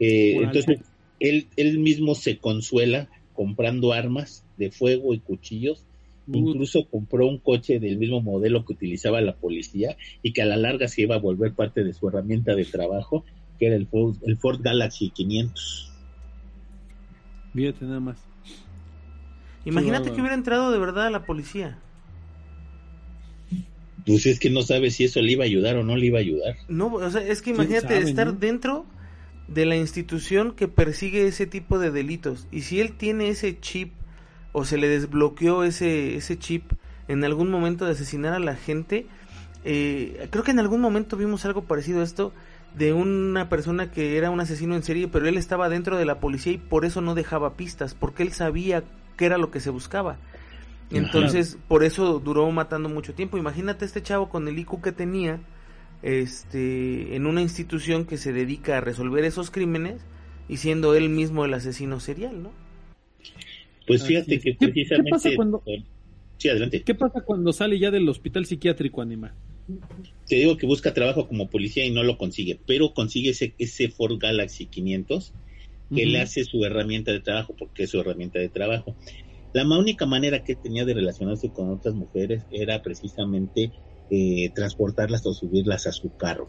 Eh, 0.00 0.38
entonces, 0.42 0.80
él, 1.20 1.46
él 1.54 1.78
mismo 1.78 2.16
se 2.16 2.38
consuela 2.38 3.08
comprando 3.32 3.92
armas 3.92 4.42
de 4.56 4.72
fuego 4.72 5.14
y 5.14 5.20
cuchillos. 5.20 5.84
Incluso 6.32 6.88
compró 6.88 7.26
un 7.26 7.38
coche 7.38 7.78
del 7.78 7.98
mismo 7.98 8.22
modelo 8.22 8.64
que 8.64 8.72
utilizaba 8.72 9.20
la 9.20 9.36
policía 9.36 9.96
y 10.22 10.32
que 10.32 10.42
a 10.42 10.46
la 10.46 10.56
larga 10.56 10.88
se 10.88 11.02
iba 11.02 11.16
a 11.16 11.18
volver 11.18 11.52
parte 11.52 11.84
de 11.84 11.92
su 11.92 12.08
herramienta 12.08 12.54
de 12.54 12.64
trabajo, 12.64 13.24
que 13.58 13.66
era 13.66 13.76
el 13.76 13.86
Ford, 13.86 14.16
el 14.22 14.36
Ford 14.38 14.60
Galaxy 14.62 15.10
500. 15.10 15.92
Fíjate 17.52 17.84
nada 17.84 18.00
más. 18.00 18.18
Imagínate 19.64 20.12
que 20.12 20.20
hubiera 20.20 20.34
entrado 20.34 20.72
de 20.72 20.78
verdad 20.78 21.06
a 21.06 21.10
la 21.10 21.24
policía. 21.24 21.78
Pues 24.06 24.26
es 24.26 24.38
que 24.38 24.50
no 24.50 24.62
sabe 24.62 24.90
si 24.90 25.04
eso 25.04 25.22
le 25.22 25.32
iba 25.32 25.44
a 25.44 25.46
ayudar 25.46 25.76
o 25.76 25.84
no 25.84 25.96
le 25.96 26.06
iba 26.06 26.18
a 26.18 26.22
ayudar. 26.22 26.56
No, 26.68 26.92
o 26.92 27.10
sea, 27.10 27.22
es 27.22 27.40
que 27.40 27.50
imagínate 27.50 27.98
estar 27.98 28.38
dentro 28.38 28.84
de 29.48 29.66
la 29.66 29.76
institución 29.76 30.52
que 30.52 30.68
persigue 30.68 31.26
ese 31.26 31.46
tipo 31.46 31.78
de 31.78 31.90
delitos. 31.90 32.46
Y 32.52 32.62
si 32.62 32.80
él 32.80 32.96
tiene 32.96 33.28
ese 33.28 33.58
chip 33.60 33.92
o 34.54 34.64
se 34.64 34.78
le 34.78 34.88
desbloqueó 34.88 35.64
ese, 35.64 36.14
ese 36.14 36.38
chip 36.38 36.72
en 37.08 37.24
algún 37.24 37.50
momento 37.50 37.84
de 37.84 37.90
asesinar 37.90 38.32
a 38.32 38.38
la 38.38 38.54
gente, 38.54 39.06
eh, 39.64 40.28
creo 40.30 40.44
que 40.44 40.52
en 40.52 40.60
algún 40.60 40.80
momento 40.80 41.16
vimos 41.16 41.44
algo 41.44 41.64
parecido 41.64 42.00
a 42.00 42.04
esto 42.04 42.32
de 42.76 42.92
una 42.92 43.48
persona 43.48 43.90
que 43.90 44.16
era 44.16 44.30
un 44.30 44.40
asesino 44.40 44.76
en 44.76 44.84
serie, 44.84 45.08
pero 45.08 45.26
él 45.26 45.36
estaba 45.36 45.68
dentro 45.68 45.98
de 45.98 46.04
la 46.04 46.20
policía 46.20 46.52
y 46.52 46.58
por 46.58 46.84
eso 46.84 47.00
no 47.00 47.16
dejaba 47.16 47.54
pistas, 47.54 47.94
porque 47.94 48.22
él 48.22 48.32
sabía 48.32 48.84
qué 49.16 49.26
era 49.26 49.38
lo 49.38 49.50
que 49.50 49.58
se 49.58 49.70
buscaba. 49.70 50.18
Entonces, 50.90 51.58
por 51.66 51.82
eso 51.82 52.20
duró 52.20 52.48
matando 52.52 52.88
mucho 52.88 53.12
tiempo. 53.12 53.38
Imagínate 53.38 53.84
este 53.84 54.02
chavo 54.02 54.28
con 54.28 54.46
el 54.46 54.56
IQ 54.56 54.80
que 54.80 54.92
tenía, 54.92 55.40
este, 56.02 57.16
en 57.16 57.26
una 57.26 57.42
institución 57.42 58.04
que 58.04 58.18
se 58.18 58.32
dedica 58.32 58.78
a 58.78 58.80
resolver 58.80 59.24
esos 59.24 59.50
crímenes 59.50 60.00
y 60.48 60.58
siendo 60.58 60.94
él 60.94 61.08
mismo 61.08 61.44
el 61.44 61.54
asesino 61.54 61.98
serial, 61.98 62.40
¿no? 62.40 62.63
Pues 63.86 64.04
fíjate 64.04 64.40
que 64.40 64.54
precisamente... 64.54 65.04
¿Qué 65.04 65.10
pasa 65.10 65.30
cuando... 65.36 65.62
Sí, 66.38 66.48
adelante. 66.48 66.82
¿Qué 66.82 66.94
pasa 66.94 67.20
cuando 67.20 67.52
sale 67.52 67.78
ya 67.78 67.90
del 67.90 68.08
hospital 68.08 68.46
psiquiátrico, 68.46 69.02
Anima? 69.02 69.34
Te 70.26 70.36
digo 70.36 70.56
que 70.56 70.66
busca 70.66 70.92
trabajo 70.92 71.28
como 71.28 71.48
policía 71.48 71.84
y 71.84 71.90
no 71.90 72.02
lo 72.02 72.18
consigue, 72.18 72.58
pero 72.66 72.92
consigue 72.92 73.30
ese, 73.30 73.54
ese 73.58 73.88
Ford 73.88 74.18
Galaxy 74.18 74.66
500 74.66 75.32
que 75.94 76.06
le 76.06 76.20
hace 76.20 76.44
su 76.44 76.64
herramienta 76.64 77.12
de 77.12 77.20
trabajo, 77.20 77.54
porque 77.56 77.84
es 77.84 77.90
su 77.90 78.00
herramienta 78.00 78.38
de 78.38 78.48
trabajo. 78.48 78.96
La 79.52 79.62
única 79.78 80.06
manera 80.06 80.42
que 80.42 80.56
tenía 80.56 80.84
de 80.84 80.94
relacionarse 80.94 81.50
con 81.50 81.70
otras 81.70 81.94
mujeres 81.94 82.42
era 82.50 82.82
precisamente 82.82 83.70
eh, 84.10 84.50
transportarlas 84.54 85.24
o 85.26 85.34
subirlas 85.34 85.86
a 85.86 85.92
su 85.92 86.16
carro. 86.16 86.48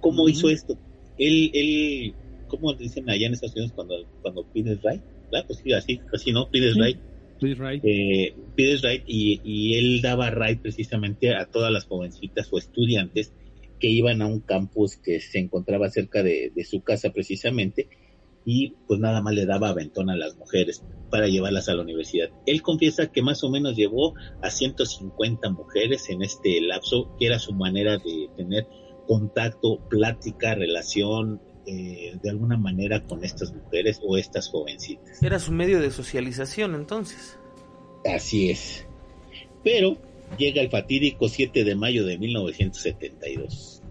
¿Cómo 0.00 0.28
hizo 0.28 0.48
esto? 0.50 0.76
Él, 1.18 1.50
él, 1.54 2.14
¿cómo 2.48 2.72
dicen 2.74 3.08
allá 3.08 3.28
en 3.28 3.34
Estados 3.34 3.54
Unidos 3.54 3.72
cuando, 3.74 3.94
cuando 4.22 4.44
pides 4.44 4.82
ride? 4.82 5.00
Pues 5.46 5.60
sí, 5.62 5.72
así, 5.72 6.00
así, 6.12 6.32
¿no? 6.32 6.50
Pides 6.50 6.74
ride. 6.74 7.00
Pides 7.40 7.58
ride. 7.58 7.80
Eh, 7.82 8.34
pides 8.54 8.82
ride 8.82 9.04
y, 9.06 9.40
y 9.44 9.74
él 9.78 10.02
daba 10.02 10.30
ride 10.30 10.58
precisamente 10.62 11.34
a 11.34 11.46
todas 11.46 11.72
las 11.72 11.86
jovencitas 11.86 12.48
o 12.52 12.58
estudiantes 12.58 13.32
que 13.80 13.88
iban 13.88 14.22
a 14.22 14.26
un 14.26 14.40
campus 14.40 14.96
que 14.96 15.20
se 15.20 15.38
encontraba 15.38 15.90
cerca 15.90 16.22
de, 16.22 16.52
de 16.54 16.64
su 16.64 16.82
casa 16.82 17.10
precisamente 17.10 17.88
y 18.44 18.74
pues 18.86 19.00
nada 19.00 19.20
más 19.20 19.34
le 19.34 19.46
daba 19.46 19.68
aventón 19.68 20.10
a 20.10 20.16
las 20.16 20.36
mujeres 20.36 20.84
para 21.10 21.28
llevarlas 21.28 21.68
a 21.68 21.74
la 21.74 21.82
universidad. 21.82 22.30
Él 22.46 22.62
confiesa 22.62 23.10
que 23.10 23.22
más 23.22 23.44
o 23.44 23.50
menos 23.50 23.76
llevó 23.76 24.14
a 24.40 24.50
150 24.50 25.50
mujeres 25.50 26.08
en 26.10 26.22
este 26.22 26.60
lapso, 26.60 27.14
que 27.18 27.26
era 27.26 27.38
su 27.38 27.52
manera 27.52 27.98
de 27.98 28.28
tener 28.36 28.66
contacto, 29.06 29.80
plática, 29.88 30.54
relación, 30.54 31.40
eh, 31.72 32.18
de 32.22 32.30
alguna 32.30 32.56
manera 32.56 33.02
con 33.02 33.24
estas 33.24 33.52
mujeres 33.54 34.00
o 34.04 34.16
estas 34.16 34.48
jovencitas. 34.48 35.22
Era 35.22 35.38
su 35.38 35.52
medio 35.52 35.80
de 35.80 35.90
socialización 35.90 36.74
entonces. 36.74 37.38
Así 38.04 38.50
es. 38.50 38.86
Pero 39.64 39.96
llega 40.38 40.60
el 40.60 40.70
fatídico 40.70 41.28
7 41.28 41.64
de 41.64 41.74
mayo 41.74 42.04
de 42.04 42.18
1972 42.18 43.82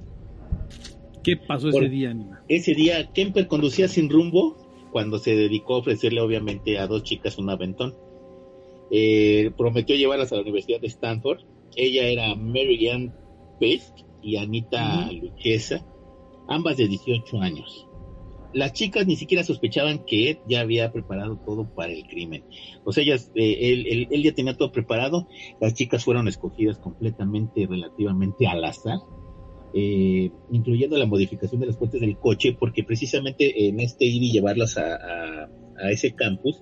¿Qué 1.23 1.37
pasó 1.37 1.69
ese 1.69 1.89
día, 1.89 2.15
Ese 2.47 2.73
día, 2.73 3.11
Kemper 3.13 3.47
conducía 3.47 3.87
sin 3.87 4.09
rumbo 4.09 4.57
cuando 4.91 5.19
se 5.19 5.35
dedicó 5.35 5.75
a 5.75 5.77
ofrecerle, 5.77 6.21
obviamente, 6.21 6.79
a 6.79 6.87
dos 6.87 7.03
chicas 7.03 7.37
un 7.37 7.49
aventón. 7.49 7.95
Eh, 8.91 9.51
prometió 9.55 9.95
llevarlas 9.95 10.31
a 10.31 10.35
la 10.35 10.41
Universidad 10.41 10.81
de 10.81 10.87
Stanford. 10.87 11.41
Ella 11.75 12.07
era 12.07 12.35
Mary 12.35 12.89
Ann 12.89 13.13
Pesk 13.59 13.93
y 14.21 14.37
Anita 14.37 15.11
Luchesa, 15.11 15.85
ambas 16.51 16.77
de 16.77 16.87
18 16.87 17.41
años. 17.41 17.87
Las 18.53 18.73
chicas 18.73 19.07
ni 19.07 19.15
siquiera 19.15 19.43
sospechaban 19.45 20.03
que 20.05 20.31
Ed 20.31 20.37
ya 20.47 20.59
había 20.59 20.91
preparado 20.91 21.37
todo 21.37 21.73
para 21.73 21.93
el 21.93 22.03
crimen. 22.03 22.43
O 22.83 22.91
sea, 22.91 23.03
ellas, 23.03 23.31
eh, 23.35 23.71
él, 23.71 24.07
él, 24.11 24.23
ya 24.23 24.33
tenía 24.33 24.57
todo 24.57 24.73
preparado. 24.73 25.27
Las 25.61 25.73
chicas 25.73 26.03
fueron 26.03 26.27
escogidas 26.27 26.77
completamente, 26.77 27.65
relativamente 27.65 28.47
al 28.47 28.65
azar 28.65 28.99
eh, 29.73 30.31
incluyendo 30.51 30.97
la 30.97 31.05
modificación 31.05 31.61
de 31.61 31.67
las 31.67 31.77
puertas 31.77 32.01
del 32.01 32.17
coche, 32.17 32.55
porque 32.59 32.83
precisamente 32.83 33.67
en 33.67 33.79
este 33.79 34.03
ir 34.05 34.21
y 34.21 34.31
llevarlas 34.31 34.77
a, 34.77 35.49
ese 35.89 36.13
campus, 36.13 36.61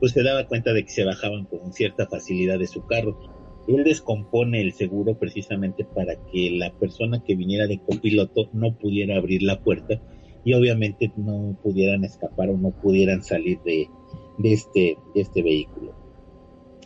pues 0.00 0.12
se 0.12 0.22
daba 0.24 0.46
cuenta 0.46 0.72
de 0.72 0.82
que 0.82 0.90
se 0.90 1.04
bajaban 1.04 1.44
con 1.44 1.72
cierta 1.72 2.08
facilidad 2.08 2.58
de 2.58 2.66
su 2.66 2.84
carro. 2.86 3.37
Él 3.68 3.84
descompone 3.84 4.62
el 4.62 4.72
seguro 4.72 5.18
precisamente 5.18 5.84
para 5.84 6.16
que 6.32 6.50
la 6.52 6.72
persona 6.72 7.22
que 7.22 7.36
viniera 7.36 7.66
de 7.66 7.78
copiloto 7.78 8.48
no 8.54 8.74
pudiera 8.78 9.16
abrir 9.16 9.42
la 9.42 9.60
puerta 9.60 10.00
y 10.44 10.54
obviamente 10.54 11.12
no 11.16 11.58
pudieran 11.62 12.02
escapar 12.04 12.48
o 12.48 12.56
no 12.56 12.70
pudieran 12.70 13.22
salir 13.22 13.58
este, 14.42 14.96
de 15.14 15.20
este 15.20 15.42
vehículo. 15.42 15.94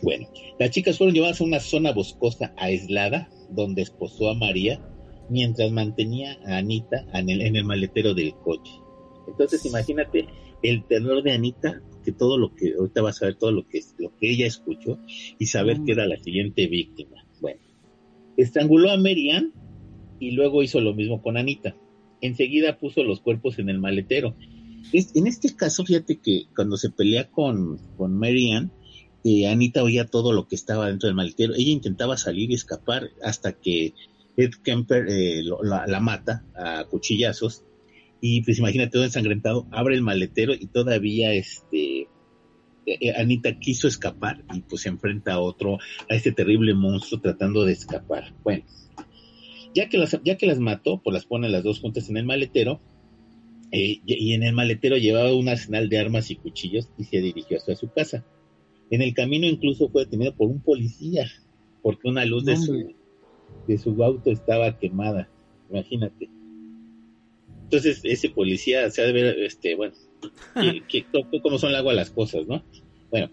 Bueno, 0.01 0.27
las 0.59 0.71
chicas 0.71 0.97
fueron 0.97 1.15
llevadas 1.15 1.39
a 1.39 1.45
una 1.45 1.61
zona 1.61 1.93
boscosa 1.93 2.53
aislada 2.57 3.29
donde 3.49 3.83
esposó 3.83 4.29
a 4.29 4.33
María 4.33 4.85
mientras 5.29 5.71
mantenía 5.71 6.37
a 6.45 6.57
Anita 6.57 7.05
en 7.13 7.29
el, 7.29 7.41
en 7.41 7.55
el 7.55 7.63
maletero 7.63 8.13
del 8.13 8.35
coche. 8.35 8.73
Entonces 9.27 9.65
imagínate 9.65 10.27
el 10.61 10.83
terror 10.85 11.23
de 11.23 11.31
Anita, 11.31 11.81
que 12.03 12.11
todo 12.11 12.37
lo 12.37 12.53
que, 12.53 12.73
ahorita 12.77 13.01
vas 13.01 13.21
a 13.21 13.25
ver 13.25 13.35
todo 13.35 13.51
lo 13.51 13.67
que, 13.67 13.81
lo 13.97 14.15
que 14.17 14.31
ella 14.31 14.45
escuchó 14.45 14.99
y 15.39 15.47
saber 15.47 15.81
que 15.85 15.93
era 15.93 16.05
la 16.05 16.17
siguiente 16.17 16.67
víctima. 16.67 17.25
Bueno, 17.41 17.59
estranguló 18.37 18.91
a 18.91 18.97
Marianne 18.97 19.51
y 20.19 20.31
luego 20.31 20.63
hizo 20.63 20.79
lo 20.79 20.93
mismo 20.93 21.21
con 21.21 21.37
Anita. 21.37 21.75
Enseguida 22.21 22.77
puso 22.77 23.03
los 23.03 23.19
cuerpos 23.19 23.59
en 23.59 23.69
el 23.69 23.79
maletero. 23.79 24.35
en 24.93 25.27
este 25.27 25.55
caso, 25.55 25.83
fíjate 25.85 26.17
que 26.17 26.45
cuando 26.55 26.77
se 26.77 26.89
pelea 26.89 27.29
con, 27.29 27.77
con 27.97 28.13
Marianne, 28.17 28.69
eh, 29.23 29.47
Anita 29.47 29.83
oía 29.83 30.05
todo 30.05 30.33
lo 30.33 30.47
que 30.47 30.55
estaba 30.55 30.87
dentro 30.87 31.07
del 31.07 31.15
maletero. 31.15 31.53
Ella 31.55 31.71
intentaba 31.71 32.17
salir 32.17 32.51
y 32.51 32.55
escapar 32.55 33.09
hasta 33.23 33.53
que 33.53 33.93
Ed 34.35 34.51
Kemper 34.63 35.05
eh, 35.09 35.43
la, 35.63 35.99
mata 35.99 36.43
a 36.55 36.85
cuchillazos 36.85 37.63
y 38.25 38.41
pues 38.41 38.57
imagínate 38.57 38.91
todo 38.91 39.03
ensangrentado, 39.03 39.67
abre 39.69 39.95
el 39.95 40.01
maletero 40.01 40.53
y 40.53 40.67
todavía 40.67 41.33
este 41.33 42.03
eh, 42.03 42.07
eh, 42.85 43.13
Anita 43.17 43.59
quiso 43.59 43.85
escapar 43.89 44.45
y 44.53 44.61
pues 44.61 44.83
se 44.83 44.87
enfrenta 44.87 45.33
a 45.33 45.41
otro, 45.41 45.77
a 46.09 46.15
este 46.15 46.31
terrible 46.31 46.73
monstruo 46.73 47.19
tratando 47.19 47.65
de 47.65 47.73
escapar. 47.73 48.33
Bueno, 48.41 48.63
ya 49.75 49.89
que 49.89 49.97
las, 49.97 50.17
ya 50.23 50.37
que 50.37 50.45
las 50.45 50.59
mató, 50.59 51.01
pues 51.03 51.13
las 51.13 51.25
pone 51.25 51.49
las 51.49 51.65
dos 51.65 51.81
juntas 51.81 52.09
en 52.09 52.15
el 52.15 52.23
maletero 52.23 52.79
y 53.71 54.33
en 54.33 54.43
el 54.43 54.53
maletero 54.53 54.95
llevaba 54.95 55.35
un 55.35 55.49
arsenal 55.49 55.89
de 55.89 55.99
armas 55.99 56.31
y 56.31 56.37
cuchillos 56.37 56.87
y 56.97 57.03
se 57.03 57.19
dirigió 57.19 57.57
hacia 57.57 57.75
su 57.75 57.91
casa. 57.91 58.23
En 58.89 59.01
el 59.01 59.13
camino 59.13 59.47
incluso 59.47 59.89
fue 59.89 60.05
detenido 60.05 60.33
por 60.33 60.47
un 60.47 60.61
policía 60.61 61.27
porque 61.81 62.07
una 62.07 62.23
luz 62.23 62.45
de 62.45 62.55
su 62.55 62.95
de 63.67 63.77
su 63.77 64.01
auto 64.01 64.31
estaba 64.31 64.79
quemada, 64.79 65.27
imagínate. 65.69 66.29
Entonces 67.73 68.01
ese 68.03 68.29
policía 68.29 68.91
se 68.91 69.01
ha 69.01 69.05
de 69.05 69.13
ver, 69.13 69.39
este, 69.39 69.73
bueno, 69.73 69.95
que, 70.87 71.05
cómo 71.41 71.57
son 71.57 71.71
el 71.71 71.75
agua 71.77 71.95
las 71.95 72.11
cosas, 72.11 72.45
¿no? 72.45 72.63
Bueno, 73.09 73.31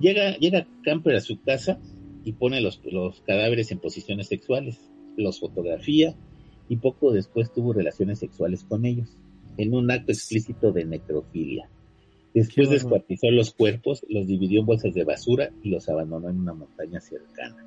llega, 0.00 0.36
llega 0.38 0.66
Camper 0.82 1.14
a 1.14 1.20
su 1.20 1.40
casa 1.40 1.78
y 2.24 2.32
pone 2.32 2.60
los, 2.60 2.80
los 2.84 3.20
cadáveres 3.20 3.70
en 3.70 3.78
posiciones 3.78 4.26
sexuales, 4.26 4.80
los 5.16 5.38
fotografía 5.38 6.16
y 6.68 6.78
poco 6.78 7.12
después 7.12 7.52
tuvo 7.52 7.72
relaciones 7.72 8.18
sexuales 8.18 8.64
con 8.64 8.84
ellos, 8.86 9.16
en 9.56 9.72
un 9.72 9.88
acto 9.92 10.10
explícito 10.10 10.72
de 10.72 10.84
necrofilia. 10.84 11.68
Después 12.34 12.70
descuartizó 12.70 13.30
los 13.30 13.54
cuerpos, 13.54 14.04
los 14.08 14.26
dividió 14.26 14.60
en 14.60 14.66
bolsas 14.66 14.94
de 14.94 15.04
basura 15.04 15.52
y 15.62 15.68
los 15.68 15.88
abandonó 15.88 16.28
en 16.28 16.40
una 16.40 16.54
montaña 16.54 17.00
cercana. 17.00 17.64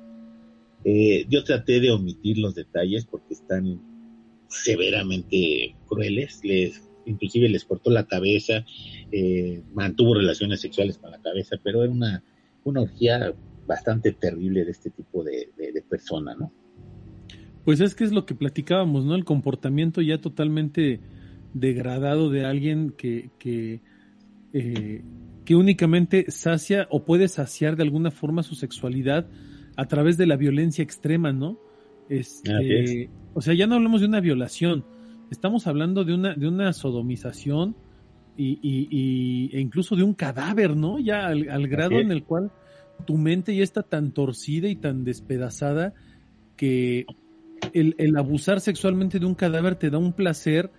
Eh, 0.84 1.24
yo 1.30 1.44
traté 1.44 1.80
de 1.80 1.92
omitir 1.92 2.36
los 2.36 2.54
detalles 2.54 3.06
porque 3.06 3.32
están 3.32 3.93
severamente 4.48 5.74
crueles, 5.86 6.40
les, 6.44 6.82
inclusive 7.06 7.48
les 7.48 7.64
cortó 7.64 7.90
la 7.90 8.06
cabeza, 8.06 8.64
eh, 9.12 9.62
mantuvo 9.72 10.14
relaciones 10.14 10.60
sexuales 10.60 10.98
con 10.98 11.10
la 11.10 11.20
cabeza, 11.20 11.56
pero 11.62 11.82
era 11.82 11.92
una, 11.92 12.24
una 12.64 12.82
orgía 12.82 13.34
bastante 13.66 14.12
terrible 14.12 14.64
de 14.64 14.70
este 14.70 14.90
tipo 14.90 15.24
de, 15.24 15.50
de, 15.56 15.82
persona, 15.82 16.34
¿no? 16.34 16.52
Pues 17.64 17.80
es 17.80 17.94
que 17.94 18.04
es 18.04 18.12
lo 18.12 18.26
que 18.26 18.34
platicábamos, 18.34 19.04
¿no? 19.04 19.14
El 19.14 19.24
comportamiento 19.24 20.02
ya 20.02 20.20
totalmente 20.20 21.00
degradado 21.54 22.30
de 22.30 22.44
alguien 22.44 22.90
que, 22.90 23.30
que, 23.38 23.80
eh, 24.52 25.02
que 25.44 25.54
únicamente 25.54 26.30
sacia 26.30 26.86
o 26.90 27.04
puede 27.04 27.28
saciar 27.28 27.76
de 27.76 27.84
alguna 27.84 28.10
forma 28.10 28.42
su 28.42 28.54
sexualidad 28.54 29.26
a 29.76 29.86
través 29.86 30.16
de 30.18 30.26
la 30.26 30.36
violencia 30.36 30.82
extrema, 30.82 31.32
¿no? 31.32 31.58
Este, 32.08 33.10
o 33.32 33.40
sea, 33.40 33.54
ya 33.54 33.66
no 33.66 33.76
hablamos 33.76 34.00
de 34.00 34.06
una 34.06 34.20
violación, 34.20 34.84
estamos 35.30 35.66
hablando 35.66 36.04
de 36.04 36.14
una, 36.14 36.34
de 36.34 36.48
una 36.48 36.72
sodomización 36.72 37.76
y, 38.36 38.58
y, 38.62 39.56
e 39.56 39.60
incluso 39.60 39.96
de 39.96 40.02
un 40.02 40.14
cadáver, 40.14 40.76
¿no? 40.76 40.98
Ya 40.98 41.26
al, 41.26 41.68
grado 41.68 41.98
en 41.98 42.10
el 42.10 42.24
cual 42.24 42.50
tu 43.06 43.16
mente 43.16 43.54
ya 43.54 43.62
está 43.62 43.82
tan 43.82 44.12
torcida 44.12 44.68
y 44.68 44.76
tan 44.76 45.04
despedazada 45.04 45.94
que 46.56 47.06
el, 47.72 47.94
el, 47.98 48.16
abusar 48.16 48.60
sexualmente 48.60 49.18
de 49.18 49.26
un 49.26 49.34
cadáver 49.34 49.76
te 49.76 49.90
da 49.90 49.98
un 49.98 50.12
placer. 50.12 50.70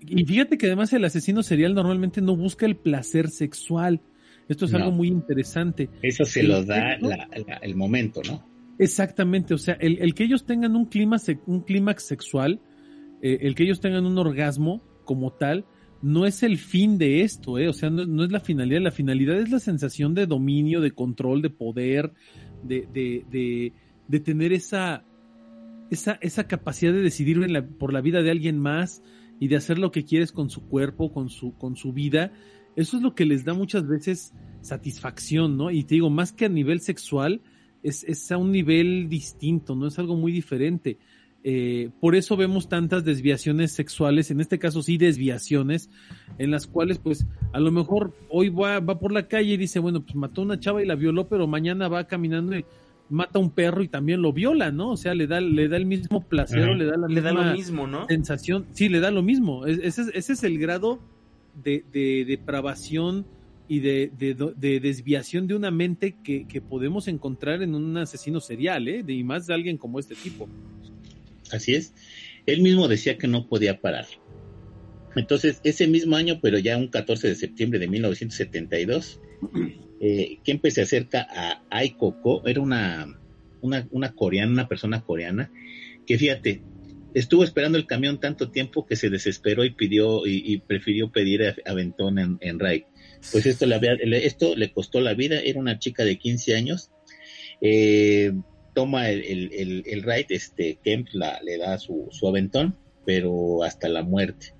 Y 0.00 0.24
fíjate 0.24 0.58
que 0.58 0.66
además 0.66 0.92
el 0.92 1.04
asesino 1.04 1.42
serial 1.42 1.74
normalmente 1.74 2.20
no 2.20 2.36
busca 2.36 2.66
el 2.66 2.76
placer 2.76 3.28
sexual. 3.28 4.00
Esto 4.48 4.66
es 4.66 4.74
algo 4.74 4.92
muy 4.92 5.08
interesante. 5.08 5.88
Eso 6.02 6.24
se 6.24 6.42
lo 6.42 6.64
da 6.64 6.98
el 7.62 7.74
momento, 7.74 8.22
¿no? 8.26 8.55
Exactamente, 8.78 9.54
o 9.54 9.58
sea, 9.58 9.74
el, 9.74 9.98
el 10.00 10.14
que 10.14 10.24
ellos 10.24 10.44
tengan 10.44 10.76
un 10.76 10.86
clima 10.86 11.16
un 11.46 11.62
clímax 11.62 12.04
sexual, 12.04 12.60
eh, 13.22 13.38
el 13.42 13.54
que 13.54 13.64
ellos 13.64 13.80
tengan 13.80 14.04
un 14.04 14.18
orgasmo 14.18 14.82
como 15.04 15.32
tal, 15.32 15.64
no 16.02 16.26
es 16.26 16.42
el 16.42 16.58
fin 16.58 16.98
de 16.98 17.22
esto, 17.22 17.58
¿eh? 17.58 17.68
o 17.68 17.72
sea, 17.72 17.88
no, 17.88 18.24
es 18.24 18.30
la 18.30 18.40
finalidad, 18.40 18.80
la 18.82 18.90
finalidad 18.90 19.38
es 19.38 19.50
la 19.50 19.60
sensación 19.60 20.14
de 20.14 20.26
dominio, 20.26 20.80
de 20.80 20.90
control, 20.90 21.40
de 21.40 21.50
poder, 21.50 22.12
de, 22.62 22.86
de, 22.92 23.24
de, 23.30 23.72
de 24.08 24.20
tener 24.20 24.52
esa, 24.52 25.04
esa, 25.90 26.18
esa 26.20 26.46
capacidad 26.46 26.92
de 26.92 27.00
decidir 27.00 27.40
por 27.78 27.92
la 27.92 28.02
vida 28.02 28.22
de 28.22 28.30
alguien 28.30 28.58
más 28.58 29.02
y 29.40 29.48
de 29.48 29.56
hacer 29.56 29.78
lo 29.78 29.90
que 29.90 30.04
quieres 30.04 30.32
con 30.32 30.50
su 30.50 30.66
cuerpo, 30.66 31.12
con 31.12 31.30
su, 31.30 31.56
con 31.56 31.76
su 31.76 31.92
vida. 31.92 32.32
Eso 32.76 32.98
es 32.98 33.02
lo 33.02 33.14
que 33.14 33.24
les 33.24 33.44
da 33.44 33.54
muchas 33.54 33.86
veces 33.86 34.34
satisfacción, 34.60 35.56
¿no? 35.56 35.70
Y 35.70 35.84
te 35.84 35.94
digo, 35.94 36.10
más 36.10 36.32
que 36.32 36.44
a 36.44 36.50
nivel 36.50 36.80
sexual, 36.80 37.40
es, 37.82 38.04
es 38.04 38.30
a 38.32 38.36
un 38.36 38.52
nivel 38.52 39.08
distinto, 39.08 39.74
¿no? 39.74 39.86
Es 39.86 39.98
algo 39.98 40.16
muy 40.16 40.32
diferente. 40.32 40.98
Eh, 41.48 41.90
por 42.00 42.16
eso 42.16 42.36
vemos 42.36 42.68
tantas 42.68 43.04
desviaciones 43.04 43.70
sexuales, 43.70 44.32
en 44.32 44.40
este 44.40 44.58
caso 44.58 44.82
sí 44.82 44.98
desviaciones, 44.98 45.90
en 46.38 46.50
las 46.50 46.66
cuales 46.66 46.98
pues 46.98 47.24
a 47.52 47.60
lo 47.60 47.70
mejor 47.70 48.14
hoy 48.28 48.48
va, 48.48 48.80
va 48.80 48.98
por 48.98 49.12
la 49.12 49.28
calle 49.28 49.52
y 49.52 49.56
dice, 49.56 49.78
bueno, 49.78 50.00
pues 50.00 50.16
mató 50.16 50.40
a 50.40 50.44
una 50.44 50.58
chava 50.58 50.82
y 50.82 50.86
la 50.86 50.96
violó, 50.96 51.28
pero 51.28 51.46
mañana 51.46 51.86
va 51.86 52.08
caminando 52.08 52.58
y 52.58 52.64
mata 53.08 53.38
a 53.38 53.42
un 53.42 53.50
perro 53.50 53.84
y 53.84 53.88
también 53.88 54.22
lo 54.22 54.32
viola, 54.32 54.72
¿no? 54.72 54.90
O 54.90 54.96
sea, 54.96 55.14
le 55.14 55.28
da, 55.28 55.40
le 55.40 55.68
da 55.68 55.76
el 55.76 55.86
mismo 55.86 56.20
placer, 56.20 56.68
le 56.70 56.84
da 56.84 56.96
la 56.96 57.06
le 57.06 57.20
da 57.20 57.32
lo 57.32 57.44
mismo, 57.52 57.86
¿no? 57.86 58.08
sensación, 58.08 58.66
sí, 58.72 58.88
le 58.88 58.98
da 58.98 59.12
lo 59.12 59.22
mismo. 59.22 59.66
Ese 59.66 59.86
es, 59.86 60.10
ese 60.14 60.32
es 60.32 60.42
el 60.42 60.58
grado 60.58 60.98
de, 61.62 61.84
de 61.92 62.24
depravación 62.24 63.24
y 63.68 63.80
de, 63.80 64.10
de, 64.16 64.80
desviación 64.80 65.46
de 65.46 65.54
una 65.54 65.70
mente 65.70 66.16
que, 66.22 66.46
que, 66.46 66.60
podemos 66.60 67.08
encontrar 67.08 67.62
en 67.62 67.74
un 67.74 67.96
asesino 67.96 68.40
serial, 68.40 68.86
¿eh? 68.86 69.02
De, 69.02 69.12
y 69.12 69.24
más 69.24 69.46
de 69.46 69.54
alguien 69.54 69.76
como 69.76 69.98
este 69.98 70.14
tipo. 70.14 70.48
Así 71.50 71.74
es. 71.74 71.92
Él 72.46 72.62
mismo 72.62 72.86
decía 72.86 73.18
que 73.18 73.26
no 73.26 73.48
podía 73.48 73.80
parar. 73.80 74.06
Entonces, 75.16 75.60
ese 75.64 75.88
mismo 75.88 76.16
año, 76.16 76.40
pero 76.40 76.58
ya 76.58 76.76
un 76.76 76.88
14 76.88 77.28
de 77.28 77.34
septiembre 77.34 77.78
de 77.78 77.88
1972, 77.88 79.20
eh, 80.00 80.38
Kempe 80.44 80.70
se 80.70 80.82
acerca 80.82 81.26
a 81.28 81.62
Aikoko, 81.70 82.46
era 82.46 82.60
una, 82.60 83.18
una, 83.62 83.88
una 83.90 84.12
coreana, 84.12 84.52
una 84.52 84.68
persona 84.68 85.02
coreana, 85.02 85.50
que 86.06 86.18
fíjate, 86.18 86.62
estuvo 87.14 87.44
esperando 87.44 87.78
el 87.78 87.86
camión 87.86 88.20
tanto 88.20 88.50
tiempo 88.50 88.86
que 88.86 88.94
se 88.94 89.08
desesperó 89.08 89.64
y 89.64 89.70
pidió 89.70 90.26
y, 90.26 90.58
prefirió 90.58 91.10
pedir 91.10 91.42
aventón 91.64 92.18
en, 92.18 92.38
en 92.42 92.58
Ray. 92.58 92.84
Pues 93.32 93.46
esto 93.46 93.66
le, 93.66 93.78
esto 94.26 94.54
le 94.56 94.72
costó 94.72 95.00
la 95.00 95.14
vida, 95.14 95.40
era 95.40 95.58
una 95.58 95.78
chica 95.78 96.04
de 96.04 96.18
15 96.18 96.54
años. 96.54 96.90
Eh, 97.60 98.32
toma 98.76 99.08
el, 99.08 99.50
el, 99.52 99.82
el, 99.86 100.04
este, 100.28 100.78
Kemp 100.84 101.08
la, 101.12 101.40
le 101.42 101.56
da 101.56 101.78
su, 101.78 102.08
su 102.10 102.28
aventón, 102.28 102.76
pero 103.06 103.62
hasta 103.62 103.88
la 103.88 104.02
muerte. 104.02 104.54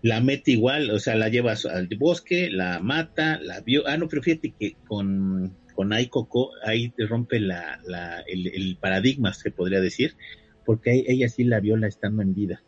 La 0.00 0.20
mete 0.20 0.52
igual, 0.52 0.90
o 0.90 0.98
sea, 0.98 1.14
la 1.16 1.28
lleva 1.28 1.54
al 1.70 1.88
bosque, 1.98 2.48
la 2.50 2.80
mata, 2.80 3.38
la 3.40 3.60
vio. 3.60 3.86
Ah, 3.86 3.96
no, 3.96 4.08
pero 4.08 4.22
fíjate 4.22 4.54
que 4.58 4.76
con, 4.86 5.54
con 5.74 5.92
Aikoko, 5.92 6.52
ahí 6.64 6.88
te 6.88 7.04
rompe 7.06 7.38
la, 7.38 7.80
la, 7.84 8.20
el, 8.26 8.78
paradigma, 8.80 9.34
se 9.34 9.50
podría 9.50 9.80
decir, 9.80 10.16
porque 10.64 11.04
ella 11.06 11.28
sí 11.28 11.44
la 11.44 11.60
viola 11.60 11.86
estando 11.86 12.22
en 12.22 12.34
vida. 12.34 12.62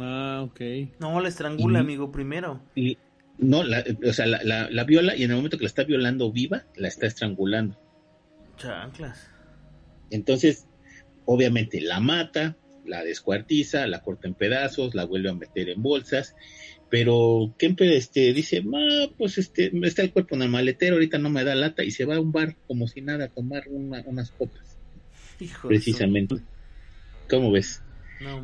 Ah, 0.00 0.42
ok. 0.44 0.60
No, 0.98 1.20
la 1.20 1.28
estrangula, 1.28 1.78
amigo, 1.78 2.10
primero. 2.10 2.60
Y, 2.74 2.98
no, 3.42 3.62
la, 3.64 3.84
o 4.06 4.12
sea, 4.12 4.26
la, 4.26 4.40
la, 4.42 4.70
la, 4.70 4.84
viola 4.84 5.16
y 5.16 5.24
en 5.24 5.30
el 5.30 5.36
momento 5.36 5.58
que 5.58 5.64
la 5.64 5.68
está 5.68 5.84
violando 5.84 6.32
viva, 6.32 6.64
la 6.76 6.88
está 6.88 7.06
estrangulando. 7.06 7.78
Chanclas. 8.56 9.28
Entonces, 10.10 10.66
obviamente 11.24 11.80
la 11.80 12.00
mata, 12.00 12.56
la 12.84 13.04
descuartiza, 13.04 13.86
la 13.86 14.02
corta 14.02 14.28
en 14.28 14.34
pedazos, 14.34 14.94
la 14.94 15.04
vuelve 15.04 15.30
a 15.30 15.34
meter 15.34 15.68
en 15.68 15.82
bolsas, 15.82 16.34
pero 16.90 17.54
Kemper 17.58 17.92
este, 17.92 18.32
dice, 18.32 18.62
pues 19.16 19.38
este, 19.38 19.72
está 19.82 20.02
el 20.02 20.12
cuerpo 20.12 20.34
en 20.34 20.42
el 20.42 20.50
maletero, 20.50 20.96
ahorita 20.96 21.18
no 21.18 21.30
me 21.30 21.44
da 21.44 21.54
lata, 21.54 21.84
y 21.84 21.90
se 21.90 22.04
va 22.04 22.16
a 22.16 22.20
un 22.20 22.32
bar 22.32 22.56
como 22.66 22.86
si 22.86 23.00
nada 23.00 23.26
a 23.26 23.28
tomar 23.28 23.64
unas 23.68 24.30
copas. 24.32 24.78
precisamente. 25.62 26.36
¿Cómo 27.30 27.50
ves? 27.50 27.82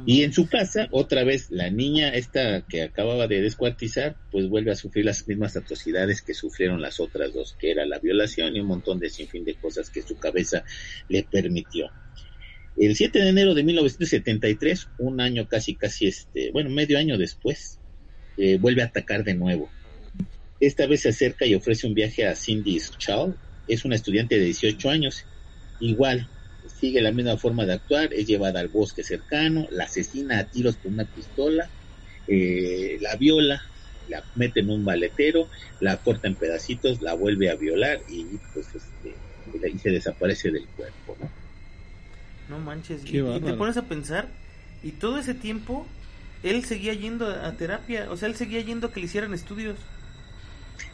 Y 0.07 0.23
en 0.23 0.33
su 0.33 0.49
casa, 0.49 0.89
otra 0.91 1.25
vez, 1.25 1.51
la 1.51 1.71
niña 1.71 2.11
esta 2.11 2.63
que 2.63 2.83
acababa 2.83 3.27
de 3.27 3.41
descuartizar, 3.41 4.17
pues 4.31 4.49
vuelve 4.49 4.71
a 4.71 4.77
sufrir 4.77 5.05
las 5.05 5.27
mismas 5.29 5.57
atrocidades 5.57 6.23
que 6.23 6.35
sufrieron 6.35 6.81
las 6.81 7.01
otras 7.01 7.33
dos, 7.33 7.57
que 7.59 7.71
era 7.71 7.85
la 7.87 7.99
violación 7.99 8.57
y 8.57 8.61
un 8.61 8.67
montón 8.67 8.99
de 8.99 9.11
sinfín 9.11 9.45
de 9.45 9.55
cosas 9.55 9.91
que 9.91 10.03
su 10.03 10.17
cabeza 10.17 10.65
le 11.09 11.23
permitió. 11.23 11.91
El 12.77 12.95
7 12.95 13.19
de 13.19 13.29
enero 13.29 13.55
de 13.55 13.65
1973, 13.65 14.89
un 14.99 15.21
año 15.21 15.49
casi, 15.49 15.75
casi, 15.75 16.07
este, 16.07 16.53
bueno, 16.53 16.71
medio 16.71 16.99
año 16.99 17.19
después, 17.19 17.81
eh, 18.37 18.57
vuelve 18.59 18.83
a 18.83 18.87
atacar 18.87 19.25
de 19.25 19.35
nuevo. 19.35 19.69
Esta 20.61 20.87
vez 20.87 21.03
se 21.03 21.09
acerca 21.09 21.45
y 21.45 21.55
ofrece 21.55 21.87
un 21.87 21.95
viaje 21.95 22.27
a 22.27 22.37
Cindy 22.37 22.79
Schall, 22.79 23.37
es 23.67 23.85
una 23.85 23.97
estudiante 23.97 24.39
de 24.39 24.45
18 24.47 24.91
años, 24.91 25.25
igual, 25.81 26.29
sigue 26.79 27.01
la 27.01 27.13
misma 27.13 27.37
forma 27.37 27.67
de 27.67 27.75
actuar, 27.75 28.13
es 28.15 28.27
llevada 28.27 28.61
al 28.61 28.69
bosque 28.69 29.03
cercano, 29.03 29.67
la 29.71 29.85
asesina 29.85 30.39
a 30.39 30.45
tiros 30.45 30.77
con 30.77 30.95
una 30.95 31.05
pistola, 31.05 31.69
eh, 32.27 32.99
la 33.01 33.17
viola, 33.17 33.63
la 34.09 34.25
mete 34.35 34.61
en 34.61 34.71
un 34.71 34.85
maletero, 34.85 35.49
la 35.81 35.97
corta 35.99 36.29
en 36.29 36.35
pedacitos, 36.35 37.03
la 37.03 37.15
vuelve 37.15 37.51
a 37.51 37.55
violar 37.55 38.01
y 38.09 38.25
pues 38.55 38.67
este, 38.75 39.15
y 39.75 39.79
se 39.79 39.91
desaparece 39.91 40.51
del 40.51 40.67
cuerpo, 40.67 41.17
¿no? 41.21 41.31
No 42.49 42.59
manches, 42.59 43.03
y, 43.05 43.13
te 43.13 43.53
pones 43.55 43.77
a 43.77 43.83
pensar, 43.83 44.29
y 44.83 44.93
todo 44.93 45.19
ese 45.19 45.35
tiempo 45.35 45.87
él 46.43 46.65
seguía 46.65 46.95
yendo 46.95 47.29
a, 47.29 47.53
terapia, 47.53 48.11
o 48.11 48.17
sea, 48.17 48.29
él 48.29 48.37
seguía 48.37 48.61
yendo 48.61 48.87
a 48.87 48.93
que 48.93 49.01
le 49.01 49.07
hicieran 49.07 49.35
estudios. 49.35 49.77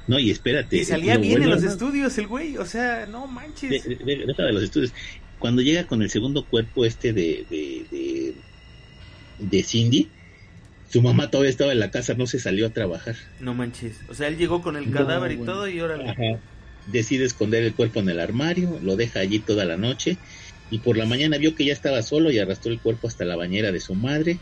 No, 0.07 0.19
y 0.19 0.31
espérate. 0.31 0.77
Y 0.77 0.85
salía 0.85 1.17
bien 1.17 1.43
en 1.43 1.51
los 1.51 1.63
estudios 1.63 2.17
el 2.19 2.27
güey, 2.27 2.57
o 2.57 2.67
sea, 2.67 3.07
no 3.07 3.27
manches. 3.27 3.85
Deja 3.85 4.43
de 4.43 4.53
los 4.53 4.65
estudios 4.65 4.93
cuando 5.45 5.61
llega 5.61 5.87
con 5.87 6.01
el 6.01 6.09
segundo 6.09 6.47
cuerpo 6.47 6.87
este 6.87 7.13
de, 7.13 7.45
de, 7.51 8.35
de, 9.39 9.63
Cindy, 9.63 10.09
su 10.89 11.03
mamá 11.03 11.31
todavía 11.31 11.51
estaba 11.51 11.73
en 11.73 11.81
la 11.81 11.91
casa, 11.91 12.15
no 12.15 12.27
se 12.27 12.39
salió 12.39 12.67
a 12.67 12.71
trabajar. 12.71 13.15
No 13.41 13.53
manches. 13.53 13.99
O 14.09 14.15
sea, 14.15 14.29
él 14.29 14.39
llegó 14.39 14.63
con 14.63 14.75
el 14.79 14.91
cadáver 14.91 15.33
y 15.33 15.37
todo 15.37 15.69
y 15.69 15.81
ahora... 15.81 16.15
Decide 16.87 17.27
esconder 17.27 17.63
el 17.63 17.75
cuerpo 17.75 18.01
en 18.01 18.09
el 18.09 18.21
armario, 18.21 18.81
lo 18.83 18.97
deja 18.97 19.21
allí 19.21 19.39
toda 19.39 19.67
la 19.67 19.77
noche 19.77 20.17
y 20.71 20.79
por 20.79 20.97
la 20.97 21.05
mañana 21.05 21.37
vio 21.37 21.55
que 21.55 21.67
ya 21.67 21.75
estaba 21.75 22.01
solo 22.01 22.31
y 22.31 22.39
arrastró 22.39 22.73
el 22.73 22.81
cuerpo 22.81 23.09
hasta 23.09 23.27
la 23.27 23.37
bañera 23.37 23.71
de 23.71 23.81
su 23.81 23.95
madre, 23.95 24.39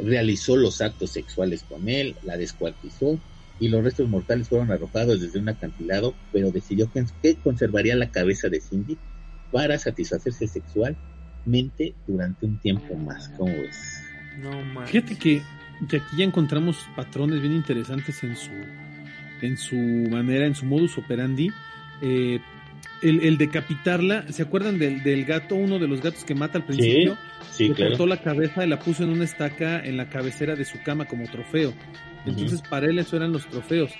realizó 0.00 0.56
los 0.56 0.80
actos 0.80 1.12
sexuales 1.12 1.62
con 1.62 1.88
él, 1.88 2.16
la 2.24 2.36
descuartizó 2.36 3.20
y 3.60 3.68
los 3.68 3.84
restos 3.84 4.08
mortales 4.08 4.48
fueron 4.48 4.72
arrojados 4.72 5.20
desde 5.20 5.38
un 5.38 5.48
acantilado, 5.48 6.12
pero 6.32 6.50
decidió 6.50 6.90
que 6.92 7.36
conservaría 7.36 7.94
la 7.94 8.10
cabeza 8.10 8.48
de 8.48 8.60
Cindy 8.60 8.98
para 9.50 9.78
satisfacerse 9.78 10.46
sexualmente 10.46 11.94
durante 12.06 12.46
un 12.46 12.58
tiempo 12.58 12.94
más. 12.96 13.28
¿Cómo 13.30 13.52
ves? 13.52 14.04
No, 14.38 14.86
Fíjate 14.86 15.16
que, 15.16 15.42
aquí 15.84 16.16
ya 16.16 16.24
encontramos 16.24 16.86
patrones 16.96 17.40
bien 17.40 17.54
interesantes 17.54 18.22
en 18.22 18.36
su, 18.36 18.50
en 19.42 19.56
su 19.56 19.76
manera, 19.76 20.46
en 20.46 20.54
su 20.54 20.64
modus 20.64 20.96
operandi. 20.98 21.50
Eh, 22.02 22.40
el, 23.02 23.38
decapitarla, 23.38 24.30
¿se 24.30 24.42
acuerdan 24.42 24.78
del, 24.78 25.02
del, 25.02 25.24
gato, 25.24 25.54
uno 25.54 25.78
de 25.78 25.88
los 25.88 26.02
gatos 26.02 26.24
que 26.24 26.34
mata 26.34 26.58
al 26.58 26.66
principio? 26.66 27.16
Sí, 27.50 27.68
sí 27.68 27.74
cortó 27.74 28.06
la 28.06 28.18
cabeza 28.18 28.64
y 28.64 28.68
la 28.68 28.78
puso 28.78 29.04
en 29.04 29.10
una 29.10 29.24
estaca 29.24 29.80
en 29.80 29.96
la 29.96 30.08
cabecera 30.08 30.54
de 30.54 30.64
su 30.64 30.82
cama 30.82 31.06
como 31.06 31.24
trofeo. 31.24 31.72
Entonces, 32.26 32.62
para 32.62 32.86
él 32.86 32.98
eso 32.98 33.16
eran 33.16 33.32
los 33.32 33.46
trofeos. 33.46 33.90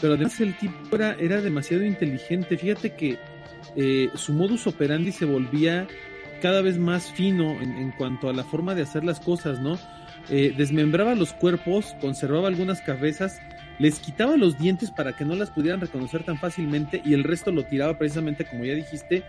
pero 0.00 0.14
además 0.14 0.40
el 0.40 0.56
tipo 0.56 0.96
era, 0.96 1.14
era 1.14 1.40
demasiado 1.40 1.84
inteligente. 1.84 2.56
Fíjate 2.56 2.94
que 2.94 3.18
eh, 3.76 4.08
su 4.14 4.32
modus 4.32 4.66
operandi 4.66 5.12
se 5.12 5.24
volvía 5.24 5.86
cada 6.40 6.62
vez 6.62 6.78
más 6.78 7.10
fino 7.12 7.60
en, 7.60 7.90
cuanto 7.92 8.28
a 8.28 8.32
la 8.32 8.44
forma 8.44 8.74
de 8.74 8.82
hacer 8.82 9.04
las 9.04 9.20
cosas, 9.20 9.60
¿no? 9.60 9.78
Eh, 10.30 10.54
desmembraba 10.56 11.14
los 11.14 11.32
cuerpos, 11.32 11.96
conservaba 12.00 12.48
algunas 12.48 12.80
cabezas, 12.80 13.40
les 13.78 13.98
quitaba 13.98 14.36
los 14.36 14.58
dientes 14.58 14.90
para 14.90 15.14
que 15.14 15.24
no 15.24 15.34
las 15.34 15.50
pudieran 15.50 15.80
reconocer 15.80 16.24
tan 16.24 16.38
fácilmente 16.38 17.00
y 17.04 17.14
el 17.14 17.24
resto 17.24 17.50
lo 17.50 17.64
tiraba 17.64 17.96
precisamente, 17.98 18.44
como 18.44 18.64
ya 18.64 18.74
dijiste, 18.74 19.22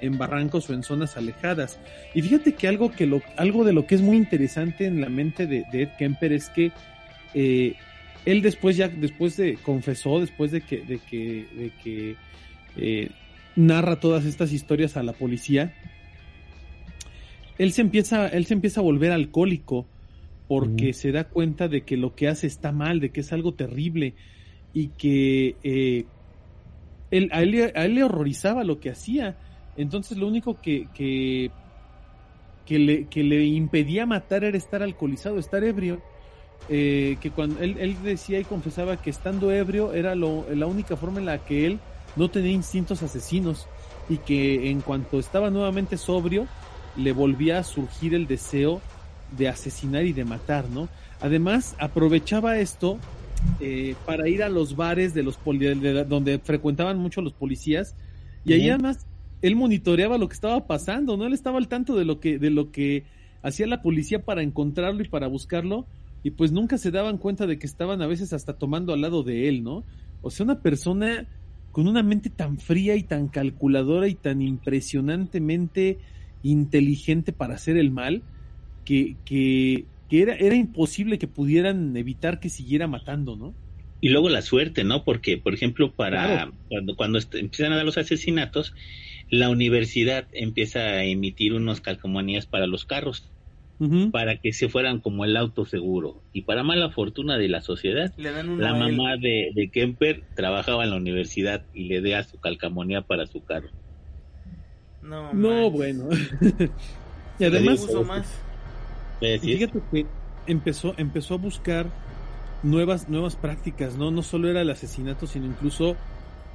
en 0.00 0.16
barrancos 0.16 0.70
o 0.70 0.74
en 0.74 0.82
zonas 0.82 1.16
alejadas. 1.16 1.78
Y 2.14 2.22
fíjate 2.22 2.54
que 2.54 2.68
algo, 2.68 2.90
que 2.90 3.06
lo, 3.06 3.22
algo 3.36 3.64
de 3.64 3.72
lo 3.72 3.86
que 3.86 3.96
es 3.96 4.02
muy 4.02 4.16
interesante 4.16 4.86
en 4.86 5.00
la 5.00 5.08
mente 5.08 5.46
de, 5.46 5.64
Ed 5.72 5.90
Kemper 5.98 6.32
es 6.32 6.48
que 6.48 6.72
eh, 7.34 7.74
él 8.24 8.42
después 8.42 8.76
ya, 8.76 8.88
después 8.88 9.36
de, 9.36 9.54
confesó, 9.56 10.20
después 10.20 10.50
de 10.50 10.60
que, 10.60 10.78
de 10.82 10.98
que, 10.98 12.16
narra 13.56 13.98
todas 14.00 14.24
estas 14.24 14.52
historias 14.52 14.96
a 14.96 15.02
la 15.02 15.12
policía, 15.12 15.74
él 17.58 17.72
se 17.72 17.80
empieza, 17.80 18.28
él 18.28 18.46
se 18.46 18.54
empieza 18.54 18.80
a 18.80 18.84
volver 18.84 19.12
alcohólico 19.12 19.86
porque 20.46 20.92
se 20.92 21.10
da 21.10 21.24
cuenta 21.24 21.66
de 21.66 21.82
que 21.82 21.96
lo 21.96 22.14
que 22.14 22.28
hace 22.28 22.46
está 22.46 22.70
mal, 22.70 23.00
de 23.00 23.10
que 23.10 23.20
es 23.20 23.32
algo 23.32 23.54
terrible 23.54 24.14
y 24.72 24.88
que 24.88 25.56
eh, 25.64 26.04
él, 27.10 27.30
a, 27.32 27.42
él, 27.42 27.72
a, 27.74 27.84
él, 27.84 27.94
le 27.94 28.04
horrorizaba 28.04 28.62
lo 28.62 28.78
que 28.78 28.90
hacía. 28.90 29.36
Entonces 29.76 30.18
lo 30.18 30.28
único 30.28 30.60
que, 30.60 30.86
que, 30.94 31.50
que, 32.64 32.78
le, 32.78 33.06
que 33.06 33.24
le 33.24 33.44
impedía 33.44 34.06
matar 34.06 34.44
era 34.44 34.56
estar 34.56 34.82
alcoholizado, 34.82 35.38
estar 35.38 35.64
ebrio. 35.64 36.00
Eh, 36.68 37.16
que 37.20 37.30
cuando 37.30 37.60
él, 37.60 37.76
él, 37.78 37.96
decía 38.02 38.40
y 38.40 38.44
confesaba 38.44 39.00
que 39.00 39.10
estando 39.10 39.52
ebrio 39.52 39.92
era 39.92 40.14
lo, 40.14 40.46
la 40.52 40.66
única 40.66 40.96
forma 40.96 41.20
en 41.20 41.26
la 41.26 41.44
que 41.44 41.66
él 41.66 41.78
no 42.16 42.30
tenía 42.30 42.52
instintos 42.52 43.02
asesinos 43.02 43.66
y 44.08 44.18
que 44.18 44.70
en 44.70 44.80
cuanto 44.80 45.18
estaba 45.18 45.50
nuevamente 45.50 45.96
sobrio 45.96 46.46
le 46.96 47.12
volvía 47.12 47.58
a 47.58 47.64
surgir 47.64 48.14
el 48.14 48.26
deseo 48.26 48.80
de 49.36 49.48
asesinar 49.48 50.04
y 50.06 50.12
de 50.12 50.24
matar, 50.24 50.68
¿no? 50.70 50.88
Además, 51.20 51.74
aprovechaba 51.78 52.58
esto 52.58 52.98
eh, 53.60 53.94
para 54.06 54.28
ir 54.28 54.42
a 54.42 54.48
los 54.48 54.76
bares 54.76 55.14
de 55.14 55.22
los 55.22 55.36
poli 55.36 55.58
de, 55.58 56.04
donde 56.04 56.38
frecuentaban 56.38 56.98
mucho 56.98 57.20
los 57.20 57.32
policías 57.32 57.94
y 58.44 58.52
ahí 58.54 58.70
además 58.70 59.06
él 59.42 59.56
monitoreaba 59.56 60.18
lo 60.18 60.28
que 60.28 60.34
estaba 60.34 60.66
pasando, 60.66 61.16
¿no? 61.16 61.26
Él 61.26 61.34
estaba 61.34 61.58
al 61.58 61.68
tanto 61.68 61.96
de 61.96 62.04
lo 62.04 62.20
que 62.20 62.38
de 62.38 62.50
lo 62.50 62.70
que 62.70 63.04
hacía 63.42 63.66
la 63.66 63.82
policía 63.82 64.24
para 64.24 64.42
encontrarlo 64.42 65.02
y 65.02 65.08
para 65.08 65.26
buscarlo 65.26 65.86
y 66.22 66.30
pues 66.30 66.50
nunca 66.50 66.78
se 66.78 66.90
daban 66.90 67.18
cuenta 67.18 67.46
de 67.46 67.58
que 67.58 67.66
estaban 67.66 68.02
a 68.02 68.06
veces 68.06 68.32
hasta 68.32 68.54
tomando 68.54 68.92
al 68.92 69.02
lado 69.02 69.22
de 69.22 69.48
él, 69.48 69.62
¿no? 69.62 69.84
O 70.22 70.30
sea, 70.30 70.44
una 70.44 70.60
persona 70.60 71.26
con 71.76 71.88
una 71.88 72.02
mente 72.02 72.30
tan 72.30 72.56
fría 72.58 72.96
y 72.96 73.02
tan 73.02 73.28
calculadora 73.28 74.08
y 74.08 74.14
tan 74.14 74.40
impresionantemente 74.40 75.98
inteligente 76.42 77.34
para 77.34 77.56
hacer 77.56 77.76
el 77.76 77.90
mal, 77.90 78.22
que, 78.86 79.14
que, 79.26 79.84
que 80.08 80.22
era, 80.22 80.36
era 80.36 80.54
imposible 80.54 81.18
que 81.18 81.28
pudieran 81.28 81.94
evitar 81.94 82.40
que 82.40 82.48
siguiera 82.48 82.86
matando, 82.86 83.36
¿no? 83.36 83.54
Y 84.00 84.08
luego 84.08 84.30
la 84.30 84.40
suerte, 84.40 84.84
¿no? 84.84 85.04
Porque, 85.04 85.36
por 85.36 85.52
ejemplo, 85.52 85.92
para 85.92 86.24
claro. 86.24 86.54
cuando, 86.70 86.96
cuando 86.96 87.18
empiezan 87.18 87.74
a 87.74 87.76
dar 87.76 87.84
los 87.84 87.98
asesinatos, 87.98 88.72
la 89.28 89.50
universidad 89.50 90.28
empieza 90.32 90.78
a 90.78 91.04
emitir 91.04 91.52
unos 91.52 91.82
calcomanías 91.82 92.46
para 92.46 92.66
los 92.66 92.86
carros, 92.86 93.30
uh 93.78 93.84
-huh. 93.84 94.10
para 94.10 94.36
que 94.36 94.52
se 94.52 94.68
fueran 94.68 95.00
como 95.00 95.24
el 95.24 95.36
auto 95.36 95.64
seguro. 95.64 96.22
Y 96.32 96.42
para 96.42 96.62
mala 96.62 96.90
fortuna 96.90 97.38
de 97.38 97.48
la 97.48 97.60
sociedad, 97.60 98.12
la 98.16 98.74
mamá 98.74 99.16
de, 99.16 99.50
de, 99.54 99.70
Kemper 99.70 100.22
trabajaba 100.34 100.84
en 100.84 100.90
la 100.90 100.96
universidad 100.96 101.64
y 101.74 101.84
le 101.84 102.00
dea 102.00 102.22
su 102.24 102.38
calcamonía 102.38 103.02
para 103.02 103.26
su 103.26 103.44
carro. 103.44 103.68
No, 105.02 105.32
no 105.32 105.70
bueno. 105.70 106.08
y 107.38 107.44
además, 107.44 107.86
más. 108.04 108.26
Fíjate 109.20 109.80
que 109.92 110.06
empezó, 110.46 110.94
empezó 110.96 111.34
a 111.34 111.38
buscar 111.38 111.86
nuevas, 112.62 113.08
nuevas 113.08 113.36
prácticas, 113.36 113.96
¿no? 113.96 114.10
No 114.10 114.22
solo 114.22 114.48
era 114.48 114.62
el 114.62 114.70
asesinato, 114.70 115.26
sino 115.26 115.46
incluso 115.46 115.96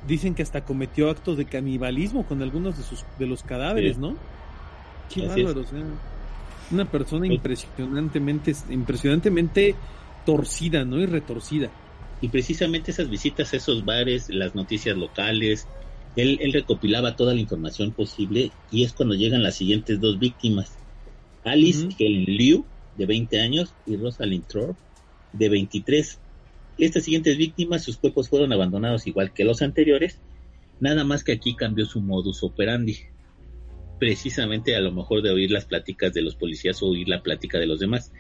dicen 0.07 0.35
que 0.35 0.43
hasta 0.43 0.63
cometió 0.65 1.09
actos 1.09 1.37
de 1.37 1.45
canibalismo 1.45 2.25
con 2.25 2.41
algunos 2.41 2.77
de 2.77 2.83
sus 2.83 3.05
de 3.19 3.27
los 3.27 3.43
cadáveres, 3.43 3.95
sí. 3.95 4.01
¿no? 4.01 4.15
Qué 5.13 5.27
bárbaro, 5.27 5.61
o 5.61 5.63
sea, 5.63 5.83
una 6.71 6.89
persona 6.89 7.27
impresionantemente, 7.27 8.55
impresionantemente 8.69 9.75
torcida, 10.25 10.85
¿no? 10.85 10.99
Y 10.99 11.05
retorcida. 11.05 11.69
Y 12.21 12.27
precisamente 12.29 12.91
esas 12.91 13.09
visitas 13.09 13.53
a 13.53 13.57
esos 13.57 13.83
bares, 13.83 14.29
las 14.29 14.53
noticias 14.53 14.95
locales, 14.95 15.67
él, 16.15 16.37
él 16.41 16.53
recopilaba 16.53 17.15
toda 17.15 17.33
la 17.33 17.39
información 17.39 17.91
posible 17.91 18.51
y 18.71 18.83
es 18.83 18.93
cuando 18.93 19.15
llegan 19.15 19.43
las 19.43 19.55
siguientes 19.55 19.99
dos 19.99 20.19
víctimas. 20.19 20.77
Alice 21.43 21.85
uh 21.85 21.89
-huh. 21.89 21.95
Helen 21.97 22.25
Liu, 22.25 22.65
de 22.97 23.05
20 23.05 23.39
años, 23.39 23.73
y 23.87 23.95
Rosalind 23.95 24.45
Thorpe, 24.47 24.79
de 25.33 25.49
23. 25.49 26.19
Estas 26.77 27.03
siguientes 27.03 27.37
víctimas, 27.37 27.83
sus 27.83 27.97
cuerpos 27.97 28.29
fueron 28.29 28.53
abandonados 28.53 29.07
igual 29.07 29.33
que 29.33 29.43
los 29.43 29.61
anteriores, 29.61 30.19
nada 30.79 31.03
más 31.03 31.23
que 31.23 31.31
aquí 31.31 31.55
cambió 31.55 31.85
su 31.85 32.01
modus 32.01 32.43
operandi. 32.43 32.97
Precisamente 34.01 34.75
a 34.75 34.79
lo 34.79 34.91
mejor 34.91 35.21
de 35.21 35.29
oír 35.29 35.51
las 35.51 35.65
pláticas 35.65 36.11
de 36.11 36.23
los 36.23 36.33
policías 36.33 36.81
o 36.81 36.87
oír 36.87 37.07
la 37.07 37.21
plática 37.21 37.59
de 37.59 37.67
los 37.67 37.79
demás. 37.79 38.11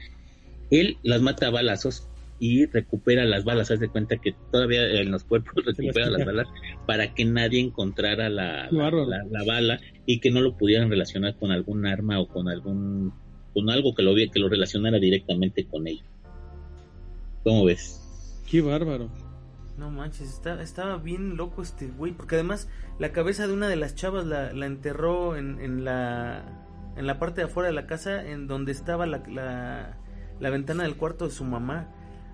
Él 0.69 0.97
las 1.01 1.23
mata 1.23 1.47
a 1.47 1.49
balazos 1.49 2.07
y 2.37 2.67
recupera 2.67 3.25
las 3.25 3.45
balas. 3.45 3.71
Haz 3.71 3.79
de 3.79 3.89
cuenta 3.89 4.17
que 4.17 4.35
todavía 4.51 4.87
en 5.01 5.09
los 5.09 5.23
cuerpos 5.23 5.55
recupera 5.65 6.11
las 6.11 6.23
balas 6.23 6.47
para 6.85 7.15
que 7.15 7.25
nadie 7.25 7.59
encontrara 7.59 8.29
la, 8.29 8.67
claro. 8.69 9.07
la, 9.07 9.23
la, 9.23 9.39
la, 9.39 9.43
bala 9.43 9.81
y 10.05 10.19
que 10.19 10.29
no 10.29 10.41
lo 10.41 10.55
pudieran 10.55 10.87
relacionar 10.87 11.35
con 11.37 11.49
algún 11.49 11.87
arma 11.87 12.19
o 12.19 12.27
con 12.27 12.47
algún 12.47 13.11
con 13.51 13.71
algo 13.71 13.95
que 13.95 14.03
lo 14.03 14.13
que 14.13 14.39
lo 14.39 14.49
relacionara 14.49 14.99
directamente 14.99 15.65
con 15.65 15.87
ello. 15.87 16.05
¿Cómo 17.43 17.65
ves? 17.65 17.99
Qué 18.47 18.61
bárbaro. 18.61 19.09
No 19.81 19.89
manches, 19.89 20.29
está, 20.29 20.61
estaba 20.61 20.97
bien 20.97 21.37
loco 21.37 21.63
este 21.63 21.87
güey, 21.87 22.11
porque 22.11 22.35
además 22.35 22.69
la 22.99 23.11
cabeza 23.11 23.47
de 23.47 23.53
una 23.53 23.67
de 23.67 23.77
las 23.77 23.95
chavas 23.95 24.27
la, 24.27 24.53
la 24.53 24.67
enterró 24.67 25.35
en, 25.35 25.59
en, 25.59 25.83
la 25.83 26.43
en 26.95 27.07
la 27.07 27.17
parte 27.17 27.41
de 27.41 27.47
afuera 27.47 27.69
de 27.69 27.73
la 27.73 27.87
casa, 27.87 28.23
en 28.29 28.45
donde 28.45 28.73
estaba 28.73 29.07
la, 29.07 29.23
la, 29.27 29.97
la 30.39 30.49
ventana 30.51 30.83
del 30.83 30.97
cuarto 30.97 31.25
de 31.25 31.31
su 31.31 31.45
mamá. 31.45 31.87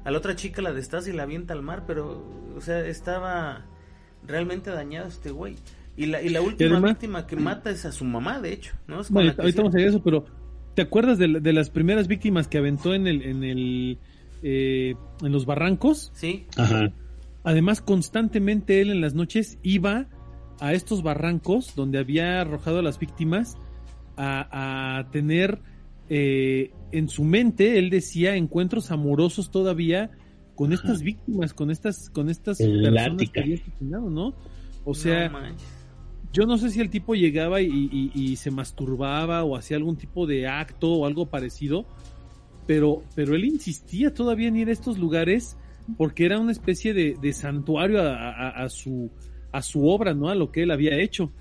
A 0.03 0.11
la 0.11 0.17
otra 0.17 0.35
chica 0.35 0.61
la 0.61 0.73
destaza 0.73 1.09
y 1.09 1.13
la 1.13 1.23
avienta 1.23 1.53
al 1.53 1.61
mar, 1.61 1.85
pero, 1.87 2.21
o 2.53 2.59
sea, 2.59 2.85
estaba 2.85 3.65
realmente 4.27 4.69
dañado 4.69 5.07
este 5.07 5.31
güey. 5.31 5.55
Y 5.95 6.07
la, 6.07 6.21
y 6.21 6.27
la 6.27 6.41
última 6.41 6.69
y 6.69 6.73
además, 6.73 6.91
víctima 6.91 7.27
que 7.27 7.37
mata 7.37 7.69
es 7.69 7.85
a 7.85 7.93
su 7.93 8.03
mamá, 8.03 8.41
de 8.41 8.51
hecho, 8.51 8.75
¿no? 8.87 8.99
Es 8.99 9.09
bueno, 9.09 9.33
ahorita 9.37 9.61
vamos 9.61 9.75
a 9.75 9.79
eso, 9.79 10.03
pero 10.03 10.25
¿te 10.75 10.81
acuerdas 10.81 11.17
de, 11.17 11.39
de, 11.39 11.53
las 11.53 11.69
primeras 11.69 12.09
víctimas 12.09 12.49
que 12.49 12.57
aventó 12.57 12.93
en 12.93 13.07
el, 13.07 13.21
en 13.21 13.45
el, 13.45 13.99
eh, 14.43 14.95
en 15.21 15.31
los 15.31 15.45
barrancos? 15.45 16.11
Sí. 16.13 16.45
Ajá. 16.57 16.91
Además, 17.47 17.79
constantemente 17.79 18.81
él 18.81 18.89
en 18.89 18.99
las 18.99 19.13
noches 19.13 19.57
iba 19.63 20.09
a 20.59 20.73
estos 20.73 21.01
barrancos 21.01 21.75
donde 21.77 21.97
había 21.97 22.41
arrojado 22.41 22.79
a 22.79 22.81
las 22.81 22.99
víctimas 22.99 23.55
a, 24.17 24.97
a 24.97 25.09
tener 25.11 25.61
eh, 26.09 26.71
en 26.91 27.07
su 27.07 27.23
mente, 27.23 27.79
él 27.79 27.89
decía, 27.89 28.35
encuentros 28.35 28.91
amorosos 28.91 29.49
todavía 29.49 30.11
con 30.55 30.73
Ajá. 30.73 30.81
estas 30.81 31.03
víctimas, 31.03 31.53
con 31.53 31.71
estas, 31.71 32.09
con 32.09 32.29
estas 32.29 32.57
personas 32.57 33.29
que 33.29 33.39
había 33.39 33.55
asesinado, 33.55 34.09
¿no? 34.09 34.35
O 34.83 34.93
sea, 34.93 35.29
no 35.29 35.39
yo 36.33 36.45
no 36.45 36.57
sé 36.57 36.69
si 36.69 36.81
el 36.81 36.89
tipo 36.89 37.15
llegaba 37.15 37.61
y, 37.61 37.69
y, 37.69 38.11
y, 38.13 38.35
se 38.35 38.51
masturbaba 38.51 39.45
o 39.45 39.55
hacía 39.55 39.77
algún 39.77 39.95
tipo 39.95 40.27
de 40.27 40.49
acto 40.49 40.91
o 40.91 41.05
algo 41.05 41.27
parecido, 41.27 41.85
pero, 42.65 43.03
pero 43.15 43.35
él 43.35 43.45
insistía 43.45 44.13
todavía 44.13 44.49
en 44.49 44.57
ir 44.57 44.67
a 44.67 44.73
estos 44.73 44.97
lugares 44.97 45.55
porque 45.95 46.25
era 46.25 46.39
una 46.39 46.51
especie 46.51 46.93
de, 46.93 47.15
de 47.21 47.33
santuario 47.33 48.01
a, 48.01 48.31
a, 48.31 48.49
a, 48.63 48.69
su, 48.69 49.09
a 49.51 49.61
su 49.61 49.87
obra, 49.87 50.13
¿no? 50.13 50.29
A 50.29 50.35
lo 50.35 50.51
que 50.51 50.63
él 50.63 50.71
había 50.71 50.99
hecho. 50.99 51.31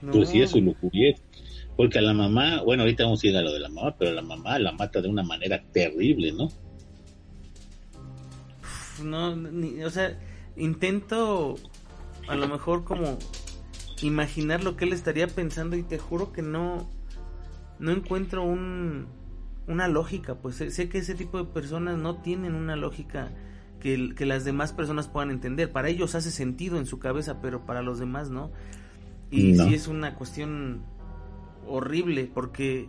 No. 0.00 0.12
Pues 0.12 0.30
sí, 0.30 0.40
es 0.40 0.50
su 0.50 0.60
lujuria. 0.60 1.14
Porque 1.76 1.98
a 1.98 2.02
la 2.02 2.12
mamá, 2.12 2.62
bueno, 2.62 2.82
ahorita 2.82 3.04
vamos 3.04 3.22
a 3.22 3.26
ir 3.26 3.36
a 3.36 3.42
lo 3.42 3.52
de 3.52 3.60
la 3.60 3.68
mamá, 3.68 3.94
pero 3.96 4.12
la 4.12 4.22
mamá 4.22 4.58
la 4.58 4.72
mata 4.72 5.00
de 5.00 5.08
una 5.08 5.22
manera 5.22 5.62
terrible, 5.72 6.32
¿no? 6.32 6.48
No, 9.04 9.36
ni, 9.36 9.82
o 9.84 9.90
sea, 9.90 10.18
intento 10.56 11.56
a 12.26 12.34
lo 12.34 12.48
mejor 12.48 12.84
como 12.84 13.18
imaginar 14.02 14.64
lo 14.64 14.76
que 14.76 14.86
él 14.86 14.92
estaría 14.92 15.28
pensando 15.28 15.76
y 15.76 15.82
te 15.82 15.98
juro 15.98 16.32
que 16.32 16.42
no 16.42 16.88
no 17.78 17.92
encuentro 17.92 18.44
un 18.44 19.06
una 19.68 19.88
lógica, 19.88 20.36
pues 20.36 20.56
sé, 20.56 20.88
que 20.88 20.98
ese 20.98 21.14
tipo 21.14 21.38
de 21.38 21.44
personas 21.44 21.98
no 21.98 22.16
tienen 22.16 22.54
una 22.54 22.74
lógica 22.74 23.30
que, 23.80 24.14
que, 24.14 24.26
las 24.26 24.44
demás 24.44 24.72
personas 24.72 25.08
puedan 25.08 25.30
entender. 25.30 25.70
Para 25.70 25.88
ellos 25.88 26.14
hace 26.14 26.30
sentido 26.30 26.78
en 26.78 26.86
su 26.86 26.98
cabeza, 26.98 27.40
pero 27.40 27.64
para 27.64 27.82
los 27.82 27.98
demás 27.98 28.30
no. 28.30 28.50
Y 29.30 29.52
no. 29.52 29.64
sí 29.64 29.74
es 29.74 29.86
una 29.88 30.14
cuestión 30.14 30.82
horrible, 31.66 32.30
porque 32.32 32.88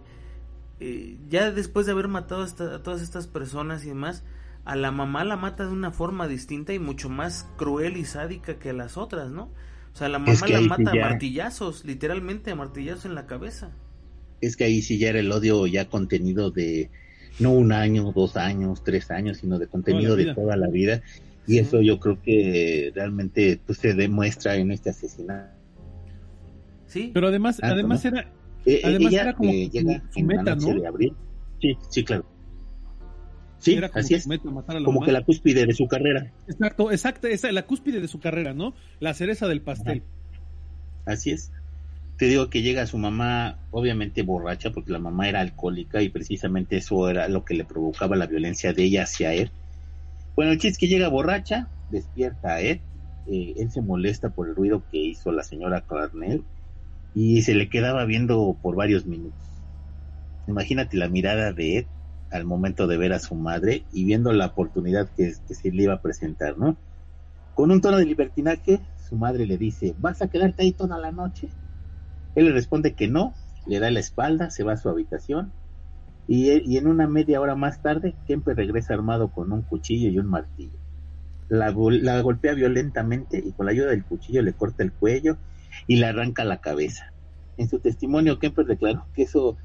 eh, 0.80 1.18
ya 1.28 1.52
después 1.52 1.86
de 1.86 1.92
haber 1.92 2.08
matado 2.08 2.44
a, 2.44 2.46
esta, 2.46 2.76
a, 2.76 2.84
todas 2.84 3.02
estas 3.02 3.28
personas 3.28 3.84
y 3.84 3.90
demás, 3.90 4.24
a 4.66 4.76
la 4.76 4.92
mamá 4.92 5.24
la 5.26 5.36
mata 5.36 5.66
de 5.66 5.72
una 5.72 5.92
forma 5.92 6.28
distinta 6.28 6.74
y 6.74 6.80
mucho 6.80 7.10
más 7.10 7.50
cruel 7.58 7.98
y 7.98 8.06
sádica 8.06 8.58
que 8.58 8.72
las 8.74 8.98
otras, 8.98 9.30
¿no? 9.30 9.52
O 9.94 9.98
sea, 9.98 10.08
la 10.08 10.20
mamá 10.20 10.48
la 10.48 10.62
mata 10.62 10.92
a 10.92 10.96
martillazos, 10.96 11.84
literalmente 11.84 12.52
a 12.52 12.56
martillazos 12.56 13.06
en 13.06 13.16
la 13.16 13.26
cabeza. 13.26 13.72
Es 14.42 14.56
que 14.56 14.66
ahí 14.66 14.82
sí 14.82 14.98
ya 14.98 15.10
era 15.10 15.20
el 15.20 15.32
odio 15.32 15.68
ya 15.68 15.86
contenido 15.86 16.52
de 16.52 16.90
no 17.40 17.52
un 17.52 17.72
año, 17.72 18.12
dos 18.12 18.38
años, 18.38 18.84
tres 18.84 19.12
años, 19.12 19.38
sino 19.38 19.60
de 19.60 19.68
contenido 19.68 20.16
de 20.16 20.34
toda 20.34 20.56
la 20.56 20.68
vida. 20.68 21.02
Y 21.48 21.58
eso 21.58 21.82
yo 21.82 22.00
creo 22.00 22.22
que 22.22 22.92
realmente 22.94 23.60
pues, 23.66 23.80
se 23.80 23.94
demuestra 23.94 24.56
en 24.56 24.72
este 24.72 24.92
asesinato. 24.92 25.58
Sí. 26.86 27.12
Pero 27.14 27.28
además, 27.28 27.60
además 27.62 28.04
era, 28.06 28.32
eh, 28.66 28.82
además 28.84 29.14
era 29.14 29.34
como 29.34 29.52
eh, 29.52 29.70
llega 29.70 30.04
su, 30.12 30.22
meta, 30.22 30.56
¿no? 30.56 30.80
De 30.80 30.88
abril. 30.88 31.14
Sí, 31.62 31.78
sí, 31.90 32.04
claro. 32.04 32.26
Sí, 33.60 33.78
así 33.94 34.16
es. 34.16 34.28
como 34.86 35.02
que 35.02 35.12
la 35.12 35.24
cúspide 35.24 35.66
de 35.66 35.74
su 35.74 35.88
carrera. 35.88 36.32
Exacto, 36.48 36.92
exacto, 36.92 37.28
esa 37.28 37.52
la 37.52 37.66
cúspide 37.66 38.00
de 38.00 38.08
su 38.08 38.20
carrera, 38.20 38.54
¿no? 38.54 38.74
La 39.00 39.14
cereza 39.14 39.48
del 39.48 39.62
pastel. 39.62 40.04
Así 41.06 41.32
es. 41.32 41.52
Te 42.20 42.26
digo 42.26 42.50
que 42.50 42.62
llega 42.62 42.86
su 42.86 42.98
mamá, 42.98 43.62
obviamente 43.72 44.24
borracha, 44.24 44.72
porque 44.72 44.92
la 44.92 45.00
mamá 45.00 45.30
era 45.30 45.40
alcohólica 45.40 46.02
y 46.02 46.10
precisamente 46.10 46.76
eso 46.76 47.10
era 47.10 47.30
lo 47.30 47.46
que 47.46 47.54
le 47.54 47.64
provocaba 47.64 48.18
la 48.18 48.28
violencia 48.28 48.74
de 48.74 48.84
ella 48.84 49.04
hacia 49.04 49.34
él. 49.34 49.54
Bueno, 50.36 50.52
el 50.52 50.58
chiste 50.58 50.68
es 50.72 50.78
que 50.80 50.90
llega 50.90 51.08
borracha, 51.08 51.72
despierta 51.88 52.56
a 52.56 52.62
Ed, 52.62 52.82
eh, 53.26 53.54
él 53.56 53.72
se 53.72 53.82
molesta 53.82 54.32
por 54.32 54.50
el 54.50 54.56
ruido 54.58 54.86
que 54.92 54.98
hizo 54.98 55.32
la 55.32 55.44
señora 55.44 55.86
Clarnell 55.88 56.44
y 57.14 57.42
se 57.44 57.56
le 57.56 57.70
quedaba 57.70 58.04
viendo 58.04 58.60
por 58.62 58.76
varios 58.76 59.06
minutos. 59.06 59.64
Imagínate 60.46 60.98
la 60.98 61.08
mirada 61.08 61.54
de 61.54 61.78
Ed 61.78 61.88
al 62.32 62.44
momento 62.44 62.88
de 62.88 62.98
ver 62.98 63.14
a 63.14 63.20
su 63.20 63.36
madre 63.36 63.86
y 63.94 64.04
viendo 64.04 64.34
la 64.34 64.48
oportunidad 64.48 65.10
que, 65.16 65.32
se 65.32 65.72
le 65.72 65.84
iba 65.84 65.94
a 65.94 66.02
presentar, 66.02 66.58
¿no? 66.58 66.78
Con 67.54 67.72
un 67.72 67.80
tono 67.80 67.96
de 67.96 68.06
libertinaje, 68.06 68.82
su 68.98 69.16
madre 69.16 69.46
le 69.46 69.58
dice, 69.58 69.96
¿vas 69.98 70.22
a 70.22 70.28
quedarte 70.28 70.64
ahí 70.64 70.74
toda 70.74 71.00
la 71.00 71.14
noche? 71.14 71.56
Él 72.36 72.46
le 72.46 72.52
responde 72.52 72.94
que 72.94 73.08
no, 73.08 73.34
le 73.66 73.80
da 73.80 73.92
la 73.92 74.00
espalda, 74.00 74.50
se 74.50 74.64
va 74.64 74.74
a 74.74 74.78
su 74.78 74.90
habitación 74.90 75.52
y, 76.28 76.52
y 76.52 76.78
en 76.78 76.88
una 76.88 77.08
media 77.08 77.42
hora 77.42 77.56
más 77.56 77.82
tarde, 77.82 78.16
Kemper 78.28 78.56
regresa 78.56 78.94
armado 78.94 79.30
con 79.30 79.52
un 79.52 79.64
cuchillo 79.64 80.10
y 80.10 80.20
un 80.20 80.28
martillo. 80.28 80.78
La, 81.50 81.74
la 81.76 82.22
golpea 82.22 82.54
violentamente 82.54 83.42
y 83.44 83.52
con 83.52 83.66
la 83.66 83.72
ayuda 83.72 83.90
del 83.90 84.04
cuchillo 84.04 84.44
le 84.44 84.54
corta 84.54 84.84
el 84.84 84.92
cuello 84.92 85.38
y 85.88 85.96
le 85.96 86.06
arranca 86.06 86.44
la 86.44 86.62
cabeza. 86.62 87.12
En 87.58 87.68
su 87.68 87.80
testimonio, 87.80 88.38
Kemper 88.38 88.68
declaró 88.68 89.08
que 89.16 89.24
eso 89.24 89.58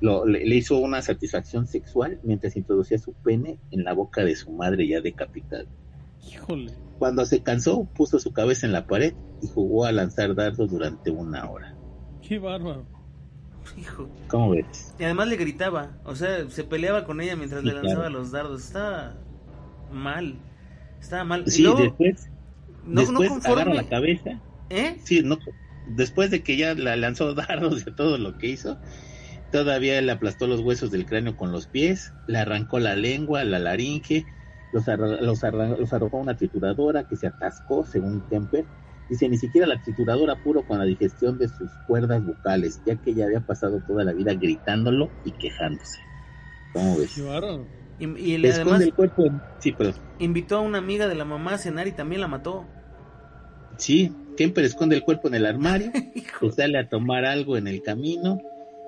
le, 0.00 0.56
hizo 0.56 0.78
una 0.78 1.02
satisfacción 1.02 1.66
sexual 1.66 2.20
mientras 2.22 2.56
introducía 2.56 2.98
su 2.98 3.12
pene 3.12 3.58
en 3.70 3.84
la 3.84 3.92
boca 3.92 4.24
de 4.24 4.36
su 4.36 4.50
madre 4.52 4.86
ya 4.86 5.00
decapitada. 5.00 5.66
Híjole. 6.26 6.72
Cuando 6.98 7.26
se 7.26 7.42
cansó, 7.42 7.84
puso 7.84 8.18
su 8.18 8.32
cabeza 8.32 8.66
en 8.66 8.72
la 8.72 8.86
pared 8.86 9.14
y 9.42 9.48
jugó 9.48 9.86
a 9.86 9.92
lanzar 9.92 10.34
dardos 10.34 10.70
durante 10.70 11.10
una 11.10 11.50
hora. 11.50 11.71
Qué 12.32 12.38
bárbaro. 12.38 12.86
Hijo. 13.76 14.08
¿Cómo 14.28 14.52
ves? 14.52 14.94
Y 14.98 15.04
además 15.04 15.28
le 15.28 15.36
gritaba, 15.36 15.98
o 16.02 16.16
sea, 16.16 16.48
se 16.48 16.64
peleaba 16.64 17.04
con 17.04 17.20
ella 17.20 17.36
mientras 17.36 17.62
le 17.62 17.74
lanzaba 17.74 18.08
los 18.08 18.30
dardos. 18.30 18.64
Estaba 18.64 19.18
mal. 19.92 20.36
Estaba 20.98 21.24
mal. 21.24 21.44
Sí, 21.46 21.62
después, 21.76 22.30
no, 22.86 23.02
después 23.02 23.44
agarra 23.44 23.74
la 23.74 23.86
cabeza. 23.86 24.40
¿Eh? 24.70 24.96
Sí, 25.04 25.20
no, 25.22 25.38
después 25.88 26.30
de 26.30 26.42
que 26.42 26.56
ya 26.56 26.72
la 26.72 26.96
lanzó 26.96 27.34
dardos 27.34 27.84
de 27.84 27.92
todo 27.92 28.16
lo 28.16 28.38
que 28.38 28.46
hizo, 28.46 28.78
Todavía 29.50 30.00
le 30.00 30.10
aplastó 30.10 30.46
los 30.46 30.60
huesos 30.60 30.90
del 30.90 31.04
cráneo 31.04 31.36
con 31.36 31.52
los 31.52 31.66
pies, 31.66 32.14
le 32.28 32.38
arrancó 32.38 32.78
la 32.78 32.96
lengua, 32.96 33.44
la 33.44 33.58
laringe, 33.58 34.24
los, 34.72 34.86
los, 34.86 35.44
arrojó 35.44 36.16
a 36.16 36.20
una 36.22 36.38
trituradora 36.38 37.06
que 37.06 37.16
se 37.16 37.26
atascó, 37.26 37.84
según 37.84 38.22
Kemper. 38.30 38.64
Dice, 39.12 39.28
ni 39.28 39.36
siquiera 39.36 39.66
la 39.66 39.82
trituradora 39.82 40.42
puro 40.42 40.66
con 40.66 40.78
la 40.78 40.86
digestión 40.86 41.36
de 41.36 41.46
sus 41.46 41.70
cuerdas 41.86 42.24
bucales, 42.24 42.80
ya 42.86 42.96
que 42.96 43.10
ella 43.10 43.26
había 43.26 43.40
pasado 43.40 43.82
toda 43.86 44.04
la 44.04 44.14
vida 44.14 44.32
gritándolo 44.32 45.10
y 45.26 45.32
quejándose. 45.32 45.98
¿Cómo 46.72 46.96
ves? 46.96 47.20
Y, 47.98 48.06
y 48.06 48.46
además 48.46 48.80
el 48.80 48.94
cuerpo. 48.94 49.30
Sí, 49.58 49.72
pero... 49.76 49.92
invitó 50.18 50.56
a 50.56 50.60
una 50.60 50.78
amiga 50.78 51.08
de 51.08 51.14
la 51.14 51.26
mamá 51.26 51.52
a 51.52 51.58
cenar 51.58 51.86
y 51.88 51.92
también 51.92 52.22
la 52.22 52.26
mató. 52.26 52.64
Sí, 53.76 54.10
Kemper 54.38 54.64
esconde 54.64 54.96
el 54.96 55.02
cuerpo 55.02 55.28
en 55.28 55.34
el 55.34 55.44
armario, 55.44 55.92
sale 56.56 56.78
a 56.78 56.88
tomar 56.88 57.26
algo 57.26 57.58
en 57.58 57.66
el 57.66 57.82
camino 57.82 58.40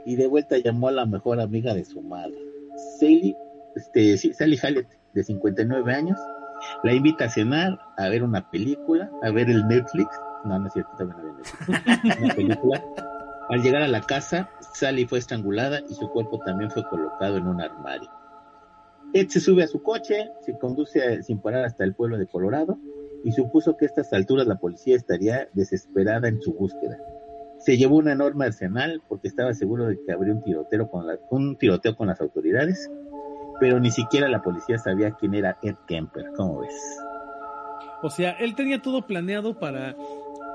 y 0.06 0.16
de 0.16 0.26
vuelta 0.26 0.56
llamó 0.56 0.88
a 0.88 0.92
la 0.92 1.04
mejor 1.04 1.38
amiga 1.38 1.74
de 1.74 1.84
su 1.84 2.00
madre, 2.00 2.38
Sally, 2.98 3.36
este, 3.76 4.16
Sally 4.32 4.56
Hallett, 4.56 4.88
de 5.12 5.22
59 5.22 5.92
años, 5.92 6.18
la 6.82 6.92
invita 6.92 7.24
a 7.26 7.30
cenar, 7.30 7.78
a 7.96 8.08
ver 8.08 8.22
una 8.22 8.50
película, 8.50 9.10
a 9.22 9.30
ver 9.30 9.50
el 9.50 9.66
Netflix, 9.66 10.08
no, 10.44 10.58
no 10.58 10.66
es 10.66 10.72
cierto, 10.72 10.90
también 10.96 11.20
había 11.20 11.32
Netflix, 11.32 12.18
una 12.22 12.34
película. 12.34 12.84
Al 13.50 13.62
llegar 13.62 13.82
a 13.82 13.88
la 13.88 14.00
casa, 14.00 14.48
Sally 14.74 15.06
fue 15.06 15.18
estrangulada 15.18 15.80
y 15.88 15.94
su 15.94 16.08
cuerpo 16.10 16.38
también 16.44 16.70
fue 16.70 16.86
colocado 16.88 17.36
en 17.36 17.46
un 17.46 17.60
armario. 17.60 18.10
Ed 19.12 19.28
se 19.28 19.40
sube 19.40 19.62
a 19.62 19.68
su 19.68 19.82
coche, 19.82 20.30
se 20.40 20.58
conduce 20.58 21.22
sin 21.22 21.40
parar 21.40 21.64
hasta 21.64 21.84
el 21.84 21.94
pueblo 21.94 22.18
de 22.18 22.26
Colorado 22.26 22.78
y 23.22 23.32
supuso 23.32 23.76
que 23.76 23.84
a 23.84 23.88
estas 23.88 24.12
alturas 24.12 24.46
la 24.46 24.56
policía 24.56 24.96
estaría 24.96 25.48
desesperada 25.52 26.28
en 26.28 26.40
su 26.40 26.52
búsqueda 26.54 26.98
se 27.64 27.78
llevó 27.78 27.96
un 27.96 28.08
enorme 28.08 28.44
arsenal 28.44 29.02
porque 29.08 29.28
estaba 29.28 29.54
seguro 29.54 29.86
de 29.86 29.98
que 30.04 30.12
habría 30.12 30.34
un 30.34 30.42
tiroteo 30.42 30.90
con, 30.90 31.06
un 31.30 31.56
tiroteo 31.56 31.96
con 31.96 32.08
las 32.08 32.20
autoridades, 32.20 32.90
pero 33.60 33.80
ni 33.80 33.90
siquiera 33.90 34.28
la 34.28 34.42
policía 34.42 34.78
sabía 34.78 35.12
quién 35.12 35.34
era 35.34 35.58
Ed 35.62 35.76
Kemper, 35.86 36.26
¿cómo 36.36 36.60
ves? 36.60 36.74
O 38.02 38.10
sea, 38.10 38.32
él 38.32 38.54
tenía 38.54 38.82
todo 38.82 39.06
planeado 39.06 39.58
para, 39.58 39.96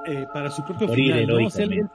eh, 0.05 0.25
para 0.33 0.51
su 0.51 0.63
propio 0.63 0.87
final, 0.89 1.27
¿no? 1.27 1.39
él, 1.39 1.51
sabía, 1.51 1.89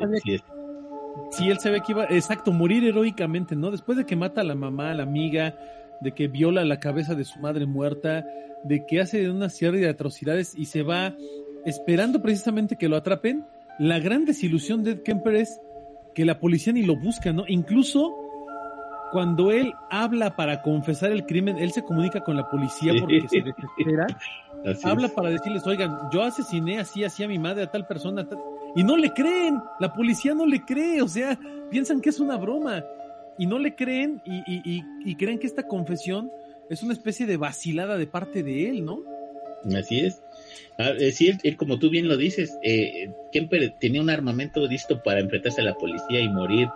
sí, 1.30 1.50
él 1.50 1.58
sabía 1.58 1.80
que 1.80 1.92
iba, 1.92 2.04
exacto, 2.04 2.52
morir 2.52 2.84
heroicamente, 2.84 3.54
¿no? 3.54 3.70
Después 3.70 3.96
de 3.98 4.04
que 4.04 4.16
mata 4.16 4.40
a 4.40 4.44
la 4.44 4.54
mamá, 4.54 4.90
a 4.90 4.94
la 4.94 5.04
amiga, 5.04 5.54
de 6.00 6.12
que 6.12 6.28
viola 6.28 6.64
la 6.64 6.80
cabeza 6.80 7.14
de 7.14 7.24
su 7.24 7.38
madre 7.38 7.66
muerta, 7.66 8.24
de 8.64 8.84
que 8.86 9.00
hace 9.00 9.30
una 9.30 9.48
serie 9.48 9.80
de 9.80 9.88
atrocidades 9.88 10.54
y 10.56 10.66
se 10.66 10.82
va 10.82 11.14
esperando 11.64 12.20
precisamente 12.20 12.76
que 12.76 12.88
lo 12.88 12.96
atrapen 12.96 13.46
la 13.78 13.98
gran 13.98 14.24
desilusión 14.24 14.84
de 14.84 14.92
Ed 14.92 15.02
Kemper 15.02 15.34
es 15.34 15.60
que 16.14 16.24
la 16.24 16.38
policía 16.38 16.72
ni 16.72 16.82
lo 16.82 16.96
busca, 16.96 17.32
¿no? 17.32 17.44
Incluso 17.48 18.23
cuando 19.14 19.52
él 19.52 19.72
habla 19.90 20.34
para 20.34 20.60
confesar 20.60 21.12
el 21.12 21.24
crimen, 21.24 21.56
él 21.56 21.70
se 21.70 21.84
comunica 21.84 22.24
con 22.24 22.34
la 22.34 22.50
policía 22.50 22.92
porque 22.98 23.28
se 23.28 23.42
desespera. 23.42 24.08
habla 24.82 25.06
para 25.06 25.30
decirles, 25.30 25.64
oigan, 25.68 25.96
yo 26.12 26.24
asesiné 26.24 26.80
así, 26.80 27.04
así 27.04 27.22
a 27.22 27.28
mi 27.28 27.38
madre, 27.38 27.62
a 27.62 27.70
tal 27.70 27.86
persona, 27.86 28.26
y 28.74 28.82
no 28.82 28.96
le 28.96 29.12
creen, 29.12 29.62
la 29.78 29.92
policía 29.92 30.34
no 30.34 30.46
le 30.46 30.64
cree, 30.64 31.00
o 31.00 31.06
sea, 31.06 31.38
piensan 31.70 32.00
que 32.00 32.10
es 32.10 32.18
una 32.18 32.36
broma, 32.36 32.82
y 33.38 33.46
no 33.46 33.56
le 33.60 33.76
creen 33.76 34.20
y, 34.24 34.82
y 35.04 35.14
creen 35.14 35.38
que 35.38 35.46
esta 35.46 35.62
confesión 35.62 36.32
es 36.68 36.82
una 36.82 36.92
especie 36.92 37.24
de 37.24 37.36
vacilada 37.36 37.96
de 37.96 38.08
parte 38.08 38.42
de 38.42 38.68
él, 38.68 38.84
¿no? 38.84 38.98
Así 39.76 40.00
es. 40.00 40.20
Ah, 40.76 40.90
eh, 40.98 41.12
sí, 41.12 41.32
él, 41.40 41.56
como 41.56 41.78
tú 41.78 41.88
bien 41.88 42.08
lo 42.08 42.16
dices, 42.16 42.58
eh, 42.64 43.12
Kemper 43.30 43.74
tenía 43.78 44.02
un 44.02 44.10
armamento 44.10 44.66
listo 44.66 45.02
para 45.04 45.20
enfrentarse 45.20 45.60
a 45.60 45.64
la 45.64 45.74
policía 45.74 46.20
y 46.20 46.28
morir 46.28 46.68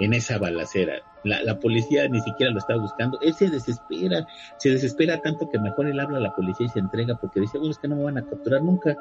en 0.00 0.14
esa 0.14 0.38
balacera. 0.38 1.02
La, 1.24 1.58
policía 1.58 2.08
ni 2.08 2.20
siquiera 2.20 2.52
lo 2.52 2.58
estaba 2.58 2.80
buscando. 2.80 3.18
Él 3.20 3.34
se 3.34 3.48
desespera, 3.48 4.26
se 4.56 4.70
desespera 4.70 5.20
tanto 5.20 5.48
que 5.48 5.58
mejor 5.58 5.86
él 5.86 6.00
habla 6.00 6.18
a 6.18 6.20
la 6.20 6.34
policía 6.34 6.66
y 6.66 6.70
se 6.70 6.80
entrega 6.80 7.14
porque 7.16 7.40
dice, 7.40 7.58
bueno, 7.58 7.70
es 7.72 7.78
que 7.78 7.88
no 7.88 7.96
me 7.96 8.04
van 8.04 8.18
a 8.18 8.24
capturar 8.24 8.62
nunca. 8.62 8.96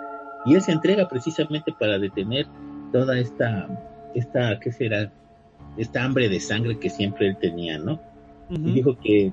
Y 0.46 0.56
él 0.56 0.62
se 0.62 0.72
entrega 0.72 1.08
precisamente 1.08 1.74
para 1.78 1.98
detener 1.98 2.46
toda 2.92 3.18
esta, 3.18 3.68
esta, 4.14 4.60
¿qué 4.60 4.72
será? 4.72 5.12
Esta 5.78 6.04
hambre 6.04 6.30
de 6.30 6.40
sangre 6.40 6.78
que 6.78 6.90
siempre 6.90 7.28
él 7.28 7.38
tenía, 7.38 7.78
¿no? 7.78 8.00
Y 8.50 8.72
dijo 8.74 8.98
que 8.98 9.32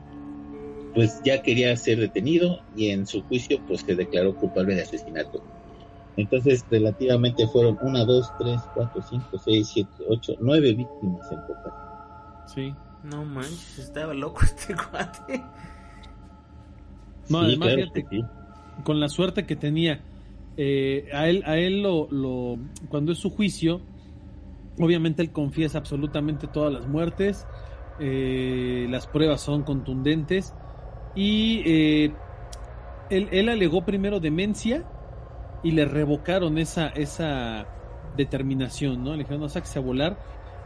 pues 0.95 1.21
ya 1.25 1.43
quería 1.43 1.77
ser 1.77 1.99
detenido 1.99 2.61
y 2.77 2.91
en 2.91 3.07
su 3.07 3.23
juicio 3.23 3.61
pues 3.67 3.81
se 3.81 3.95
declaró 3.95 4.35
culpable 4.37 4.75
de 4.75 4.83
asesinato. 4.83 5.43
Entonces 6.17 6.65
relativamente 6.71 7.47
fueron 7.47 7.79
una, 7.83 8.05
dos, 8.05 8.33
tres, 8.39 8.61
cuatro, 8.75 9.01
cinco, 9.09 9.39
seis, 9.39 9.69
siete, 9.73 9.91
ocho, 10.09 10.35
nueve 10.41 10.75
víctimas 10.75 11.31
en 11.31 11.39
total. 11.47 11.88
Sí. 12.55 12.75
No 13.05 13.25
manches, 13.25 13.79
estaba 13.79 14.13
loco 14.15 14.41
este 14.45 14.75
cuate. 14.75 15.45
No, 17.29 17.41
además 17.41 17.75
con 18.85 19.01
la 19.01 19.09
suerte 19.09 19.45
que 19.45 19.57
tenía, 19.57 20.01
eh, 20.57 21.09
a 21.13 21.29
él, 21.29 21.43
a 21.47 21.57
él 21.57 21.83
lo, 21.83 22.09
lo, 22.11 22.59
cuando 22.89 23.13
es 23.13 23.19
su 23.19 23.31
juicio, 23.31 23.81
obviamente 24.79 25.23
él 25.23 25.33
confiesa 25.33 25.79
absolutamente 25.79 26.47
todas 26.47 26.73
las 26.73 26.87
muertes, 26.87 27.47
eh, 28.01 28.87
las 28.89 29.07
pruebas 29.07 29.41
son 29.41 29.65
contundentes 29.65 30.55
y 31.17 31.63
eh, 31.67 32.13
él, 33.11 33.49
alegó 33.49 33.85
primero 33.85 34.21
demencia 34.21 34.85
y 35.65 35.73
le 35.73 35.85
revocaron 35.85 36.59
esa, 36.59 36.89
esa 36.89 37.67
determinación, 38.17 39.03
¿no? 39.03 39.13
Le 39.13 39.19
dijeron, 39.19 39.41
no 39.41 39.49
saques 39.49 39.77
a 39.77 39.81
volar. 39.81 40.19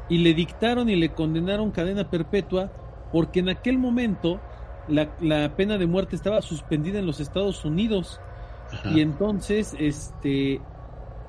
Y 0.09 0.18
le 0.18 0.34
dictaron 0.34 0.88
y 0.88 0.96
le 0.96 1.12
condenaron 1.12 1.70
cadena 1.70 2.11
perpetua 2.11 2.70
porque 3.12 3.40
en 3.40 3.48
aquel 3.48 3.78
momento 3.78 4.40
la, 4.88 5.14
la 5.20 5.55
pena 5.57 5.78
de 5.78 5.86
muerte 5.86 6.16
estaba 6.16 6.42
suspendida 6.42 6.98
en 6.98 7.07
los 7.07 7.20
Estados 7.20 7.64
Unidos 7.64 8.20
y 8.94 9.00
entonces 9.00 9.76
este 9.78 10.61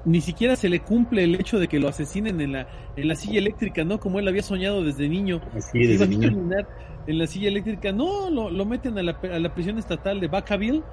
ni 0.06 0.20
siquiera 0.22 0.56
se 0.56 0.68
le 0.70 0.82
cumple 0.82 1.24
el 1.24 1.36
hecho 1.36 1.60
de 1.60 1.68
que 1.68 1.80
lo 1.80 1.88
asesinen 1.88 2.42
en 2.42 2.54
la 2.54 2.68
en 2.96 3.08
la 3.08 3.16
silla 3.16 3.40
eléctrica, 3.40 3.84
¿no? 3.84 4.00
Como 4.00 4.20
él 4.20 4.28
había 4.28 4.44
soñado 4.44 4.84
desde 4.84 5.08
niño. 5.08 5.42
Así, 5.56 5.80
desde 5.86 6.08
niño. 6.08 6.30
En 7.06 7.18
la 7.18 7.28
silla 7.28 7.50
eléctrica, 7.50 7.92
no, 7.92 8.30
lo, 8.30 8.50
lo 8.50 8.66
meten 8.66 8.98
a 8.98 9.04
la, 9.04 9.20
a 9.24 9.40
la 9.40 9.54
prisión 9.54 9.78
estatal 9.78 10.22
de 10.22 10.28
Vacaville 10.28 10.84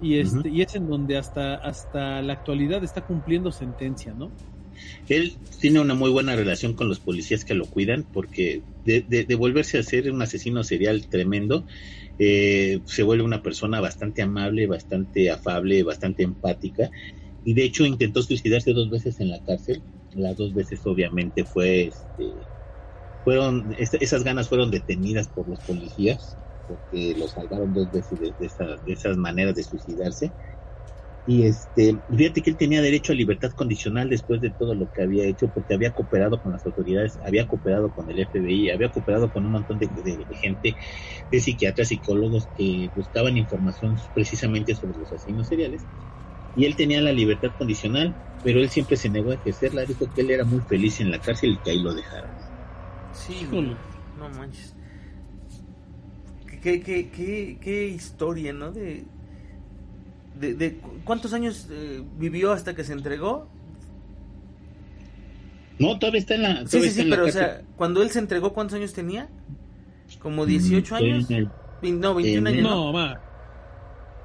y 0.00 0.18
este 0.18 0.48
y 0.48 0.62
es 0.62 0.74
en 0.74 0.88
donde 0.88 1.18
hasta 1.18 1.56
hasta 1.56 2.22
la 2.22 2.32
actualidad 2.34 2.84
está 2.84 3.04
cumpliendo 3.04 3.52
sentencia, 3.52 4.14
¿no? 4.14 4.30
Él 5.08 5.36
tiene 5.60 5.80
una 5.80 5.94
muy 5.94 6.10
buena 6.10 6.36
relación 6.36 6.74
con 6.74 6.88
los 6.88 7.00
policías 7.00 7.44
que 7.44 7.54
lo 7.54 7.66
cuidan 7.66 8.06
porque 8.12 8.62
de, 8.84 9.02
de, 9.02 9.34
volverse 9.34 9.78
a 9.78 9.82
ser 9.82 10.10
un 10.10 10.22
asesino 10.22 10.64
serial 10.64 11.06
tremendo, 11.08 11.66
eh, 12.18 12.80
se 12.86 13.02
vuelve 13.02 13.24
una 13.24 13.42
persona 13.42 13.80
bastante 13.80 14.22
amable, 14.22 14.66
bastante 14.66 15.30
afable, 15.30 15.82
bastante 15.82 16.22
empática 16.22 16.90
y 17.44 17.54
de 17.54 17.64
hecho 17.64 17.84
intentó 17.84 18.22
suicidarse 18.22 18.72
dos 18.72 18.90
veces 18.90 19.20
en 19.20 19.30
la 19.30 19.40
cárcel. 19.40 19.82
Las 20.12 20.36
dos 20.36 20.54
veces 20.54 20.80
obviamente 20.86 21.44
fue, 21.44 21.88
este, 21.88 22.48
fueron, 23.24 23.74
esas 23.78 24.24
ganas 24.24 24.48
fueron 24.48 24.70
detenidas 24.70 25.28
por 25.28 25.48
los 25.48 25.60
policías 25.60 26.36
porque 26.66 27.14
lo 27.16 27.28
salvaron 27.28 27.72
dos 27.72 27.90
veces 27.90 28.18
de, 28.20 28.34
de 28.38 28.92
esas 28.92 29.16
maneras 29.16 29.54
de 29.54 29.64
suicidarse 29.64 30.32
y 31.28 31.42
este, 31.42 31.98
fíjate 32.08 32.40
que 32.40 32.48
él 32.48 32.56
tenía 32.56 32.80
derecho 32.80 33.12
a 33.12 33.14
libertad 33.14 33.52
condicional 33.52 34.08
después 34.08 34.40
de 34.40 34.48
todo 34.48 34.74
lo 34.74 34.90
que 34.90 35.02
había 35.02 35.26
hecho, 35.26 35.50
porque 35.50 35.74
había 35.74 35.92
cooperado 35.92 36.40
con 36.40 36.52
las 36.52 36.64
autoridades, 36.64 37.18
había 37.22 37.46
cooperado 37.46 37.90
con 37.90 38.10
el 38.10 38.26
FBI, 38.26 38.70
había 38.70 38.90
cooperado 38.90 39.30
con 39.30 39.44
un 39.44 39.52
montón 39.52 39.78
de, 39.78 39.90
gente, 40.40 40.74
de 41.30 41.40
psiquiatras, 41.40 41.88
psicólogos 41.88 42.48
que 42.56 42.88
buscaban 42.96 43.36
información 43.36 43.98
precisamente 44.14 44.74
sobre 44.74 45.00
los 45.00 45.12
asesinos 45.12 45.48
seriales. 45.48 45.82
Y 46.56 46.64
él 46.64 46.76
tenía 46.76 47.02
la 47.02 47.12
libertad 47.12 47.50
condicional, 47.58 48.14
pero 48.42 48.60
él 48.60 48.70
siempre 48.70 48.96
se 48.96 49.10
negó 49.10 49.32
a 49.32 49.34
ejercerla. 49.34 49.84
Dijo 49.84 50.10
que 50.14 50.22
él 50.22 50.30
era 50.30 50.46
muy 50.46 50.62
feliz 50.62 50.98
en 51.00 51.10
la 51.10 51.20
cárcel 51.20 51.50
y 51.50 51.58
que 51.58 51.72
ahí 51.72 51.82
lo 51.82 51.92
dejaron. 51.92 52.30
Sí, 53.12 53.46
no 54.18 54.30
manches. 54.30 54.74
Qué, 56.62 56.80
qué, 56.80 57.10
qué, 57.10 57.58
qué 57.60 57.86
historia, 57.86 58.54
¿no? 58.54 58.72
De, 58.72 59.04
de, 60.38 60.80
cuántos 61.04 61.32
años 61.32 61.68
eh, 61.70 62.02
vivió 62.16 62.52
hasta 62.52 62.74
que 62.74 62.84
se 62.84 62.92
entregó? 62.92 63.48
No, 65.78 65.98
todavía 65.98 66.20
está 66.20 66.34
en 66.34 66.42
la. 66.42 66.66
Sí, 66.66 66.80
sí, 66.82 66.90
sí, 66.90 67.06
pero 67.08 67.26
o 67.26 67.30
sea, 67.30 67.62
cuando 67.76 68.02
él 68.02 68.10
se 68.10 68.18
entregó, 68.18 68.52
¿cuántos 68.52 68.76
años 68.76 68.92
tenía? 68.92 69.28
¿Como 70.20 70.46
18 70.46 70.94
mm, 70.94 70.96
años? 70.96 71.28
no, 71.82 72.14
21 72.14 72.48
años. 72.48 72.62
No, 72.62 72.92
más. 72.92 73.18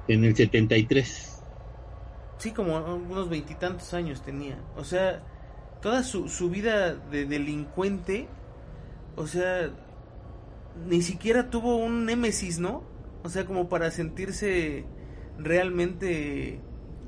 En 0.08 0.24
el 0.24 0.34
73. 0.34 1.42
Sí, 2.38 2.50
como 2.50 2.78
unos 2.78 3.28
veintitantos 3.28 3.94
años 3.94 4.22
tenía. 4.22 4.58
O 4.76 4.84
sea, 4.84 5.22
toda 5.80 6.02
su, 6.02 6.28
su 6.28 6.50
vida 6.50 6.94
de 6.94 7.24
delincuente, 7.24 8.28
o 9.16 9.26
sea, 9.26 9.70
ni 10.86 11.02
siquiera 11.02 11.50
tuvo 11.50 11.76
un 11.76 12.04
némesis, 12.04 12.58
¿no? 12.58 12.82
O 13.22 13.28
sea, 13.28 13.46
como 13.46 13.68
para 13.68 13.90
sentirse 13.90 14.84
realmente 15.38 16.60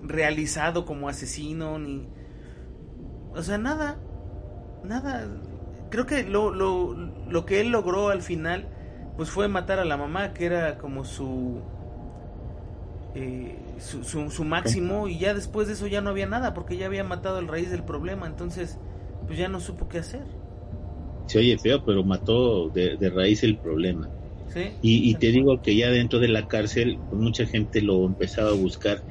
realizado 0.02 0.84
como 0.84 1.08
asesino, 1.08 1.78
ni... 1.78 2.06
O 3.34 3.42
sea, 3.42 3.58
nada, 3.58 3.98
nada. 4.84 5.28
Creo 5.90 6.06
que 6.06 6.24
lo, 6.24 6.52
lo, 6.52 6.94
lo 7.28 7.46
que 7.46 7.60
él 7.60 7.68
logró 7.68 8.08
al 8.08 8.22
final, 8.22 8.68
pues 9.16 9.30
fue 9.30 9.48
matar 9.48 9.78
a 9.78 9.84
la 9.84 9.96
mamá, 9.96 10.32
que 10.32 10.46
era 10.46 10.78
como 10.78 11.04
su... 11.04 11.60
Eh, 13.14 13.58
su, 13.78 14.30
su, 14.30 14.44
máximo 14.44 15.08
y 15.08 15.18
ya 15.18 15.32
después 15.32 15.68
de 15.68 15.72
eso 15.72 15.86
ya 15.86 16.02
no 16.02 16.10
había 16.10 16.26
nada 16.26 16.52
porque 16.52 16.76
ya 16.76 16.84
había 16.84 17.02
matado 17.02 17.38
el 17.38 17.48
raíz 17.48 17.70
del 17.70 17.82
problema. 17.82 18.26
Entonces 18.26 18.78
pues 19.26 19.38
ya 19.38 19.48
no 19.48 19.58
supo 19.58 19.88
qué 19.88 19.98
hacer. 19.98 20.24
Se 21.26 21.38
oye 21.38 21.58
feo 21.58 21.82
pero 21.84 22.04
mató 22.04 22.68
de, 22.68 22.96
de 22.98 23.08
raíz 23.08 23.42
el 23.42 23.56
problema 23.56 24.10
y, 24.80 25.14
te 25.16 25.30
digo 25.32 25.61
que 25.61 25.76
ya 25.76 25.90
dentro 25.90 26.18
de 26.18 26.28
la 26.28 26.47
cárcel, 26.47 27.03
pues, 27.09 27.20
mucha 27.20 27.47
gente 27.47 27.82
lo 27.82 28.07
empezaba 28.07 28.51
a 28.51 28.55
buscar. 28.55 29.05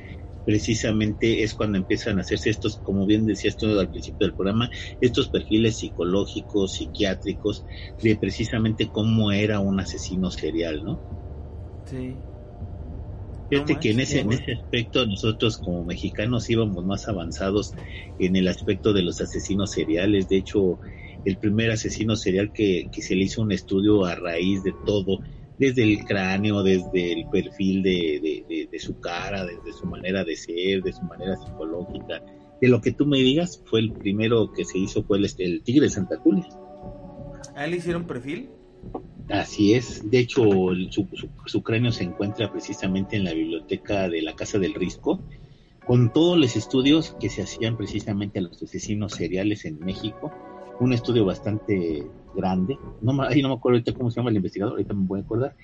Precisamente 0.44 1.44
es 1.44 1.56
cuando 1.56 1.78
empiezan 1.78 2.18
a 2.18 2.22
hacerse 2.22 2.52
estos, 2.52 2.78
como 2.78 3.06
bien 3.06 3.26
decías 3.26 3.58
tú 3.58 3.80
al 3.80 3.90
principio 3.90 4.28
del 4.28 4.36
programa, 4.36 4.70
estos 5.02 5.30
perfiles 5.30 5.78
psicológicos, 5.78 6.74
psiquiátricos, 6.74 7.66
de 8.02 8.16
precisamente 8.16 8.90
cómo 8.90 9.32
era 9.32 9.60
un 9.60 9.80
asesino 9.80 10.30
serial, 10.30 10.84
¿no? 10.84 11.04
Sí. 11.86 12.22
Fíjate 13.50 13.80
que 13.80 13.92
en 13.92 14.00
ese, 14.00 14.20
en 14.22 14.32
ese 14.32 14.54
aspecto 14.54 15.06
nosotros 15.06 15.58
como 15.58 15.84
mexicanos 15.84 16.50
íbamos 16.50 16.84
más 16.84 17.08
avanzados 17.08 17.74
en 18.18 18.36
el 18.36 18.48
aspecto 18.48 18.92
de 18.92 19.04
los 19.04 19.22
asesinos 19.22 19.72
seriales. 19.72 20.28
De 20.28 20.38
hecho, 20.38 20.80
el 21.26 21.38
primer 21.38 21.72
asesino 21.72 22.16
serial 22.16 22.54
que, 22.54 22.88
que 22.92 23.02
se 23.02 23.16
le 23.16 23.24
hizo 23.24 23.42
un 23.42 23.52
estudio 23.52 24.06
a 24.06 24.16
raíz 24.16 24.64
de 24.64 24.74
todo, 24.86 25.20
desde 25.58 25.84
el 25.84 26.04
cráneo, 26.06 26.64
desde 26.64 27.14
el 27.14 27.28
perfil 27.30 27.82
de, 27.82 28.68
de, 28.72 28.80
su 28.80 29.00
cara, 29.00 29.46
desde 29.46 29.74
su 29.74 29.86
manera 29.86 30.24
de 30.24 30.36
ser, 30.36 30.84
de 30.84 30.94
su 30.94 31.02
manera 31.04 31.36
psicológica, 31.38 32.22
de 32.62 32.68
lo 32.68 32.82
que 32.82 32.92
tú 32.92 33.06
me 33.06 33.20
digas, 33.20 33.62
fue 33.66 33.80
el 33.80 33.94
primero 33.94 34.52
que 34.52 34.66
se 34.66 34.78
hizo, 34.78 35.04
fue 35.04 35.18
el, 35.18 35.64
Tigre 35.64 35.86
de 35.86 35.90
Santa 35.90 36.18
Julia. 36.18 36.48
¿A 37.56 37.66
él 37.66 37.72
le 37.72 37.78
hicieron 37.78 38.06
perfil? 38.06 38.50
Así 39.30 39.74
es, 39.74 40.10
de 40.10 40.20
hecho 40.20 40.44
su, 40.92 41.08
su, 41.46 41.64
cráneo 41.64 41.92
se 41.92 42.04
encuentra 42.04 42.52
precisamente 42.52 43.16
en 43.16 43.24
la 43.24 43.34
biblioteca 43.34 44.08
de 44.08 44.22
la 44.22 44.36
Casa 44.36 44.60
del 44.60 44.76
Risco, 44.76 45.24
con 45.88 46.14
todos 46.14 46.38
los 46.38 46.56
estudios 46.56 47.16
que 47.20 47.30
se 47.30 47.42
hacían 47.42 47.78
precisamente 47.78 48.40
a 48.40 48.44
los 48.44 48.62
asesinos 48.62 49.14
seriales 49.14 49.66
en 49.66 49.80
México, 49.80 50.32
un 50.80 50.94
estudio 50.94 51.26
bastante 51.26 52.08
grande, 52.36 52.78
no, 53.02 53.22
ahí 53.24 53.42
no 53.42 53.50
me 53.50 53.56
acuerdo 53.56 53.78
ahorita 53.78 53.94
cómo 53.94 54.12
se 54.12 54.18
llama 54.18 54.30
el 54.30 54.36
investigador, 54.38 54.74
ahorita 54.74 54.94
me 54.94 55.08
voy 55.08 55.20
a 55.20 55.24
acordar, 55.24 55.56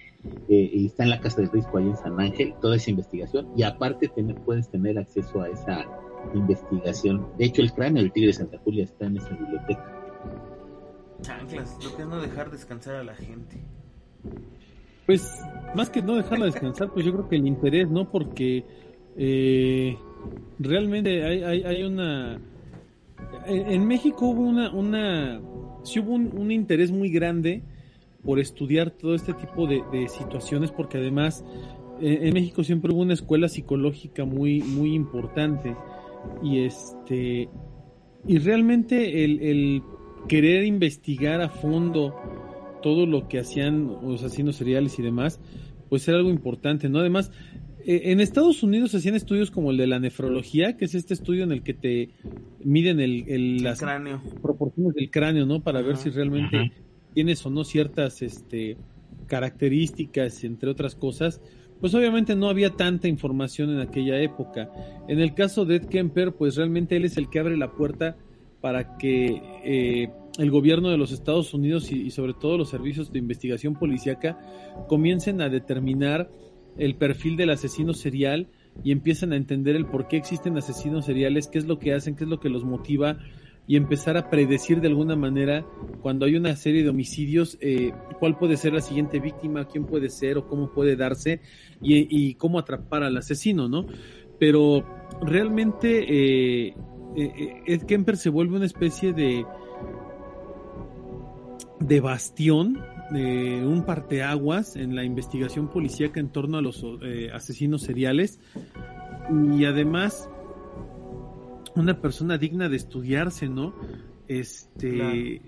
eh, 0.47 0.69
y 0.73 0.85
está 0.85 1.03
en 1.03 1.09
la 1.09 1.19
Casa 1.19 1.41
del 1.41 1.51
Risco 1.51 1.77
ahí 1.77 1.87
en 1.87 1.97
San 1.97 2.19
Ángel, 2.19 2.53
toda 2.61 2.77
esa 2.77 2.89
investigación, 2.89 3.47
y 3.55 3.63
aparte 3.63 4.07
tener, 4.07 4.35
puedes 4.37 4.69
tener 4.69 4.97
acceso 4.97 5.41
a 5.41 5.49
esa 5.49 5.85
investigación. 6.33 7.27
De 7.37 7.45
hecho, 7.45 7.61
el 7.61 7.73
cráneo 7.73 8.01
del 8.01 8.11
tigre 8.11 8.27
de 8.27 8.33
Santa 8.33 8.57
Julia 8.59 8.85
está 8.85 9.05
en 9.05 9.17
esa 9.17 9.29
biblioteca. 9.29 9.97
Chanclas, 11.21 11.77
lo 11.83 11.95
que 11.95 12.01
es 12.03 12.07
no 12.07 12.21
dejar 12.21 12.49
descansar 12.49 12.95
a 12.95 13.03
la 13.03 13.15
gente. 13.15 13.57
Pues, 15.05 15.43
más 15.75 15.89
que 15.89 16.01
no 16.01 16.15
dejarla 16.15 16.45
descansar, 16.45 16.91
pues 16.91 17.05
yo 17.05 17.11
creo 17.11 17.27
que 17.27 17.35
el 17.35 17.47
interés, 17.47 17.89
¿no? 17.89 18.09
Porque 18.09 18.65
eh, 19.17 19.97
realmente 20.57 21.25
hay, 21.25 21.43
hay, 21.43 21.63
hay 21.63 21.83
una 21.83 22.39
en 23.45 23.85
México 23.85 24.27
hubo 24.27 24.41
una, 24.41 24.71
una 24.71 25.41
sí 25.83 25.99
hubo 25.99 26.13
un, 26.13 26.51
interés 26.51 26.91
muy 26.91 27.09
grande 27.09 27.63
por 28.23 28.39
estudiar 28.39 28.91
todo 28.91 29.15
este 29.15 29.33
tipo 29.33 29.67
de, 29.67 30.07
situaciones, 30.09 30.71
porque 30.71 30.97
además 30.97 31.43
eh, 32.01 32.19
en 32.21 32.33
México 32.33 32.63
siempre 32.63 32.93
hubo 32.93 33.01
una 33.01 33.13
escuela 33.13 33.49
psicológica 33.49 34.25
muy, 34.25 34.61
muy 34.61 34.93
importante 34.93 35.75
y 36.43 36.59
este 36.59 37.49
y 38.27 38.37
realmente 38.37 39.23
el, 39.23 39.41
el 39.41 39.83
querer 40.27 40.63
investigar 40.65 41.41
a 41.41 41.49
fondo 41.49 42.15
todo 42.81 43.05
lo 43.05 43.27
que 43.27 43.39
hacían 43.39 43.87
los 44.03 44.23
asesinos 44.23 44.55
seriales 44.55 44.99
y 44.99 45.01
demás, 45.01 45.39
pues 45.89 46.07
era 46.07 46.17
algo 46.17 46.29
importante, 46.29 46.89
¿no? 46.89 46.99
Además, 46.99 47.31
eh, 47.31 47.50
en 47.85 48.19
Estados 48.19 48.63
Unidos 48.63 48.91
se 48.91 48.97
hacían 48.97 49.15
estudios 49.15 49.51
como 49.51 49.71
el 49.71 49.77
de 49.77 49.87
la 49.87 49.99
nefrología, 49.99 50.77
que 50.77 50.85
es 50.85 50.95
este 50.95 51.13
estudio 51.13 51.43
en 51.43 51.51
el 51.51 51.63
que 51.63 51.73
te 51.73 52.09
miden 52.63 52.99
el, 52.99 53.63
las 53.63 53.81
proporciones 54.41 54.93
del 54.93 55.09
cráneo, 55.09 55.45
¿no? 55.45 55.61
Para 55.61 55.81
ver 55.81 55.97
si 55.97 56.09
realmente 56.09 56.71
tienes 57.13 57.45
o 57.45 57.49
no 57.49 57.63
ciertas 57.63 58.21
este, 58.21 58.77
características, 59.27 60.43
entre 60.43 60.69
otras 60.69 60.95
cosas. 60.95 61.41
Pues 61.79 61.95
obviamente 61.95 62.35
no 62.35 62.47
había 62.49 62.71
tanta 62.71 63.07
información 63.07 63.71
en 63.71 63.79
aquella 63.79 64.19
época. 64.21 64.69
En 65.07 65.19
el 65.19 65.33
caso 65.33 65.65
de 65.65 65.77
Ed 65.77 65.85
Kemper, 65.85 66.33
pues 66.33 66.55
realmente 66.55 66.95
él 66.95 67.05
es 67.05 67.17
el 67.17 67.29
que 67.29 67.39
abre 67.39 67.57
la 67.57 67.71
puerta 67.71 68.17
para 68.61 68.97
que 68.97 69.41
eh, 69.63 70.09
el 70.37 70.51
gobierno 70.51 70.89
de 70.89 70.97
los 70.97 71.11
Estados 71.11 71.53
Unidos 71.55 71.91
y, 71.91 72.03
y 72.03 72.11
sobre 72.11 72.35
todo 72.35 72.57
los 72.57 72.69
servicios 72.69 73.11
de 73.11 73.17
investigación 73.17 73.73
policíaca 73.73 74.37
comiencen 74.87 75.41
a 75.41 75.49
determinar 75.49 76.29
el 76.77 76.95
perfil 76.95 77.37
del 77.37 77.51
asesino 77.51 77.93
serial 77.93 78.47
y 78.83 78.91
empiezan 78.91 79.33
a 79.33 79.35
entender 79.35 79.75
el 79.75 79.85
por 79.85 80.07
qué 80.07 80.17
existen 80.17 80.57
asesinos 80.57 81.05
seriales, 81.05 81.47
qué 81.47 81.57
es 81.57 81.65
lo 81.65 81.79
que 81.79 81.93
hacen, 81.93 82.15
qué 82.15 82.23
es 82.23 82.29
lo 82.29 82.39
que 82.39 82.49
los 82.49 82.63
motiva 82.63 83.17
y 83.67 83.75
empezar 83.75 84.17
a 84.17 84.29
predecir 84.29 84.81
de 84.81 84.87
alguna 84.87 85.15
manera 85.15 85.65
cuando 86.01 86.25
hay 86.25 86.35
una 86.35 86.55
serie 86.55 86.83
de 86.83 86.89
homicidios 86.89 87.57
eh, 87.61 87.93
cuál 88.19 88.37
puede 88.37 88.57
ser 88.57 88.73
la 88.73 88.81
siguiente 88.81 89.19
víctima, 89.19 89.65
quién 89.65 89.85
puede 89.85 90.09
ser 90.09 90.37
o 90.37 90.47
cómo 90.47 90.71
puede 90.71 90.95
darse 90.95 91.41
y, 91.81 92.33
cómo 92.35 92.59
atrapar 92.59 93.03
al 93.03 93.17
asesino, 93.17 93.67
¿no? 93.69 93.85
Pero 94.39 94.83
realmente 95.21 96.67
eh, 96.67 96.75
eh, 97.15 97.63
Ed 97.67 97.83
Kemper 97.83 98.17
se 98.17 98.29
vuelve 98.29 98.57
una 98.57 98.65
especie 98.65 99.13
de 99.13 99.45
de 101.79 101.99
bastión 101.99 102.79
eh, 103.13 103.63
un 103.65 103.83
parteaguas 103.85 104.75
en 104.75 104.95
la 104.95 105.03
investigación 105.03 105.69
policíaca 105.69 106.19
en 106.19 106.29
torno 106.29 106.57
a 106.57 106.61
los 106.61 106.85
eh, 107.01 107.29
asesinos 107.33 107.81
seriales 107.81 108.39
y 109.55 109.65
además 109.65 110.29
una 111.75 112.01
persona 112.01 112.37
digna 112.37 112.69
de 112.69 112.77
estudiarse, 112.77 113.47
¿no? 113.47 113.73
Este, 114.27 115.41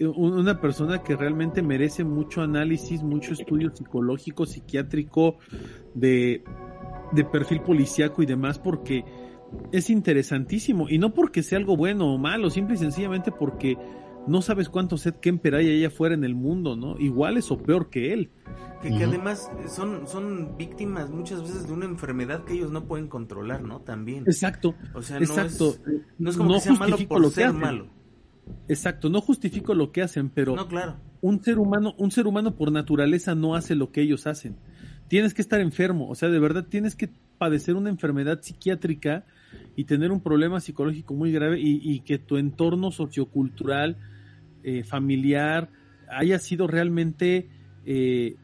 una 0.00 0.60
persona 0.60 1.02
que 1.02 1.16
realmente 1.16 1.62
merece 1.62 2.04
mucho 2.04 2.42
análisis, 2.42 3.02
mucho 3.02 3.32
estudio 3.32 3.74
psicológico, 3.74 4.46
psiquiátrico, 4.46 5.38
de, 5.94 6.42
de 7.12 7.24
perfil 7.24 7.60
policíaco 7.60 8.22
y 8.22 8.26
demás, 8.26 8.58
porque 8.58 9.04
es 9.70 9.90
interesantísimo. 9.90 10.88
Y 10.88 10.98
no 10.98 11.14
porque 11.14 11.42
sea 11.42 11.58
algo 11.58 11.76
bueno 11.76 12.12
o 12.12 12.18
malo, 12.18 12.50
simple 12.50 12.74
y 12.74 12.78
sencillamente 12.78 13.30
porque 13.30 13.76
no 14.26 14.42
sabes 14.42 14.68
cuánto 14.68 14.96
Seth 14.96 15.20
Kemper 15.20 15.54
hay 15.54 15.76
allá 15.76 15.88
afuera 15.88 16.14
en 16.14 16.24
el 16.24 16.34
mundo, 16.34 16.76
¿no? 16.76 16.98
Iguales 16.98 17.50
o 17.50 17.58
peor 17.58 17.90
que 17.90 18.12
él. 18.12 18.30
Que, 18.80 18.90
que 18.90 19.04
además 19.04 19.50
son, 19.68 20.06
son 20.08 20.56
víctimas 20.56 21.10
muchas 21.10 21.42
veces 21.42 21.66
de 21.66 21.72
una 21.72 21.86
enfermedad 21.86 22.44
que 22.44 22.54
ellos 22.54 22.70
no 22.72 22.84
pueden 22.86 23.08
controlar, 23.08 23.62
¿no? 23.62 23.80
También. 23.80 24.24
Exacto. 24.26 24.74
O 24.94 25.02
sea, 25.02 25.18
exacto. 25.18 25.76
No, 25.86 25.92
es, 25.92 26.06
no 26.18 26.30
es 26.30 26.36
como 26.36 26.54
que 26.54 26.60
sea 26.60 26.72
malo 26.74 26.96
por 27.08 27.20
lo 27.20 27.30
ser 27.30 27.44
que 27.44 27.48
hacen. 27.48 27.60
malo. 27.60 27.86
Exacto, 28.68 29.08
no 29.08 29.20
justifico 29.20 29.74
lo 29.74 29.92
que 29.92 30.02
hacen, 30.02 30.28
pero 30.28 30.56
No, 30.56 30.66
claro. 30.66 30.96
un 31.20 31.42
ser 31.42 31.58
humano, 31.58 31.94
un 31.98 32.10
ser 32.10 32.26
humano 32.26 32.56
por 32.56 32.72
naturaleza 32.72 33.34
no 33.34 33.54
hace 33.54 33.74
lo 33.76 33.92
que 33.92 34.02
ellos 34.02 34.26
hacen. 34.26 34.56
Tienes 35.08 35.32
que 35.34 35.42
estar 35.42 35.60
enfermo, 35.60 36.08
o 36.08 36.14
sea, 36.14 36.28
de 36.28 36.38
verdad 36.40 36.66
tienes 36.68 36.96
que 36.96 37.10
padecer 37.38 37.76
una 37.76 37.90
enfermedad 37.90 38.40
psiquiátrica 38.42 39.26
y 39.76 39.84
tener 39.84 40.10
un 40.10 40.20
problema 40.22 40.60
psicológico 40.60 41.14
muy 41.14 41.32
grave 41.32 41.60
y, 41.60 41.80
y 41.82 42.00
que 42.00 42.18
tu 42.18 42.36
entorno 42.36 42.90
sociocultural, 42.90 43.96
eh, 44.64 44.84
familiar, 44.84 45.68
haya 46.08 46.38
sido 46.38 46.66
realmente 46.66 47.48
eh, 47.84 48.36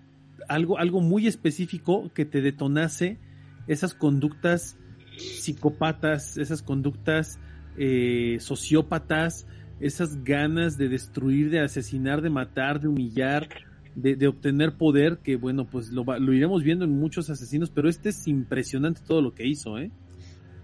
algo, 0.49 0.79
algo 0.79 1.01
muy 1.01 1.27
específico 1.27 2.11
que 2.15 2.25
te 2.25 2.41
detonase 2.41 3.19
esas 3.67 3.95
conductas 3.95 4.79
psicópatas, 5.17 6.39
esas 6.39 6.63
conductas 6.63 7.39
eh, 7.77 8.39
sociópatas, 8.41 9.47
esas 9.81 10.25
ganas 10.25 10.77
de 10.77 10.89
destruir, 10.89 11.51
de 11.51 11.61
asesinar, 11.61 12.23
de 12.23 12.31
matar, 12.31 12.81
de 12.81 12.89
humillar, 12.89 13.49
de, 13.95 14.17
de 14.17 14.27
obtener 14.29 14.77
poder, 14.77 15.19
que 15.19 15.37
bueno, 15.37 15.67
pues 15.67 15.91
lo, 15.91 16.05
lo 16.05 16.33
iremos 16.33 16.63
viendo 16.63 16.85
en 16.85 16.99
muchos 16.99 17.31
asesinos, 17.31 17.71
pero 17.71 17.89
este 17.89 18.09
es 18.09 18.27
impresionante 18.27 19.03
todo 19.07 19.23
lo 19.23 19.35
que 19.35 19.47
hizo, 19.47 19.79
¿eh? 19.79 19.91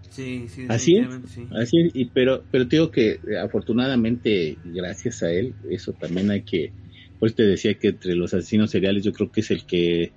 Sí, 0.09 0.47
sí, 0.49 0.65
Así 0.69 0.97
es. 0.97 1.07
sí. 1.29 1.47
Así 1.51 1.79
es, 1.81 1.91
y 1.95 2.05
pero, 2.11 2.45
pero 2.51 2.67
te 2.67 2.75
digo 2.77 2.91
que 2.91 3.19
eh, 3.27 3.37
afortunadamente, 3.41 4.59
gracias 4.63 5.21
a 5.23 5.31
él, 5.31 5.55
eso 5.69 5.93
también 5.93 6.31
hay 6.31 6.43
que, 6.43 6.73
pues 7.19 7.35
te 7.35 7.43
decía 7.43 7.77
que 7.77 7.89
entre 7.89 8.15
los 8.15 8.33
asesinos 8.33 8.71
seriales 8.71 9.03
yo 9.03 9.11
creo 9.13 9.31
que 9.31 9.41
es 9.41 9.51
el 9.51 9.65
que, 9.65 10.15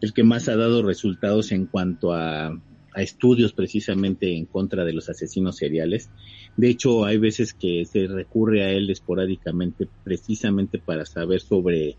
el 0.00 0.12
que 0.12 0.22
más 0.24 0.48
ha 0.48 0.56
dado 0.56 0.82
resultados 0.82 1.52
en 1.52 1.66
cuanto 1.66 2.12
a, 2.12 2.46
a 2.48 3.02
estudios 3.02 3.52
precisamente 3.52 4.34
en 4.36 4.46
contra 4.46 4.84
de 4.84 4.92
los 4.92 5.08
asesinos 5.08 5.56
seriales. 5.56 6.10
De 6.56 6.68
hecho, 6.68 7.04
hay 7.04 7.18
veces 7.18 7.54
que 7.54 7.84
se 7.84 8.06
recurre 8.06 8.62
a 8.62 8.72
él 8.72 8.90
esporádicamente 8.90 9.88
precisamente 10.02 10.78
para 10.78 11.04
saber 11.06 11.40
sobre 11.40 11.98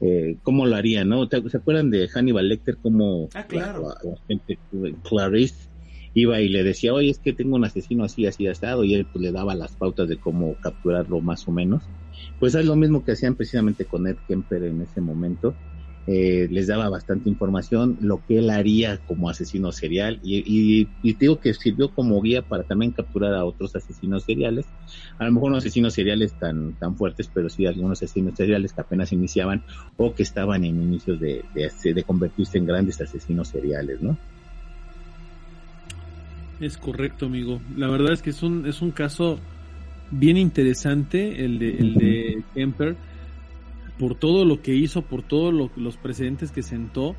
eh, 0.00 0.38
cómo 0.42 0.66
lo 0.66 0.76
haría, 0.76 1.04
¿no? 1.04 1.28
¿Te- 1.28 1.48
¿Se 1.48 1.56
acuerdan 1.56 1.90
de 1.90 2.08
Hannibal 2.08 2.48
Lecter? 2.48 2.78
Cómo 2.82 3.28
Ah, 3.34 3.46
claro. 3.46 3.82
la- 3.82 4.10
la 4.10 4.16
gente, 4.26 4.60
Clarice 5.02 5.68
iba 6.14 6.40
y 6.40 6.48
le 6.48 6.62
decía, 6.64 6.94
oye, 6.94 7.10
es 7.10 7.20
que 7.20 7.32
tengo 7.32 7.56
un 7.56 7.64
asesino 7.64 8.04
así, 8.04 8.26
así, 8.26 8.46
asado, 8.46 8.84
y 8.84 8.94
él 8.94 9.06
pues 9.12 9.22
le 9.22 9.32
daba 9.32 9.54
las 9.54 9.76
pautas 9.76 10.08
de 10.08 10.18
cómo 10.18 10.56
capturarlo 10.60 11.20
más 11.22 11.46
o 11.48 11.52
menos. 11.52 11.90
Pues 12.38 12.54
es 12.54 12.64
lo 12.66 12.76
mismo 12.76 13.04
que 13.04 13.12
hacían 13.12 13.36
precisamente 13.36 13.86
con 13.86 14.06
Ed 14.06 14.18
Kemper 14.26 14.64
en 14.64 14.82
ese 14.82 15.00
momento. 15.00 15.58
Eh, 16.06 16.48
les 16.50 16.66
daba 16.66 16.90
bastante 16.90 17.30
información, 17.30 17.96
lo 18.00 18.22
que 18.26 18.38
él 18.38 18.50
haría 18.50 18.98
como 18.98 19.30
asesino 19.30 19.72
serial, 19.72 20.20
y, 20.22 20.36
y, 20.82 20.92
y 21.00 21.16
digo 21.16 21.40
que 21.40 21.54
sirvió 21.54 21.92
como 21.94 22.20
guía 22.20 22.42
para 22.42 22.64
también 22.64 22.92
capturar 22.92 23.32
a 23.34 23.46
otros 23.46 23.74
asesinos 23.74 24.24
seriales. 24.24 24.74
A 25.18 25.24
lo 25.24 25.32
mejor 25.32 25.50
no 25.50 25.56
asesinos 25.56 25.94
seriales 25.94 26.36
tan, 26.36 26.76
tan 26.76 26.96
fuertes, 26.96 27.30
pero 27.32 27.48
sí 27.48 27.64
algunos 27.64 28.02
asesinos 28.02 28.34
seriales 28.36 28.74
que 28.74 28.82
apenas 28.82 29.12
iniciaban 29.12 29.64
o 29.96 30.14
que 30.14 30.22
estaban 30.24 30.64
en 30.64 30.78
inicios 30.82 31.18
de, 31.20 31.48
de, 31.54 31.70
de 31.94 32.04
convertirse 32.04 32.58
en 32.58 32.66
grandes 32.66 33.00
asesinos 33.00 33.48
seriales, 33.48 34.00
¿no? 34.02 34.20
Es 36.60 36.78
correcto, 36.78 37.26
amigo. 37.26 37.60
La 37.76 37.88
verdad 37.88 38.12
es 38.12 38.22
que 38.22 38.30
es 38.30 38.42
un, 38.42 38.66
es 38.66 38.80
un 38.82 38.90
caso 38.92 39.38
bien 40.10 40.36
interesante 40.36 41.44
el 41.44 41.58
de, 41.58 41.70
el 41.70 41.94
de 41.94 42.42
Kemper 42.54 42.96
por 43.98 44.14
todo 44.14 44.44
lo 44.44 44.62
que 44.62 44.74
hizo, 44.74 45.02
por 45.02 45.22
todos 45.22 45.52
lo- 45.52 45.70
los 45.76 45.96
precedentes 45.96 46.52
que 46.52 46.62
sentó 46.62 47.16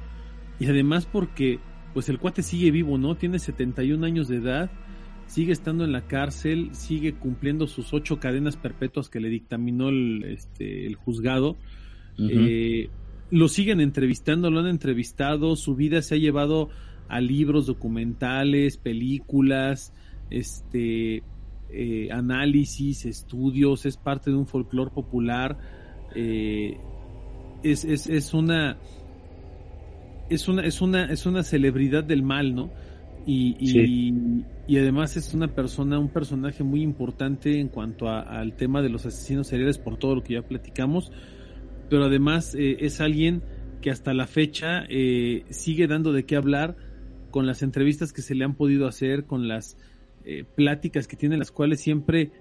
y 0.59 0.67
además 0.67 1.05
porque 1.05 1.59
pues 1.93 2.09
el 2.09 2.19
cuate 2.19 2.43
sigue 2.43 2.71
vivo, 2.71 2.97
¿no? 2.97 3.15
Tiene 3.15 3.39
71 3.39 4.05
años 4.05 4.27
de 4.27 4.37
edad, 4.37 4.69
sigue 5.27 5.53
estando 5.53 5.83
en 5.85 5.91
la 5.93 6.01
cárcel, 6.07 6.69
sigue 6.73 7.13
cumpliendo 7.13 7.67
sus 7.67 7.93
ocho 7.93 8.19
cadenas 8.19 8.57
perpetuas 8.57 9.09
que 9.09 9.19
le 9.21 9.29
dictaminó 9.29 9.89
el, 9.89 10.23
este, 10.25 10.85
el 10.85 10.95
juzgado. 10.95 11.55
Eh, 12.17 12.89
lo 13.31 13.47
siguen 13.47 13.79
entrevistando, 13.81 14.51
lo 14.51 14.59
han 14.59 14.67
entrevistado, 14.67 15.55
su 15.55 15.75
vida 15.75 16.01
se 16.01 16.15
ha 16.15 16.17
llevado 16.17 16.69
a 17.07 17.21
libros, 17.21 17.65
documentales, 17.67 18.77
películas, 18.77 19.93
este, 20.29 21.23
eh, 21.69 22.09
análisis, 22.11 23.05
estudios, 23.05 23.85
es 23.85 23.97
parte 23.97 24.31
de 24.31 24.37
un 24.37 24.47
folclore 24.47 24.91
popular, 24.91 25.57
eh, 26.15 26.77
es, 27.63 27.83
es, 27.85 28.07
es 28.07 28.33
una 28.33 28.77
es 30.29 30.47
una 30.47 30.63
es 30.65 30.81
una 30.81 31.05
es 31.05 31.25
una 31.25 31.43
celebridad 31.43 32.03
del 32.03 32.23
mal, 32.23 32.55
¿no? 32.55 32.71
Y, 33.27 33.55
y, 33.59 33.67
Sí. 33.67 34.45
y 34.67 34.77
además 34.77 35.17
es 35.17 35.33
una 35.33 35.47
persona, 35.47 35.97
un 35.99 36.09
personaje 36.09 36.63
muy 36.63 36.81
importante 36.81 37.59
en 37.59 37.69
cuanto 37.69 38.07
a- 38.07 38.21
al 38.21 38.55
tema 38.55 38.81
de 38.81 38.89
los 38.89 39.05
asesinos 39.05 39.47
seriales 39.47 39.77
por 39.79 39.97
todo 39.97 40.15
lo 40.15 40.23
que 40.23 40.33
ya 40.33 40.41
platicamos, 40.43 41.11
pero 41.89 42.05
además 42.05 42.53
eh, 42.55 42.77
es 42.81 43.01
alguien 43.01 43.43
que 43.81 43.89
hasta 43.91 44.13
la 44.13 44.27
fecha 44.27 44.83
eh, 44.89 45.45
sigue 45.49 45.87
dando 45.87 46.11
de 46.13 46.25
qué 46.25 46.35
hablar 46.35 46.75
con 47.35 47.45
las 47.45 47.63
entrevistas 47.63 48.13
que 48.13 48.21
se 48.21 48.33
le 48.33 48.45
han 48.45 48.55
podido 48.55 48.87
hacer, 48.87 49.25
con 49.25 49.49
las 49.49 49.75
eh, 50.23 50.45
pláticas 50.55 51.05
que 51.05 51.17
tiene, 51.17 51.35
las 51.35 51.51
cuales 51.51 51.81
siempre 51.81 52.31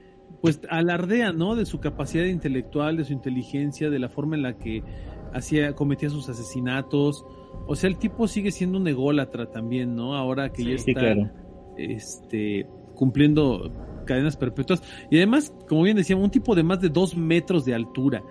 pues 0.40 0.60
alardea, 0.70 1.32
¿no? 1.32 1.56
De 1.56 1.66
su 1.66 1.80
capacidad 1.80 2.26
intelectual, 2.26 2.96
de 2.96 3.02
su 3.02 3.12
inteligencia, 3.12 3.90
de 3.90 3.98
la 3.98 4.08
forma 4.08 4.36
en 4.36 4.42
la 4.44 4.56
que 4.56 4.84
hacía, 5.32 5.74
cometía 5.74 6.10
sus 6.10 6.28
asesinatos. 6.28 7.26
O 7.66 7.74
sea, 7.74 7.90
el 7.90 7.98
tipo 7.98 8.28
sigue 8.28 8.52
siendo 8.52 8.78
un 8.78 8.86
ególatra 8.86 9.50
también, 9.50 9.96
¿no? 9.96 10.14
Ahora 10.14 10.52
que 10.52 10.62
ya 10.62 10.78
Sí, 10.78 10.92
está 10.92 11.00
claro. 11.00 11.28
este, 11.76 12.68
cumpliendo 12.94 13.72
cadenas 14.06 14.36
perpetuas. 14.36 14.80
Y 15.10 15.16
además, 15.16 15.52
como 15.68 15.82
bien 15.82 15.96
decíamos, 15.96 16.24
un 16.24 16.30
tipo 16.30 16.54
de 16.54 16.62
más 16.62 16.80
de 16.80 16.88
dos 16.88 17.16
metros 17.16 17.64
de 17.64 17.74
altura. 17.74 18.22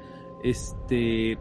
Este, 0.46 1.38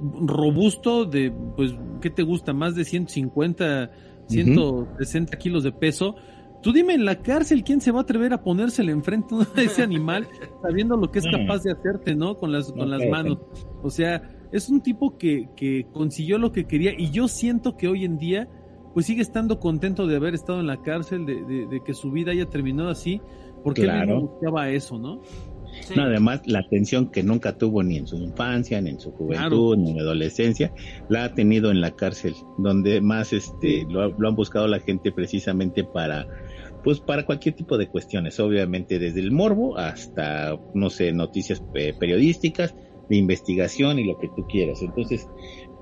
robusto 0.00 1.04
de, 1.04 1.30
pues, 1.56 1.74
¿qué 2.00 2.08
te 2.08 2.22
gusta? 2.22 2.54
Más 2.54 2.74
de 2.74 2.86
150, 2.86 3.90
160 4.28 5.36
kilos 5.38 5.62
de 5.64 5.72
peso. 5.72 6.16
Tú 6.62 6.72
dime 6.72 6.94
en 6.94 7.04
la 7.04 7.16
cárcel 7.22 7.64
quién 7.64 7.80
se 7.80 7.90
va 7.90 8.00
a 8.00 8.02
atrever 8.02 8.32
a 8.32 8.42
ponérsele 8.42 8.92
enfrente 8.92 9.34
a 9.56 9.60
ese 9.60 9.82
animal 9.82 10.28
sabiendo 10.62 10.96
lo 10.96 11.10
que 11.10 11.18
es 11.18 11.26
capaz 11.26 11.62
de 11.64 11.72
hacerte, 11.72 12.14
¿no? 12.14 12.36
Con 12.36 12.52
las, 12.52 12.70
con 12.72 12.88
las 12.88 13.04
manos. 13.08 13.38
O 13.82 13.90
sea, 13.90 14.22
es 14.52 14.68
un 14.68 14.80
tipo 14.80 15.18
que, 15.18 15.48
que 15.56 15.86
consiguió 15.92 16.38
lo 16.38 16.52
que 16.52 16.66
quería 16.66 16.92
y 16.96 17.10
yo 17.10 17.26
siento 17.26 17.76
que 17.76 17.88
hoy 17.88 18.04
en 18.04 18.16
día 18.18 18.48
pues 18.94 19.06
sigue 19.06 19.22
estando 19.22 19.58
contento 19.58 20.06
de 20.06 20.16
haber 20.16 20.34
estado 20.34 20.60
en 20.60 20.66
la 20.66 20.82
cárcel, 20.82 21.24
de, 21.26 21.42
de- 21.44 21.66
de 21.66 21.80
que 21.82 21.94
su 21.94 22.10
vida 22.12 22.30
haya 22.32 22.44
terminado 22.46 22.90
así, 22.90 23.20
porque 23.64 23.80
él 23.80 23.86
Claro. 23.88 24.16
mismo 24.16 24.28
buscaba 24.28 24.68
eso, 24.68 24.98
¿no? 24.98 25.22
Sí. 25.80 25.94
No, 25.96 26.04
además, 26.04 26.42
la 26.46 26.60
atención 26.60 27.10
que 27.10 27.22
nunca 27.22 27.56
tuvo 27.56 27.82
ni 27.82 27.96
en 27.96 28.06
su 28.06 28.16
infancia, 28.16 28.80
ni 28.80 28.90
en 28.90 29.00
su 29.00 29.12
juventud, 29.12 29.76
ni 29.76 29.90
en 29.90 29.96
la 29.96 30.02
adolescencia, 30.02 30.72
la 31.08 31.24
ha 31.24 31.34
tenido 31.34 31.70
en 31.70 31.80
la 31.80 31.92
cárcel, 31.92 32.34
donde 32.58 33.00
más 33.00 33.32
este 33.32 33.86
lo, 33.88 34.08
lo 34.10 34.28
han 34.28 34.34
buscado 34.34 34.66
la 34.68 34.80
gente 34.80 35.12
precisamente 35.12 35.84
para 35.84 36.26
pues 36.84 37.00
para 37.00 37.24
cualquier 37.24 37.54
tipo 37.54 37.78
de 37.78 37.88
cuestiones, 37.88 38.40
obviamente 38.40 38.98
desde 38.98 39.20
el 39.20 39.30
morbo 39.30 39.78
hasta 39.78 40.58
no 40.74 40.90
sé, 40.90 41.12
noticias 41.12 41.62
eh, 41.74 41.94
periodísticas, 41.98 42.74
de 43.08 43.16
investigación 43.16 43.98
y 43.98 44.04
lo 44.04 44.18
que 44.18 44.28
tú 44.28 44.46
quieras. 44.48 44.80
Entonces, 44.82 45.28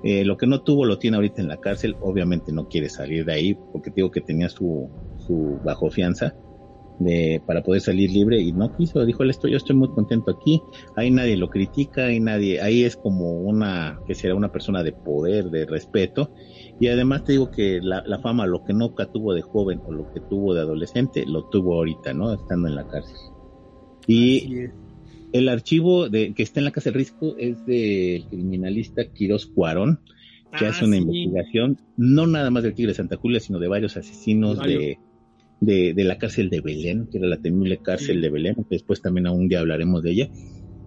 eh, 0.03 0.24
lo 0.24 0.36
que 0.36 0.47
no 0.47 0.62
tuvo 0.62 0.84
lo 0.84 0.99
tiene 0.99 1.16
ahorita 1.16 1.41
en 1.41 1.49
la 1.49 1.59
cárcel, 1.59 1.97
obviamente 2.01 2.53
no 2.53 2.68
quiere 2.68 2.88
salir 2.88 3.24
de 3.24 3.32
ahí 3.32 3.59
porque 3.72 3.91
digo 3.95 4.11
que 4.11 4.20
tenía 4.20 4.49
su 4.49 4.91
su 5.26 5.61
bajo 5.64 5.91
fianza 5.91 6.34
de, 7.01 7.42
para 7.44 7.62
poder 7.62 7.80
salir 7.80 8.11
libre 8.12 8.40
y 8.40 8.53
no 8.53 8.76
quiso, 8.76 9.05
dijo 9.05 9.24
él 9.24 9.30
estoy, 9.30 9.51
yo 9.51 9.57
estoy 9.57 9.74
muy 9.74 9.88
contento 9.88 10.30
aquí, 10.30 10.62
ahí 10.94 11.11
nadie 11.11 11.36
lo 11.36 11.51
critica, 11.51 12.07
ahí 12.07 12.20
nadie, 12.20 12.61
ahí 12.61 12.84
es 12.84 12.96
como 12.96 13.40
una, 13.40 13.98
que 14.07 14.14
será 14.14 14.34
una 14.36 14.53
persona 14.53 14.84
de 14.84 14.92
poder, 14.92 15.51
de 15.51 15.66
respeto, 15.66 16.32
y 16.78 16.86
además 16.86 17.24
te 17.24 17.32
digo 17.32 17.51
que 17.51 17.80
la, 17.82 18.05
la 18.07 18.20
fama, 18.20 18.46
lo 18.46 18.62
que 18.62 18.72
nunca 18.72 19.07
tuvo 19.11 19.34
de 19.34 19.42
joven 19.42 19.80
o 19.84 19.92
lo 19.92 20.12
que 20.12 20.20
tuvo 20.20 20.55
de 20.55 20.61
adolescente, 20.61 21.24
lo 21.26 21.48
tuvo 21.48 21.74
ahorita, 21.74 22.14
¿no? 22.14 22.32
Estando 22.32 22.68
en 22.68 22.76
la 22.76 22.86
cárcel. 22.86 23.16
Y. 24.07 24.68
El 25.32 25.48
archivo 25.48 26.09
de, 26.09 26.34
que 26.34 26.42
está 26.42 26.59
en 26.59 26.64
la 26.64 26.72
Casa 26.72 26.90
del 26.90 26.98
Risco 26.98 27.36
es 27.38 27.64
del 27.64 28.26
criminalista 28.26 29.05
Quiroz 29.12 29.46
Cuarón, 29.46 30.01
que 30.59 30.66
Ah, 30.66 30.70
hace 30.70 30.84
una 30.84 30.96
sí. 30.96 31.03
investigación, 31.03 31.78
no 31.96 32.26
nada 32.26 32.51
más 32.51 32.64
del 32.64 32.74
Tigre 32.74 32.90
de 32.90 32.96
Santa 32.96 33.16
Julia, 33.16 33.38
sino 33.38 33.61
de 33.61 33.68
varios 33.68 33.96
asesinos 33.96 34.61
de, 34.61 34.98
de, 35.61 35.92
de 35.94 36.04
la 36.04 36.18
cárcel 36.18 36.48
de 36.50 36.61
Belén, 36.61 37.08
que 37.11 37.18
era 37.18 37.28
la 37.28 37.40
temible 37.40 37.78
cárcel 37.78 38.20
de 38.20 38.30
Belén, 38.30 38.56
después 38.70 39.00
también 39.02 39.26
a 39.26 39.32
un 39.32 39.48
día 39.48 39.61
hablaremos 39.61 40.02
de 40.02 40.11
ella. 40.11 40.28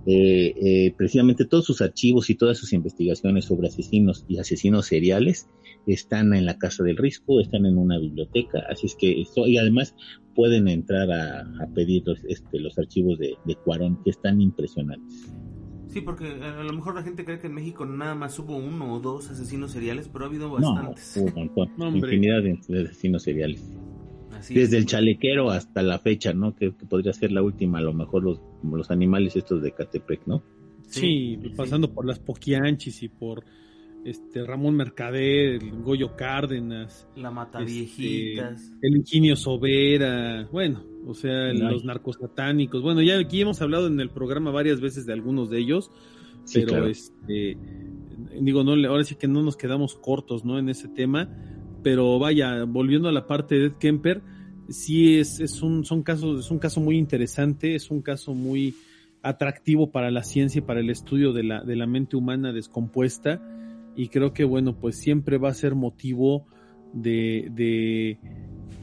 Eh, 0.05 0.53
eh, 0.61 0.93
precisamente 0.97 1.45
todos 1.45 1.63
sus 1.63 1.82
archivos 1.82 2.30
y 2.30 2.36
todas 2.36 2.57
sus 2.57 2.74
investigaciones 2.74 3.45
sobre 3.45 3.67
asesinos 3.69 4.26
y 4.28 4.38
asesinos 4.38 4.88
seriales 4.88 5.47
están 5.88 6.34
en 6.34 6.45
la 6.45 6.57
Casa 6.57 6.84
del 6.84 6.97
Risco, 6.97 7.39
están 7.39 7.65
en 7.65 7.78
una 7.78 7.97
biblioteca, 7.99 8.63
así 8.69 8.88
es 8.88 8.95
que 8.95 9.21
esto, 9.21 9.47
y 9.47 9.57
además 9.57 9.95
pueden 10.36 10.67
entrar 10.67 11.09
a, 11.09 11.39
a 11.41 11.67
pedir 11.74 12.03
los, 12.05 12.19
este, 12.28 12.59
los 12.59 12.78
archivos 12.78 13.17
de, 13.17 13.36
de 13.45 13.55
Cuarón, 13.55 14.01
que 14.03 14.09
están 14.09 14.41
impresionantes. 14.41 15.32
Sí, 15.88 16.01
porque 16.01 16.26
a 16.26 16.63
lo 16.63 16.74
mejor 16.74 16.95
la 16.95 17.03
gente 17.03 17.24
cree 17.24 17.39
que 17.39 17.47
en 17.47 17.53
México 17.53 17.86
nada 17.86 18.15
más 18.15 18.38
hubo 18.39 18.57
uno 18.57 18.93
o 18.95 18.99
dos 18.99 19.30
asesinos 19.30 19.71
seriales, 19.71 20.09
pero 20.11 20.26
ha 20.26 20.28
habido 20.28 20.47
No, 20.59 20.74
bastantes. 20.74 21.13
hubo 21.17 21.28
un 21.28 21.34
montón, 21.36 21.69
No, 21.78 21.95
infinidad 21.95 22.41
de 22.41 22.82
asesinos 22.84 23.24
seriales. 23.24 23.63
Así 24.44 24.54
Desde 24.56 24.78
es. 24.78 24.84
el 24.84 24.89
chalequero 24.89 25.50
hasta 25.52 25.82
la 25.82 26.00
fecha, 26.00 26.34
¿no? 26.34 26.54
Que, 26.54 26.74
que 26.76 26.86
podría 26.86 27.14
ser 27.14 27.32
la 27.32 27.41
última, 27.41 27.78
a 27.78 27.82
lo 27.82 27.94
mejor 27.94 28.24
los, 28.24 28.39
como 28.60 28.76
los 28.76 28.91
animales 28.91 29.38
estos 29.38 29.62
de 29.62 29.72
Catepec, 29.72 30.28
¿no? 30.28 30.44
Sí, 30.88 31.39
pasando 31.56 31.94
por 31.94 32.06
las 32.06 32.20
Poquianchis 32.20 33.04
y 33.04 33.08
por 33.10 33.46
este 34.04 34.44
Ramón 34.46 34.76
Mercader, 34.76 35.64
el 35.64 35.82
Goyo 35.82 36.18
Cárdenas, 36.18 37.08
La 37.16 37.32
mata 37.32 37.60
este, 37.62 37.72
viejitas. 37.74 38.74
el 38.82 38.98
Ingenio 38.98 39.38
Sobera, 39.38 40.46
bueno, 40.52 40.84
o 41.08 41.14
sea, 41.14 41.54
los 41.54 41.86
narcosatánicos. 41.86 42.82
Bueno, 42.82 43.02
ya 43.02 43.18
aquí 43.18 43.39
hemos 43.41 43.62
hablado 43.62 43.88
en 43.88 43.98
el 44.02 44.10
programa 44.10 44.52
varias 44.52 44.82
veces 44.82 45.06
de 45.06 45.14
algunos 45.14 45.50
de 45.50 45.60
ellos, 45.60 45.89
Sí, 46.44 46.60
pero 46.60 46.68
claro. 46.74 46.88
este 46.88 47.58
digo, 48.41 48.66
no, 48.66 48.76
le- 48.76 48.89
ahora 48.89 49.06
sí 49.06 49.16
que 49.16 49.30
no 49.30 49.41
nos 49.41 49.56
quedamos 49.56 49.96
cortos, 49.96 50.44
¿no? 50.44 50.60
En 50.60 50.68
ese 50.68 50.89
tema, 50.89 51.30
pero 51.82 52.20
vaya, 52.20 52.66
volviendo 52.66 53.08
a 53.08 53.12
la 53.14 53.26
parte 53.28 53.56
de 53.58 53.66
Ed 53.68 53.74
Kemper, 53.80 54.22
sí 54.70 55.18
es, 55.20 55.39
es 55.39 55.61
un, 55.61 55.86
son 55.86 56.03
casos, 56.03 56.45
es 56.45 56.51
un 56.51 56.59
caso 56.59 56.80
muy 56.82 56.97
interesante, 56.97 57.76
es 57.76 57.91
un 57.91 58.01
caso 58.01 58.34
muy 58.34 58.76
atractivo 59.22 59.91
para 59.91 60.11
la 60.11 60.24
ciencia 60.24 60.59
y 60.59 60.61
para 60.61 60.82
el 60.82 60.89
estudio 60.89 61.32
de 61.34 61.43
la, 61.43 61.64
de 61.64 61.76
la 61.76 61.88
mente 61.88 62.16
humana 62.18 62.51
descompuesta, 62.51 63.41
y 63.95 64.09
creo 64.09 64.34
que 64.34 64.43
bueno, 64.43 64.76
pues 64.76 64.97
siempre 64.97 65.38
va 65.38 65.49
a 65.49 65.53
ser 65.53 65.76
motivo 65.76 66.45
de, 66.93 67.49
de, 67.51 68.18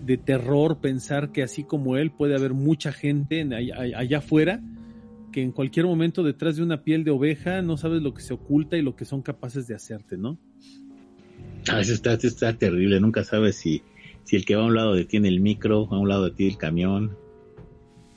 de 0.04 0.16
terror 0.16 0.78
pensar 0.80 1.30
que 1.32 1.42
así 1.42 1.64
como 1.64 1.96
él 1.96 2.10
puede 2.10 2.34
haber 2.36 2.54
mucha 2.54 2.92
gente 2.92 3.40
en- 3.40 3.52
allá, 3.52 3.76
allá 3.96 4.18
afuera 4.18 4.60
que 5.32 5.42
en 5.42 5.52
cualquier 5.52 5.86
momento 5.86 6.22
detrás 6.24 6.56
de 6.56 6.62
una 6.62 6.82
piel 6.82 7.04
de 7.04 7.10
oveja 7.12 7.62
no 7.62 7.76
sabes 7.76 8.02
lo 8.02 8.14
que 8.14 8.22
se 8.22 8.34
oculta 8.34 8.76
y 8.76 8.82
lo 8.82 8.96
que 8.96 9.04
son 9.04 9.22
capaces 9.22 9.66
de 9.68 9.74
hacerte, 9.74 10.16
¿no? 10.16 10.38
Ah, 11.68 11.80
eso 11.80 11.92
está, 11.92 12.14
eso 12.14 12.26
está 12.26 12.52
terrible, 12.56 12.98
nunca 13.00 13.22
sabes 13.22 13.56
si, 13.56 13.82
si 14.24 14.36
el 14.36 14.44
que 14.44 14.56
va 14.56 14.62
a 14.62 14.66
un 14.66 14.74
lado 14.74 14.94
detiene 14.94 15.28
el 15.28 15.40
micro, 15.40 15.88
a 15.90 15.98
un 15.98 16.08
lado 16.08 16.24
de 16.24 16.30
ti 16.32 16.46
el 16.46 16.56
camión, 16.56 17.16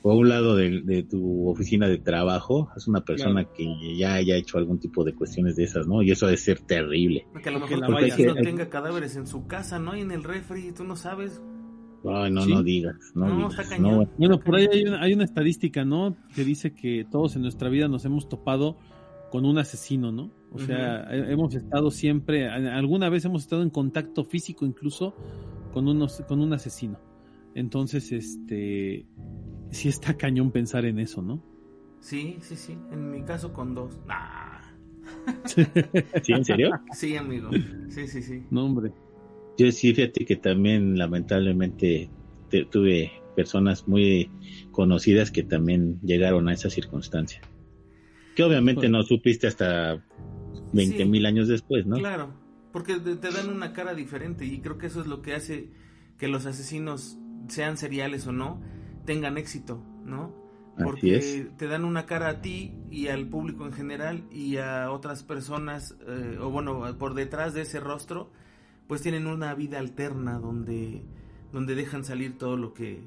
o 0.02 0.10
a 0.12 0.14
un 0.16 0.28
lado 0.28 0.54
de, 0.54 0.82
de 0.82 1.02
tu 1.02 1.48
oficina 1.48 1.88
de 1.88 1.96
trabajo, 1.98 2.68
es 2.76 2.86
una 2.86 3.00
persona 3.04 3.44
que 3.46 3.96
ya 3.96 4.14
haya 4.14 4.36
hecho 4.36 4.58
algún 4.58 4.78
tipo 4.78 5.02
de 5.02 5.14
cuestiones 5.14 5.56
de 5.56 5.64
esas, 5.64 5.86
¿no? 5.86 6.02
Y 6.02 6.10
eso 6.10 6.26
ha 6.26 6.30
de 6.30 6.36
ser 6.36 6.60
terrible. 6.60 7.26
Que 7.42 7.48
a 7.48 7.52
lo 7.52 7.60
porque 7.60 7.76
mejor 7.76 7.88
la 7.88 7.94
vaya- 7.94 8.06
vecino 8.14 8.34
Porque- 8.34 8.48
tenga 8.48 8.68
cadáveres 8.68 9.16
en 9.16 9.26
su 9.26 9.46
casa, 9.46 9.78
¿no? 9.78 9.96
Y 9.96 10.00
en 10.02 10.10
el 10.10 10.22
refri, 10.22 10.72
tú 10.72 10.84
no 10.84 10.94
sabes. 10.96 11.40
Ay, 12.06 12.30
no, 12.30 12.42
Sí. 12.42 12.50
no 12.52 12.62
digas, 12.62 12.96
no, 13.14 13.26
No, 13.28 13.36
digas. 13.48 13.52
está 13.60 13.76
cañón. 13.76 13.98
no, 14.00 14.08
Bueno, 14.18 14.40
por 14.40 14.56
ahí 14.56 14.68
hay 14.70 14.82
una, 14.84 15.00
hay 15.00 15.14
una 15.14 15.24
estadística, 15.24 15.86
¿no? 15.86 16.14
Que 16.34 16.44
dice 16.44 16.74
que 16.74 17.06
todos 17.10 17.34
en 17.36 17.40
nuestra 17.42 17.70
vida 17.70 17.88
nos 17.88 18.04
hemos 18.04 18.28
topado 18.28 18.76
con 19.30 19.46
un 19.46 19.56
asesino, 19.56 20.12
¿no? 20.12 20.30
O 20.52 20.58
sea, 20.58 21.08
he- 21.10 21.32
hemos 21.32 21.54
estado 21.54 21.90
siempre, 21.90 22.46
a- 22.46 22.76
alguna 22.76 23.08
vez 23.08 23.24
hemos 23.24 23.40
estado 23.40 23.62
en 23.62 23.70
contacto 23.70 24.22
físico 24.22 24.66
incluso 24.66 25.14
con, 25.74 25.88
unos, 25.88 26.22
con 26.26 26.40
un 26.40 26.52
asesino. 26.52 26.98
Entonces, 27.54 28.10
este, 28.12 29.04
sí 29.70 29.88
está 29.88 30.14
cañón 30.16 30.50
pensar 30.50 30.84
en 30.86 30.98
eso, 31.00 31.20
¿no? 31.20 31.42
Sí, 32.00 32.38
sí, 32.40 32.56
sí. 32.56 32.78
En 32.92 33.10
mi 33.10 33.22
caso 33.22 33.52
con 33.52 33.74
dos. 33.74 33.98
Nah. 34.06 34.60
¿Sí, 36.22 36.32
en 36.32 36.44
serio? 36.44 36.70
Sí, 36.92 37.16
amigo. 37.16 37.50
Sí, 37.88 38.06
sí, 38.08 38.22
sí. 38.22 38.42
No, 38.50 38.64
hombre. 38.66 38.92
Yo 39.58 39.70
sí, 39.70 39.94
fíjate 39.94 40.24
que 40.24 40.36
también 40.36 40.96
lamentablemente 40.98 42.10
te- 42.50 42.64
tuve 42.64 43.12
personas 43.36 43.86
muy 43.86 44.30
conocidas 44.70 45.30
que 45.30 45.42
también 45.42 46.00
llegaron 46.02 46.48
a 46.48 46.52
esa 46.54 46.70
circunstancia. 46.70 47.40
Que 48.34 48.42
obviamente 48.42 48.86
Híjole. 48.86 48.98
no 48.98 49.02
supiste 49.04 49.46
hasta 49.46 50.04
20 50.72 51.04
mil 51.04 51.24
años 51.26 51.46
después, 51.48 51.86
¿no? 51.86 51.96
Claro, 51.96 52.34
porque 52.74 52.98
te, 52.98 53.30
dan 53.30 53.50
una 53.50 53.72
cara 53.72 53.94
diferente 53.94 54.44
y 54.46 54.58
creo 54.58 54.78
que 54.78 54.88
eso 54.88 55.00
es 55.00 55.06
lo 55.06 55.22
que 55.22 55.32
hace 55.32 55.70
que 56.18 56.26
los 56.26 56.44
asesinos, 56.44 57.16
sean 57.46 57.76
seriales 57.76 58.26
o 58.26 58.32
no, 58.32 58.60
tengan 59.04 59.38
éxito, 59.38 59.80
¿no? 60.04 60.34
Porque 60.76 61.52
te 61.56 61.68
dan 61.68 61.84
una 61.84 62.04
cara 62.04 62.28
a 62.30 62.40
ti 62.40 62.74
y 62.90 63.06
al 63.06 63.28
público 63.28 63.64
en 63.64 63.74
general 63.74 64.24
y 64.32 64.56
a 64.56 64.90
otras 64.90 65.22
personas, 65.22 65.96
eh, 66.08 66.36
o 66.40 66.50
bueno, 66.50 66.98
por 66.98 67.14
detrás 67.14 67.54
de 67.54 67.62
ese 67.62 67.78
rostro, 67.78 68.32
pues 68.88 69.02
tienen 69.02 69.28
una 69.28 69.54
vida 69.54 69.78
alterna 69.78 70.40
donde, 70.40 71.04
donde 71.52 71.76
dejan 71.76 72.04
salir 72.04 72.38
todo 72.38 72.56
lo 72.56 72.74
que 72.74 73.04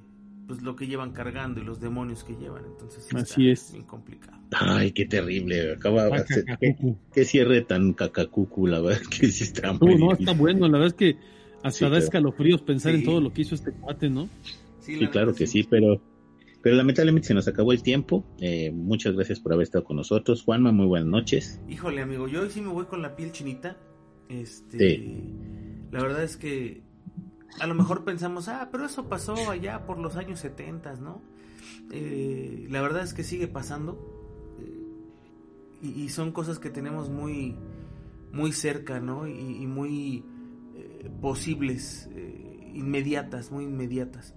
pues 0.48 0.62
lo 0.62 0.76
que 0.76 0.88
llevan 0.88 1.12
cargando 1.12 1.60
y 1.62 1.64
los 1.66 1.80
demonios 1.82 2.24
que 2.24 2.34
llevan, 2.36 2.64
entonces 2.66 3.04
sí 3.10 3.16
Así 3.16 3.50
está 3.50 3.68
es. 3.68 3.74
bien 3.74 3.86
complicado. 3.86 4.38
Ay, 4.52 4.92
qué 4.94 5.06
terrible. 5.06 5.74
Acaba 5.74 6.10
qué, 7.14 7.26
cierre 7.26 7.62
tan 7.62 7.94
cacacucu, 7.94 8.66
la 8.68 8.80
verdad 8.80 9.02
que 9.10 9.28
sí 9.28 9.44
está 9.44 9.74
No, 9.74 9.80
muy 9.82 9.96
no, 9.98 10.06
difícil. 10.12 10.28
está 10.30 10.40
bueno, 10.40 10.68
la 10.68 10.78
verdad 10.80 10.88
es 10.88 10.94
que 10.94 11.16
hasta 11.58 11.72
Sí, 11.72 11.84
da 11.84 11.90
claro. 11.90 12.04
escalofríos 12.06 12.62
pensar 12.62 12.94
en 12.94 13.02
Sí. 13.02 13.06
todo 13.06 13.20
lo 13.22 13.34
que 13.34 13.42
hizo 13.42 13.56
este 13.56 13.72
cuate, 13.74 14.10
¿no? 14.10 14.30
Sí, 14.80 14.96
la 14.96 15.10
claro 15.12 15.34
que 15.36 15.48
sí, 15.48 15.64
pero 15.70 16.02
pero 16.62 16.76
lamentablemente 16.76 17.28
se 17.28 17.34
nos 17.34 17.48
acabó 17.48 17.72
el 17.72 17.82
tiempo. 17.84 18.26
Eh, 18.42 18.72
muchas 18.72 19.14
gracias 19.16 19.40
por 19.40 19.54
haber 19.54 19.64
estado 19.64 19.84
con 19.86 19.96
nosotros. 19.98 20.44
Juanma, 20.44 20.72
muy 20.72 20.86
buenas 20.88 21.08
noches. 21.08 21.62
Híjole, 21.70 22.02
amigo, 22.02 22.28
yo 22.28 22.42
hoy 22.42 22.50
sí 22.50 22.62
me 22.62 22.70
voy 22.70 22.86
con 22.86 23.02
la 23.02 23.16
piel 23.16 23.32
chinita. 23.32 23.78
Este, 24.28 24.78
Sí. 24.78 25.24
la 25.92 26.02
verdad 26.02 26.24
es 26.24 26.36
que 26.36 26.82
a 27.60 27.68
lo 27.68 27.74
mejor 27.74 28.04
pensamos, 28.04 28.48
ah, 28.48 28.70
pero 28.72 28.86
eso 28.86 29.08
pasó 29.10 29.50
allá 29.50 29.86
por 29.86 29.98
los 29.98 30.16
años 30.16 30.40
70, 30.40 30.96
¿no? 30.96 31.22
Eh, 31.92 32.68
la 32.70 32.82
verdad 32.82 33.04
es 33.04 33.14
que 33.14 33.24
sigue 33.24 33.48
pasando. 33.48 33.98
eh, 34.60 35.94
y, 35.96 36.10
son 36.10 36.32
cosas 36.32 36.60
que 36.60 36.70
tenemos 36.70 37.10
muy, 37.10 37.56
muy 38.32 38.52
cerca, 38.52 39.00
¿no? 39.00 39.28
Y, 39.28 39.66
muy 39.68 40.26
eh, 40.76 41.10
posibles, 41.22 42.10
inmediatas, 42.74 43.52
muy 43.52 43.66
inmediatas. 43.66 44.34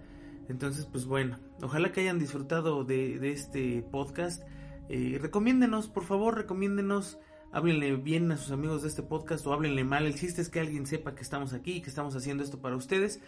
Entonces, 0.48 0.86
pues 0.86 1.06
bueno, 1.06 1.38
ojalá 1.62 1.92
que 1.92 2.00
hayan 2.00 2.18
disfrutado 2.18 2.84
de, 2.84 3.18
de 3.18 3.32
este 3.32 3.82
podcast. 3.82 4.42
Recomiéndenos, 4.88 5.88
por 5.88 6.04
favor, 6.04 6.36
recomiéndenos. 6.36 7.18
Háblenle 7.52 7.96
bien 7.96 8.30
a 8.30 8.36
sus 8.36 8.52
amigos 8.52 8.82
de 8.82 8.88
este 8.88 9.02
podcast 9.02 9.44
o 9.44 9.52
háblenle 9.52 9.82
mal. 9.82 10.06
El 10.06 10.14
chiste 10.14 10.40
es 10.40 10.48
que 10.50 10.60
alguien 10.60 10.86
sepa 10.86 11.16
que 11.16 11.22
estamos 11.22 11.52
aquí 11.52 11.72
y 11.72 11.80
que 11.80 11.90
estamos 11.90 12.14
haciendo 12.14 12.44
esto 12.44 12.60
para 12.60 12.76
ustedes. 12.76 13.20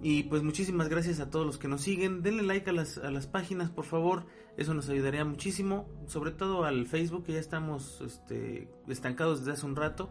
Y 0.00 0.24
pues 0.24 0.44
muchísimas 0.44 0.88
gracias 0.88 1.18
a 1.18 1.30
todos 1.30 1.44
los 1.44 1.58
que 1.58 1.66
nos 1.66 1.80
siguen. 1.80 2.22
Denle 2.22 2.44
like 2.44 2.70
a 2.70 2.72
las, 2.72 2.98
a 2.98 3.10
las 3.10 3.26
páginas, 3.26 3.70
por 3.70 3.84
favor. 3.84 4.26
Eso 4.56 4.72
nos 4.72 4.88
ayudaría 4.88 5.24
muchísimo. 5.24 5.88
Sobre 6.06 6.30
todo 6.30 6.64
al 6.64 6.86
Facebook, 6.86 7.24
que 7.24 7.32
ya 7.32 7.40
estamos 7.40 8.00
este, 8.02 8.68
estancados 8.86 9.40
desde 9.40 9.52
hace 9.52 9.66
un 9.66 9.74
rato. 9.74 10.10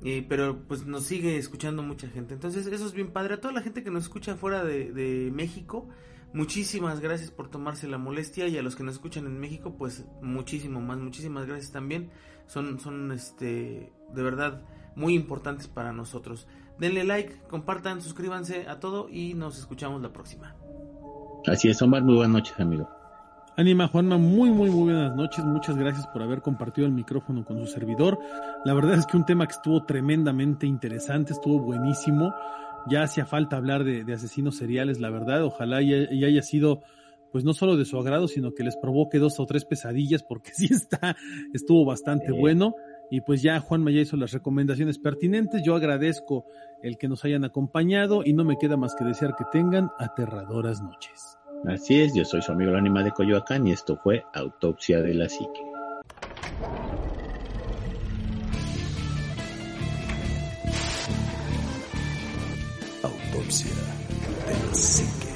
Pero 0.00 0.62
pues 0.68 0.86
nos 0.86 1.04
sigue 1.04 1.38
escuchando 1.38 1.82
mucha 1.82 2.06
gente. 2.06 2.34
Entonces 2.34 2.68
eso 2.68 2.86
es 2.86 2.92
bien 2.92 3.10
padre. 3.10 3.34
A 3.34 3.40
toda 3.40 3.52
la 3.52 3.62
gente 3.62 3.82
que 3.82 3.90
nos 3.90 4.04
escucha 4.04 4.36
fuera 4.36 4.62
de, 4.62 4.92
de 4.92 5.32
México, 5.32 5.88
muchísimas 6.32 7.00
gracias 7.00 7.32
por 7.32 7.48
tomarse 7.50 7.88
la 7.88 7.98
molestia. 7.98 8.46
Y 8.46 8.56
a 8.58 8.62
los 8.62 8.76
que 8.76 8.84
nos 8.84 8.94
escuchan 8.94 9.26
en 9.26 9.40
México, 9.40 9.74
pues 9.76 10.04
muchísimo 10.22 10.80
más. 10.80 10.98
Muchísimas 10.98 11.46
gracias 11.46 11.72
también. 11.72 12.10
Son, 12.46 12.78
son 12.80 13.12
este, 13.12 13.92
de 14.12 14.22
verdad 14.22 14.62
muy 14.94 15.14
importantes 15.14 15.68
para 15.68 15.92
nosotros. 15.92 16.46
Denle 16.78 17.04
like, 17.04 17.42
compartan, 17.48 18.00
suscríbanse 18.00 18.68
a 18.68 18.80
todo 18.80 19.08
y 19.10 19.34
nos 19.34 19.58
escuchamos 19.58 20.02
la 20.02 20.12
próxima. 20.12 20.54
Así 21.46 21.68
es, 21.68 21.80
Omar, 21.80 22.02
muy 22.02 22.16
buenas 22.16 22.32
noches, 22.32 22.58
amigo. 22.58 22.88
Anima 23.56 23.88
Juanma, 23.88 24.18
muy, 24.18 24.50
muy, 24.50 24.68
muy 24.70 24.92
buenas 24.92 25.16
noches. 25.16 25.42
Muchas 25.44 25.76
gracias 25.76 26.06
por 26.08 26.22
haber 26.22 26.42
compartido 26.42 26.86
el 26.86 26.92
micrófono 26.92 27.42
con 27.44 27.58
su 27.58 27.66
servidor. 27.66 28.18
La 28.66 28.74
verdad 28.74 28.98
es 28.98 29.06
que 29.06 29.16
un 29.16 29.24
tema 29.24 29.46
que 29.46 29.52
estuvo 29.52 29.84
tremendamente 29.84 30.66
interesante, 30.66 31.32
estuvo 31.32 31.60
buenísimo. 31.60 32.34
Ya 32.86 33.02
hacía 33.02 33.24
falta 33.24 33.56
hablar 33.56 33.84
de, 33.84 34.04
de 34.04 34.12
asesinos 34.12 34.56
seriales, 34.56 35.00
la 35.00 35.08
verdad. 35.08 35.42
Ojalá 35.42 35.80
y, 35.80 35.94
y 35.94 36.24
haya 36.26 36.42
sido, 36.42 36.82
pues 37.32 37.44
no 37.44 37.52
solo 37.52 37.76
de 37.76 37.84
su 37.84 37.98
agrado, 37.98 38.28
sino 38.28 38.52
que 38.54 38.64
les 38.64 38.76
provoque 38.76 39.18
dos 39.18 39.38
o 39.40 39.46
tres 39.46 39.64
pesadillas, 39.64 40.22
porque 40.22 40.50
sí 40.54 40.68
está, 40.70 41.16
estuvo 41.52 41.84
bastante 41.84 42.28
Sí. 42.28 42.32
bueno. 42.32 42.74
Y 43.08 43.20
pues 43.20 43.40
ya 43.40 43.60
Juanma 43.60 43.92
ya 43.92 44.00
hizo 44.00 44.16
las 44.16 44.32
recomendaciones 44.32 44.98
pertinentes. 44.98 45.62
Yo 45.62 45.76
agradezco 45.76 46.44
el 46.82 46.98
que 46.98 47.06
nos 47.08 47.24
hayan 47.24 47.44
acompañado 47.44 48.22
y 48.24 48.32
no 48.32 48.44
me 48.44 48.58
queda 48.58 48.76
más 48.76 48.96
que 48.96 49.04
desear 49.04 49.36
que 49.36 49.44
tengan 49.52 49.90
aterradoras 49.98 50.82
noches. 50.82 51.38
Así 51.66 52.00
es, 52.00 52.14
yo 52.14 52.24
soy 52.24 52.42
su 52.42 52.50
amigo 52.52 52.70
el 52.72 52.76
Anima 52.76 53.02
de 53.04 53.12
Coyoacán 53.12 53.66
y 53.66 53.72
esto 53.72 53.96
fue 53.96 54.24
Autopsia 54.34 55.00
de 55.02 55.14
la 55.14 55.28
Psique. 55.28 55.62
Autopsia 63.02 63.70
de 64.46 64.66
la 64.66 64.74
Psique. 64.74 65.35